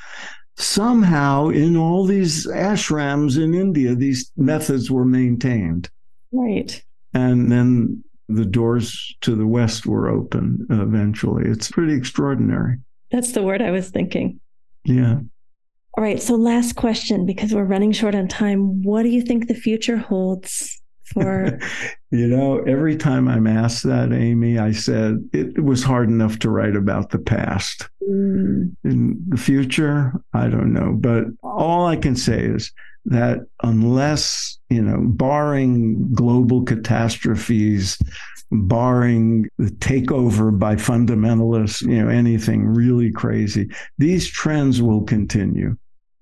Somehow, 0.57 1.49
in 1.51 1.77
all 1.77 2.05
these 2.05 2.45
ashrams 2.49 3.41
in 3.41 3.55
India, 3.55 3.95
these 3.95 4.33
methods 4.37 4.91
were 4.91 5.05
maintained. 5.05 5.89
Right. 6.33 6.83
And 7.15 7.53
then 7.53 8.03
the 8.29 8.45
doors 8.45 9.15
to 9.21 9.37
the 9.37 9.47
West 9.47 9.87
were 9.87 10.09
open 10.09 10.67
eventually. 10.71 11.49
It's 11.49 11.71
pretty 11.71 11.95
extraordinary. 11.95 12.79
That's 13.13 13.31
the 13.31 13.43
word 13.43 13.63
I 13.63 13.71
was 13.71 13.91
thinking. 13.91 14.41
Yeah. 14.85 15.21
All 15.97 16.03
right. 16.03 16.21
So, 16.21 16.35
last 16.35 16.75
question 16.75 17.27
because 17.27 17.55
we're 17.55 17.63
running 17.63 17.93
short 17.93 18.17
on 18.17 18.27
time. 18.27 18.83
What 18.83 19.05
do 19.05 19.09
you 19.09 19.23
think 19.23 19.47
the 19.47 19.55
future 19.55 19.99
holds 19.99 20.82
for? 21.05 21.59
you 22.11 22.27
know, 22.27 22.61
every 22.63 22.97
time 22.97 23.29
I'm 23.29 23.47
asked 23.47 23.85
that, 23.85 24.13
Amy, 24.13 24.59
I 24.59 24.73
said 24.73 25.29
it 25.33 25.63
was 25.63 25.83
hard 25.83 26.09
enough 26.09 26.39
to 26.41 26.51
write 26.51 26.77
about 26.77 27.11
the 27.11 27.19
past. 27.19 27.89
Mm. 28.09 28.75
In 28.85 29.23
the 29.29 29.37
future, 29.37 30.13
I 30.33 30.49
don't 30.49 30.73
know. 30.73 30.93
But 30.93 31.25
all 31.43 31.87
I 31.87 31.97
can 31.97 32.17
say 32.17 32.45
is 32.45 32.73
that 33.07 33.41
unless, 33.63 34.59
you 34.71 34.83
know, 34.83 34.99
barring 35.05 36.13
global 36.13 36.63
catastrophes, 36.63 37.99
barring 38.53 39.49
the 39.59 39.71
takeover 39.71 40.57
by 40.57 40.77
fundamentalists, 40.77 41.83
you 41.83 42.03
know, 42.03 42.09
anything 42.09 42.67
really 42.67 43.11
crazy, 43.11 43.69
these 43.99 44.29
trends 44.29 44.81
will 44.83 45.03
continue. 45.03 45.77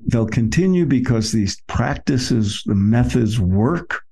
They'll 0.07 0.27
continue 0.27 0.87
because 0.87 1.33
these 1.33 1.61
practices, 1.67 2.63
the 2.65 2.75
methods 2.75 3.39
work. 3.39 4.03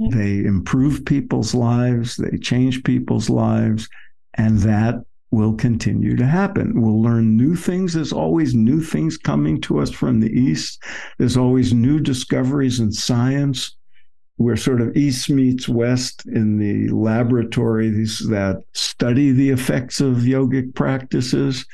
Mm-hmm. 0.00 0.18
They 0.18 0.44
improve 0.46 1.04
people's 1.04 1.54
lives, 1.54 2.16
they 2.16 2.36
change 2.38 2.84
people's 2.84 3.30
lives, 3.30 3.88
and 4.34 4.58
that 4.60 5.02
will 5.30 5.54
continue 5.54 6.16
to 6.16 6.26
happen. 6.26 6.80
We'll 6.80 7.02
learn 7.02 7.36
new 7.36 7.56
things. 7.56 7.94
There's 7.94 8.12
always 8.12 8.54
new 8.54 8.80
things 8.80 9.16
coming 9.16 9.60
to 9.62 9.80
us 9.80 9.90
from 9.90 10.20
the 10.20 10.30
East. 10.30 10.82
There's 11.18 11.36
always 11.36 11.72
new 11.72 11.98
discoveries 12.00 12.80
in 12.80 12.92
science. 12.92 13.76
We're 14.38 14.56
sort 14.56 14.82
of 14.82 14.96
East 14.96 15.30
meets 15.30 15.68
West 15.68 16.26
in 16.26 16.58
the 16.58 16.88
laboratories 16.88 18.18
that 18.28 18.62
study 18.72 19.32
the 19.32 19.50
effects 19.50 20.00
of 20.00 20.18
yogic 20.18 20.74
practices. 20.74 21.64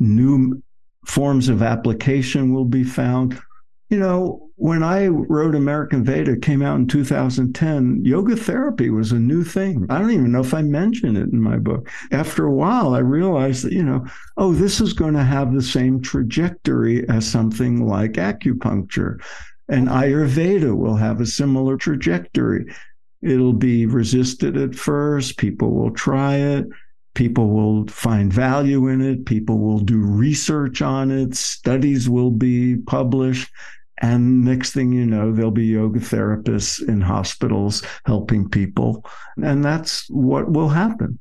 New 0.00 0.62
forms 1.06 1.48
of 1.48 1.62
application 1.62 2.52
will 2.52 2.66
be 2.66 2.84
found. 2.84 3.40
You 3.94 4.00
know, 4.00 4.50
when 4.56 4.82
I 4.82 5.06
wrote 5.06 5.54
American 5.54 6.02
Veda, 6.02 6.36
came 6.36 6.62
out 6.62 6.80
in 6.80 6.88
2010, 6.88 8.04
yoga 8.04 8.34
therapy 8.34 8.90
was 8.90 9.12
a 9.12 9.20
new 9.20 9.44
thing. 9.44 9.86
I 9.88 10.00
don't 10.00 10.10
even 10.10 10.32
know 10.32 10.40
if 10.40 10.52
I 10.52 10.62
mentioned 10.62 11.16
it 11.16 11.28
in 11.28 11.40
my 11.40 11.58
book. 11.58 11.88
After 12.10 12.44
a 12.44 12.52
while, 12.52 12.92
I 12.92 12.98
realized 12.98 13.64
that, 13.64 13.72
you 13.72 13.84
know, 13.84 14.04
oh, 14.36 14.52
this 14.52 14.80
is 14.80 14.94
going 14.94 15.14
to 15.14 15.22
have 15.22 15.54
the 15.54 15.62
same 15.62 16.02
trajectory 16.02 17.08
as 17.08 17.24
something 17.24 17.86
like 17.86 18.14
acupuncture. 18.14 19.22
And 19.68 19.86
Ayurveda 19.86 20.76
will 20.76 20.96
have 20.96 21.20
a 21.20 21.26
similar 21.26 21.76
trajectory. 21.76 22.66
It'll 23.22 23.52
be 23.52 23.86
resisted 23.86 24.56
at 24.56 24.74
first, 24.74 25.38
people 25.38 25.70
will 25.70 25.92
try 25.92 26.34
it, 26.34 26.66
people 27.14 27.50
will 27.50 27.86
find 27.86 28.32
value 28.32 28.88
in 28.88 29.00
it, 29.00 29.24
people 29.24 29.60
will 29.60 29.78
do 29.78 29.98
research 29.98 30.82
on 30.82 31.12
it, 31.12 31.36
studies 31.36 32.10
will 32.10 32.32
be 32.32 32.74
published 32.74 33.52
and 33.98 34.44
next 34.44 34.72
thing 34.72 34.92
you 34.92 35.06
know, 35.06 35.32
there'll 35.32 35.50
be 35.50 35.66
yoga 35.66 36.00
therapists 36.00 36.86
in 36.86 37.00
hospitals 37.00 37.82
helping 38.06 38.48
people. 38.48 39.04
And 39.36 39.64
that's 39.64 40.08
what 40.10 40.50
will 40.50 40.68
happen. 40.68 41.18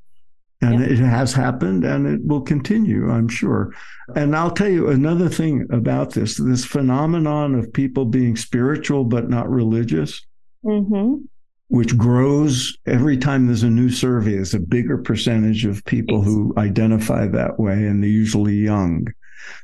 And 0.61 0.79
yeah. 0.79 0.87
it 0.87 0.97
has 0.97 1.33
happened 1.33 1.83
and 1.83 2.07
it 2.07 2.25
will 2.25 2.41
continue, 2.41 3.11
I'm 3.11 3.27
sure. 3.27 3.73
And 4.15 4.35
I'll 4.35 4.51
tell 4.51 4.69
you 4.69 4.89
another 4.89 5.27
thing 5.27 5.67
about 5.71 6.11
this 6.11 6.37
this 6.37 6.63
phenomenon 6.63 7.55
of 7.55 7.73
people 7.73 8.05
being 8.05 8.37
spiritual 8.37 9.03
but 9.03 9.29
not 9.29 9.49
religious, 9.49 10.25
mm-hmm. 10.63 11.25
which 11.67 11.97
grows 11.97 12.77
every 12.85 13.17
time 13.17 13.45
there's 13.45 13.63
a 13.63 13.69
new 13.69 13.89
survey. 13.89 14.35
There's 14.35 14.53
a 14.53 14.59
bigger 14.59 14.97
percentage 14.97 15.65
of 15.65 15.83
people 15.83 16.21
who 16.21 16.53
identify 16.57 17.27
that 17.27 17.59
way, 17.59 17.73
and 17.73 18.01
they're 18.01 18.09
usually 18.09 18.55
young. 18.55 19.07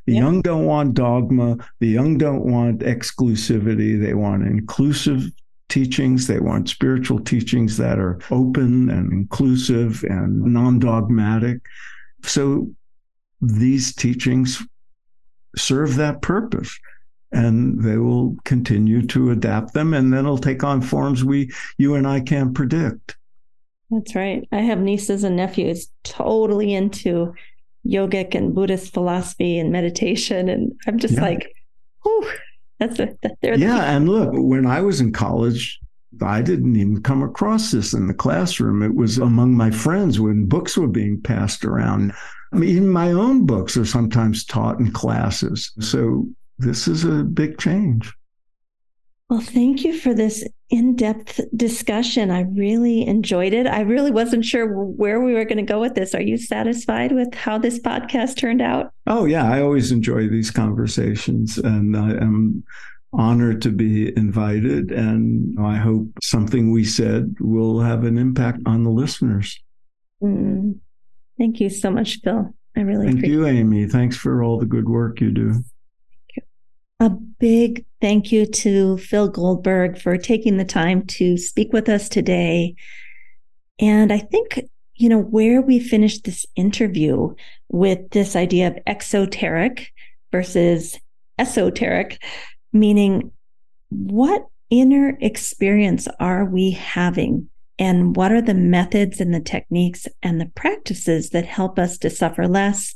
The 0.06 0.14
yep. 0.14 0.22
young 0.22 0.42
don't 0.42 0.66
want 0.66 0.94
dogma. 0.94 1.58
The 1.80 1.88
young 1.88 2.18
don't 2.18 2.46
want 2.46 2.80
exclusivity. 2.80 4.00
They 4.02 4.14
want 4.14 4.44
inclusive 4.44 5.32
teachings. 5.70 6.28
They 6.28 6.40
want 6.40 6.70
spiritual 6.70 7.20
teachings 7.20 7.78
that 7.78 8.00
are 8.00 8.20
open 8.32 8.90
and 8.90 9.12
inclusive 9.14 10.04
and 10.04 10.42
non 10.54 10.80
dogmatic. 10.80 11.62
So 12.24 12.70
these 13.42 13.96
teachings 13.96 14.62
serve 15.56 15.96
that 15.96 16.22
purpose 16.22 16.78
and 17.32 17.82
they 17.84 17.98
will 17.98 18.36
continue 18.44 19.06
to 19.06 19.32
adapt 19.32 19.74
them 19.74 19.94
and 19.94 20.12
then 20.12 20.26
it'll 20.26 20.38
take 20.38 20.64
on 20.64 20.82
forms 20.82 21.24
we 21.24 21.52
you 21.78 21.96
and 21.96 22.08
I 22.08 22.20
can't 22.20 22.54
predict. 22.54 23.18
That's 23.92 24.16
right. 24.16 24.48
I 24.52 24.60
have 24.60 24.80
nieces 24.80 25.24
and 25.24 25.36
nephews 25.36 25.90
totally 26.04 26.74
into 26.74 27.34
yogic 27.86 28.36
and 28.36 28.54
Buddhist 28.54 28.94
philosophy 28.94 29.58
and 29.58 29.72
meditation. 29.72 30.50
And 30.50 30.74
I'm 30.88 31.00
just 31.00 31.16
yeah. 31.16 31.22
like, 31.22 31.54
whew, 32.04 32.32
that's 32.80 33.00
a, 33.00 33.16
they're 33.42 33.58
yeah. 33.58 33.76
The 33.76 33.84
and 33.84 34.10
look, 34.10 34.30
when 34.34 34.66
I 34.66 34.82
was 34.82 35.02
in 35.02 35.12
college, 35.12 35.80
I 36.22 36.42
didn't 36.42 36.76
even 36.76 37.02
come 37.02 37.24
across 37.24 37.72
this 37.72 37.94
in 37.94 38.08
the 38.08 38.14
classroom. 38.14 38.82
It 38.84 38.96
was 38.96 39.18
among 39.18 39.56
my 39.56 39.72
friends 39.72 40.20
when 40.20 40.48
books 40.48 40.78
were 40.78 40.88
being 40.88 41.22
passed 41.22 41.64
around. 41.64 42.14
I 42.52 42.58
mean, 42.58 42.70
even 42.70 42.90
my 42.90 43.12
own 43.12 43.46
books 43.46 43.78
are 43.78 43.86
sometimes 43.86 44.44
taught 44.44 44.80
in 44.80 44.92
classes. 44.92 45.72
So 45.80 46.28
this 46.58 46.88
is 46.88 47.06
a 47.06 47.24
big 47.24 47.58
change. 47.58 48.12
Well, 49.30 49.42
thank 49.42 49.84
you 49.84 49.96
for 49.96 50.16
this 50.16 50.44
in 50.72 50.96
depth 50.96 51.40
discussion. 51.56 52.32
I 52.32 52.42
really 52.42 53.06
enjoyed 53.06 53.54
it. 53.54 53.68
I 53.68 53.82
really 53.82 54.10
wasn't 54.10 54.44
sure 54.44 54.68
where 54.74 55.22
we 55.22 55.34
were 55.34 55.46
going 55.46 55.64
to 55.64 55.72
go 55.72 55.80
with 55.80 55.94
this. 55.94 56.16
Are 56.16 56.22
you 56.22 56.36
satisfied 56.36 57.12
with 57.12 57.36
how 57.36 57.60
this 57.60 57.80
podcast 57.80 58.38
turned 58.38 58.62
out? 58.62 58.92
Oh, 59.06 59.26
yeah. 59.26 59.48
I 59.48 59.62
always 59.62 59.92
enjoy 59.92 60.30
these 60.30 60.50
conversations, 60.50 61.60
and 61.60 61.96
I 61.96 62.12
am 62.14 62.64
honored 63.14 63.62
to 63.64 63.70
be 63.70 64.16
invited. 64.18 64.92
And 64.92 65.60
I 65.60 65.76
hope 65.76 66.08
something 66.24 66.72
we 66.72 66.84
said 66.84 67.36
will 67.40 67.80
have 67.82 68.06
an 68.06 68.18
impact 68.18 68.62
on 68.66 68.84
the 68.84 68.90
listeners. 68.92 69.60
Mm. 70.24 70.80
Thank 71.38 71.60
you 71.60 71.70
so 71.70 71.92
much, 71.92 72.20
Phil. 72.24 72.52
I 72.76 72.82
really 72.82 73.08
Thank 73.08 73.28
you, 73.28 73.46
Amy. 73.46 73.88
Thanks 73.88 74.18
for 74.18 74.42
all 74.44 74.58
the 74.58 74.66
good 74.66 74.90
work 74.90 75.22
you 75.22 75.32
do. 75.32 75.64
A 77.02 77.10
big 77.10 77.86
thank 78.02 78.30
you 78.32 78.46
to 78.46 78.98
Phil 78.98 79.30
Goldberg 79.30 79.98
for 79.98 80.18
taking 80.18 80.58
the 80.58 80.66
time 80.66 81.06
to 81.08 81.38
speak 81.38 81.72
with 81.72 81.88
us 81.88 82.10
today. 82.10 82.76
And 83.80 84.12
I 84.12 84.18
think, 84.18 84.60
you 84.96 85.08
know, 85.08 85.20
where 85.20 85.62
we 85.62 85.80
finished 85.80 86.26
this 86.26 86.46
interview 86.58 87.34
with 87.70 88.10
this 88.10 88.36
idea 88.36 88.68
of 88.68 88.80
exoteric 88.86 89.94
versus 90.34 91.00
esoteric, 91.38 92.22
meaning 92.74 93.32
what 93.88 94.46
inner 94.70 95.18
experience 95.22 96.10
are 96.20 96.44
we 96.44 96.72
having? 96.72 97.50
And 97.80 98.14
what 98.14 98.34
are 98.34 98.42
the 98.42 98.54
methods 98.54 99.22
and 99.22 99.34
the 99.34 99.40
techniques 99.40 100.06
and 100.22 100.42
the 100.42 100.52
practices 100.54 101.30
that 101.30 101.46
help 101.46 101.80
us 101.80 101.98
to 102.00 102.10
suffer 102.10 102.46
less, 102.46 102.94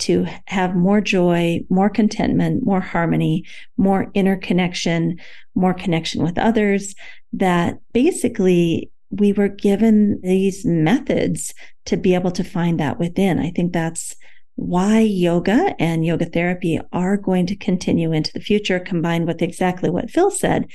to 0.00 0.26
have 0.46 0.74
more 0.74 1.00
joy, 1.00 1.60
more 1.68 1.90
contentment, 1.90 2.64
more 2.64 2.80
harmony, 2.80 3.44
more 3.76 4.10
interconnection, 4.14 5.18
more 5.54 5.74
connection 5.74 6.22
with 6.22 6.38
others, 6.38 6.94
that 7.32 7.78
basically 7.92 8.90
we 9.10 9.32
were 9.32 9.48
given 9.48 10.20
these 10.22 10.64
methods 10.64 11.54
to 11.84 11.96
be 11.96 12.14
able 12.14 12.30
to 12.30 12.44
find 12.44 12.78
that 12.80 12.98
within. 12.98 13.38
I 13.38 13.50
think 13.50 13.72
that's 13.72 14.14
why 14.56 15.00
yoga 15.00 15.74
and 15.78 16.04
yoga 16.04 16.26
therapy 16.26 16.78
are 16.92 17.16
going 17.16 17.46
to 17.46 17.56
continue 17.56 18.12
into 18.12 18.32
the 18.32 18.40
future, 18.40 18.78
combined 18.78 19.26
with 19.26 19.42
exactly 19.42 19.90
what 19.90 20.10
Phil 20.10 20.30
said 20.30 20.66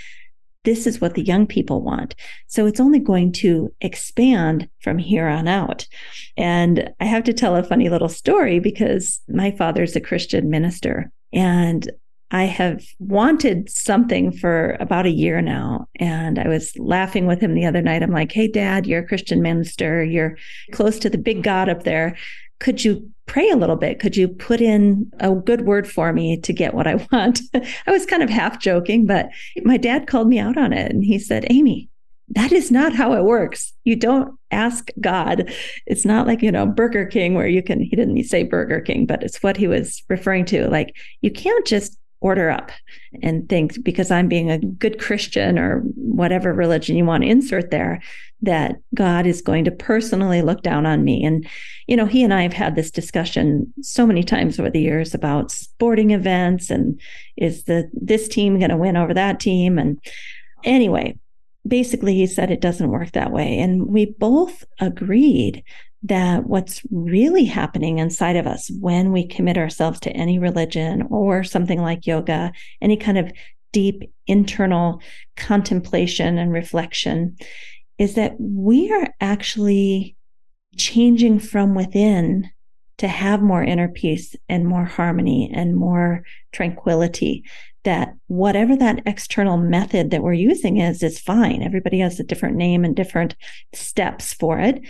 this 0.65 0.85
is 0.85 0.99
what 0.99 1.13
the 1.13 1.23
young 1.23 1.47
people 1.47 1.81
want. 1.81 2.15
So 2.47 2.65
it's 2.65 2.79
only 2.79 2.99
going 2.99 3.31
to 3.33 3.73
expand 3.81 4.67
from 4.81 4.97
here 4.97 5.27
on 5.27 5.47
out. 5.47 5.87
And 6.37 6.89
I 6.99 7.05
have 7.05 7.23
to 7.25 7.33
tell 7.33 7.55
a 7.55 7.63
funny 7.63 7.89
little 7.89 8.09
story 8.09 8.59
because 8.59 9.21
my 9.27 9.51
father's 9.51 9.95
a 9.95 10.01
Christian 10.01 10.49
minister 10.49 11.11
and 11.31 11.89
I 12.31 12.43
have 12.43 12.83
wanted 12.99 13.69
something 13.69 14.31
for 14.31 14.77
about 14.79 15.05
a 15.05 15.11
year 15.11 15.41
now. 15.41 15.87
And 15.99 16.39
I 16.39 16.47
was 16.47 16.75
laughing 16.77 17.27
with 17.27 17.39
him 17.39 17.53
the 17.53 17.65
other 17.65 17.83
night. 17.83 18.01
I'm 18.01 18.11
like, 18.11 18.31
hey, 18.31 18.47
dad, 18.47 18.87
you're 18.87 19.03
a 19.03 19.07
Christian 19.07 19.41
minister. 19.41 20.03
You're 20.03 20.35
close 20.73 20.97
to 20.99 21.09
the 21.09 21.19
big 21.19 21.43
God 21.43 21.69
up 21.69 21.83
there 21.83 22.17
could 22.59 22.83
you 22.83 23.11
pray 23.25 23.49
a 23.49 23.57
little 23.57 23.75
bit? 23.75 23.99
Could 23.99 24.15
you 24.15 24.27
put 24.27 24.61
in 24.61 25.11
a 25.19 25.33
good 25.33 25.61
word 25.61 25.89
for 25.89 26.13
me 26.13 26.37
to 26.37 26.53
get 26.53 26.73
what 26.73 26.87
I 26.87 26.95
want? 27.11 27.41
I 27.53 27.91
was 27.91 28.05
kind 28.05 28.23
of 28.23 28.29
half 28.29 28.59
joking, 28.59 29.05
but 29.05 29.29
my 29.63 29.77
dad 29.77 30.07
called 30.07 30.27
me 30.27 30.39
out 30.39 30.57
on 30.57 30.73
it 30.73 30.91
and 30.91 31.03
he 31.03 31.19
said, 31.19 31.45
Amy, 31.49 31.89
that 32.29 32.51
is 32.51 32.71
not 32.71 32.93
how 32.93 33.13
it 33.13 33.23
works. 33.23 33.73
You 33.83 33.95
don't 33.95 34.37
ask 34.49 34.89
God. 34.99 35.53
It's 35.85 36.05
not 36.05 36.25
like, 36.25 36.41
you 36.41 36.51
know, 36.51 36.65
Burger 36.65 37.05
King 37.05 37.35
where 37.35 37.47
you 37.47 37.61
can, 37.61 37.81
he 37.81 37.95
didn't 37.95 38.23
say 38.23 38.43
Burger 38.43 38.81
King, 38.81 39.05
but 39.05 39.21
it's 39.21 39.43
what 39.43 39.57
he 39.57 39.67
was 39.67 40.01
referring 40.09 40.45
to. 40.45 40.67
Like, 40.67 40.95
you 41.21 41.31
can't 41.31 41.65
just 41.67 41.97
order 42.25 42.49
up 42.49 42.71
and 43.21 43.47
think 43.47 43.83
because 43.83 44.09
I'm 44.09 44.27
being 44.27 44.49
a 44.49 44.57
good 44.57 44.99
Christian 44.99 45.59
or 45.59 45.81
whatever 45.95 46.51
religion 46.53 46.97
you 46.97 47.05
want 47.05 47.23
to 47.23 47.29
insert 47.29 47.69
there, 47.69 48.01
that 48.41 48.77
God 48.95 49.27
is 49.27 49.43
going 49.43 49.63
to 49.65 49.71
personally 49.71 50.41
look 50.41 50.63
down 50.63 50.87
on 50.87 51.03
me. 51.03 51.23
And, 51.23 51.47
you 51.85 51.95
know, 51.95 52.07
he 52.07 52.23
and 52.23 52.33
I 52.33 52.41
have 52.41 52.53
had 52.53 52.75
this 52.75 52.89
discussion 52.89 53.71
so 53.81 54.07
many 54.07 54.23
times 54.23 54.59
over 54.59 54.71
the 54.71 54.81
years 54.81 55.13
about 55.13 55.51
sporting 55.51 56.09
events 56.09 56.71
and 56.71 56.99
is 57.37 57.65
the 57.65 57.91
this 57.93 58.27
team 58.27 58.57
going 58.57 58.71
to 58.71 58.77
win 58.77 58.97
over 58.97 59.13
that 59.13 59.39
team? 59.39 59.77
And 59.77 59.99
anyway, 60.63 61.19
basically 61.67 62.15
he 62.15 62.25
said 62.25 62.49
it 62.49 62.59
doesn't 62.59 62.89
work 62.89 63.11
that 63.11 63.31
way. 63.31 63.59
And 63.59 63.85
we 63.85 64.15
both 64.17 64.63
agreed 64.79 65.63
that 66.05 66.45
what's 66.45 66.81
really 66.91 67.45
happening 67.45 67.97
inside 67.97 68.35
of 68.35 68.45
us 68.45 68.69
when 68.79 69.11
we 69.11 69.27
commit 69.27 69.57
ourselves 69.57 69.99
to 69.99 70.11
any 70.11 70.39
religion 70.39 71.07
or 71.09 71.43
something 71.43 71.81
like 71.81 72.05
yoga, 72.05 72.51
any 72.81 72.95
kind 72.95 73.17
of 73.17 73.31
deep 73.73 74.11
internal 74.27 75.01
contemplation 75.35 76.37
and 76.37 76.51
reflection, 76.51 77.35
is 77.97 78.15
that 78.15 78.35
we 78.39 78.91
are 78.91 79.13
actually 79.19 80.15
changing 80.77 81.39
from 81.39 81.73
within 81.73 82.49
to 82.97 83.07
have 83.07 83.41
more 83.41 83.63
inner 83.63 83.87
peace 83.87 84.35
and 84.47 84.65
more 84.65 84.85
harmony 84.85 85.51
and 85.53 85.75
more 85.75 86.23
tranquility 86.51 87.43
that 87.83 88.13
whatever 88.27 88.75
that 88.75 89.01
external 89.05 89.57
method 89.57 90.11
that 90.11 90.23
we're 90.23 90.33
using 90.33 90.77
is 90.77 91.03
is 91.03 91.19
fine. 91.19 91.61
Everybody 91.61 91.99
has 91.99 92.19
a 92.19 92.23
different 92.23 92.55
name 92.55 92.85
and 92.85 92.95
different 92.95 93.35
steps 93.73 94.33
for 94.33 94.59
it 94.59 94.81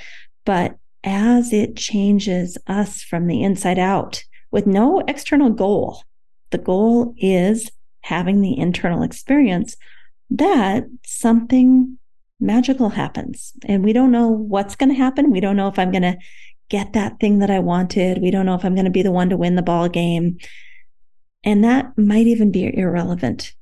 but 0.45 0.77
as 1.05 1.53
it 1.53 1.77
changes 1.77 2.57
us 2.67 3.01
from 3.03 3.27
the 3.27 3.43
inside 3.43 3.79
out 3.79 4.23
with 4.51 4.65
no 4.65 5.01
external 5.07 5.51
goal. 5.51 6.03
The 6.49 6.57
goal 6.57 7.13
is 7.17 7.71
having 8.01 8.41
the 8.41 8.57
internal 8.57 9.03
experience 9.03 9.77
that 10.31 10.85
something 11.05 11.97
magical 12.39 12.89
happens. 12.89 13.53
And 13.65 13.83
we 13.83 13.93
don't 13.93 14.11
know 14.11 14.27
what's 14.27 14.75
going 14.75 14.89
to 14.89 14.95
happen. 14.95 15.31
We 15.31 15.39
don't 15.39 15.55
know 15.55 15.67
if 15.67 15.79
i'm 15.79 15.91
going 15.91 16.01
to 16.01 16.17
get 16.69 16.93
that 16.93 17.19
thing 17.19 17.39
that 17.39 17.51
i 17.51 17.59
wanted. 17.59 18.21
We 18.21 18.31
don't 18.31 18.45
know 18.45 18.55
if 18.55 18.65
i'm 18.65 18.75
going 18.75 18.85
to 18.85 18.91
be 18.91 19.03
the 19.03 19.11
one 19.11 19.29
to 19.29 19.37
win 19.37 19.55
the 19.55 19.61
ball 19.61 19.87
game. 19.87 20.37
And 21.43 21.63
that 21.63 21.95
might 21.97 22.25
even 22.25 22.51
be 22.51 22.75
irrelevant, 22.75 23.53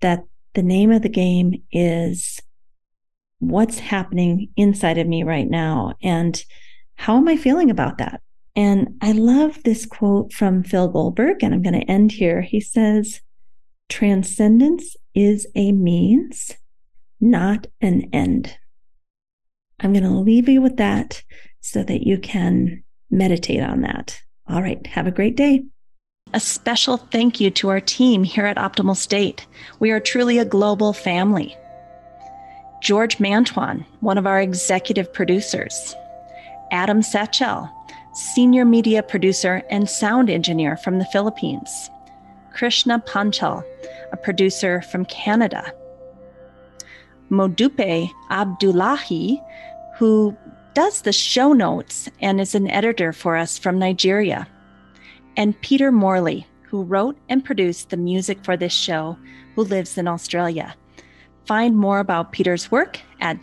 that 0.00 0.24
the 0.54 0.62
name 0.62 0.92
of 0.92 1.02
the 1.02 1.08
game 1.08 1.62
is 1.72 2.40
what's 3.40 3.80
happening 3.80 4.50
inside 4.56 4.98
of 4.98 5.08
me 5.08 5.24
right 5.24 5.48
now. 5.48 5.94
And 6.02 6.42
how 6.94 7.16
am 7.16 7.28
I 7.28 7.36
feeling 7.36 7.70
about 7.70 7.98
that? 7.98 8.20
And 8.54 8.98
I 9.00 9.12
love 9.12 9.62
this 9.62 9.86
quote 9.86 10.32
from 10.32 10.62
Phil 10.62 10.88
Goldberg, 10.88 11.42
and 11.42 11.54
I'm 11.54 11.62
going 11.62 11.80
to 11.80 11.90
end 11.90 12.12
here. 12.12 12.42
He 12.42 12.60
says, 12.60 13.20
Transcendence 13.88 14.96
is 15.14 15.46
a 15.54 15.72
means, 15.72 16.52
not 17.20 17.66
an 17.80 18.08
end. 18.12 18.56
I'm 19.80 19.92
going 19.92 20.04
to 20.04 20.10
leave 20.10 20.48
you 20.48 20.60
with 20.60 20.76
that 20.76 21.22
so 21.60 21.82
that 21.82 22.06
you 22.06 22.18
can 22.18 22.82
meditate 23.10 23.62
on 23.62 23.82
that. 23.82 24.20
All 24.48 24.62
right. 24.62 24.84
Have 24.86 25.06
a 25.06 25.12
great 25.12 25.36
day. 25.36 25.64
A 26.34 26.40
special 26.40 26.96
thank 26.96 27.40
you 27.40 27.50
to 27.50 27.68
our 27.68 27.80
team 27.80 28.24
here 28.24 28.46
at 28.46 28.56
Optimal 28.56 28.96
State. 28.96 29.46
We 29.80 29.90
are 29.90 30.00
truly 30.00 30.38
a 30.38 30.44
global 30.44 30.92
family. 30.92 31.56
George 32.82 33.18
Mantuan, 33.18 33.84
one 34.00 34.18
of 34.18 34.26
our 34.26 34.40
executive 34.40 35.12
producers. 35.12 35.94
Adam 36.72 37.02
Satchel, 37.02 37.70
senior 38.14 38.64
media 38.64 39.02
producer 39.02 39.62
and 39.70 39.88
sound 39.88 40.30
engineer 40.30 40.76
from 40.78 40.98
the 40.98 41.04
Philippines. 41.04 41.90
Krishna 42.54 42.98
Panchal, 42.98 43.62
a 44.10 44.16
producer 44.16 44.82
from 44.82 45.04
Canada. 45.04 45.72
Modupe 47.30 48.10
Abdullahi, 48.30 49.40
who 49.96 50.36
does 50.74 51.02
the 51.02 51.12
show 51.12 51.52
notes 51.52 52.08
and 52.20 52.40
is 52.40 52.54
an 52.54 52.70
editor 52.70 53.12
for 53.12 53.36
us 53.36 53.58
from 53.58 53.78
Nigeria 53.78 54.48
and 55.36 55.60
Peter 55.60 55.92
Morley, 55.92 56.46
who 56.62 56.82
wrote 56.82 57.18
and 57.28 57.44
produced 57.44 57.90
the 57.90 57.98
music 57.98 58.42
for 58.44 58.56
this 58.56 58.72
show, 58.72 59.18
who 59.54 59.64
lives 59.64 59.98
in 59.98 60.08
Australia. 60.08 60.74
Find 61.44 61.76
more 61.76 61.98
about 61.98 62.32
Peter's 62.32 62.70
work 62.70 62.98
at 63.20 63.42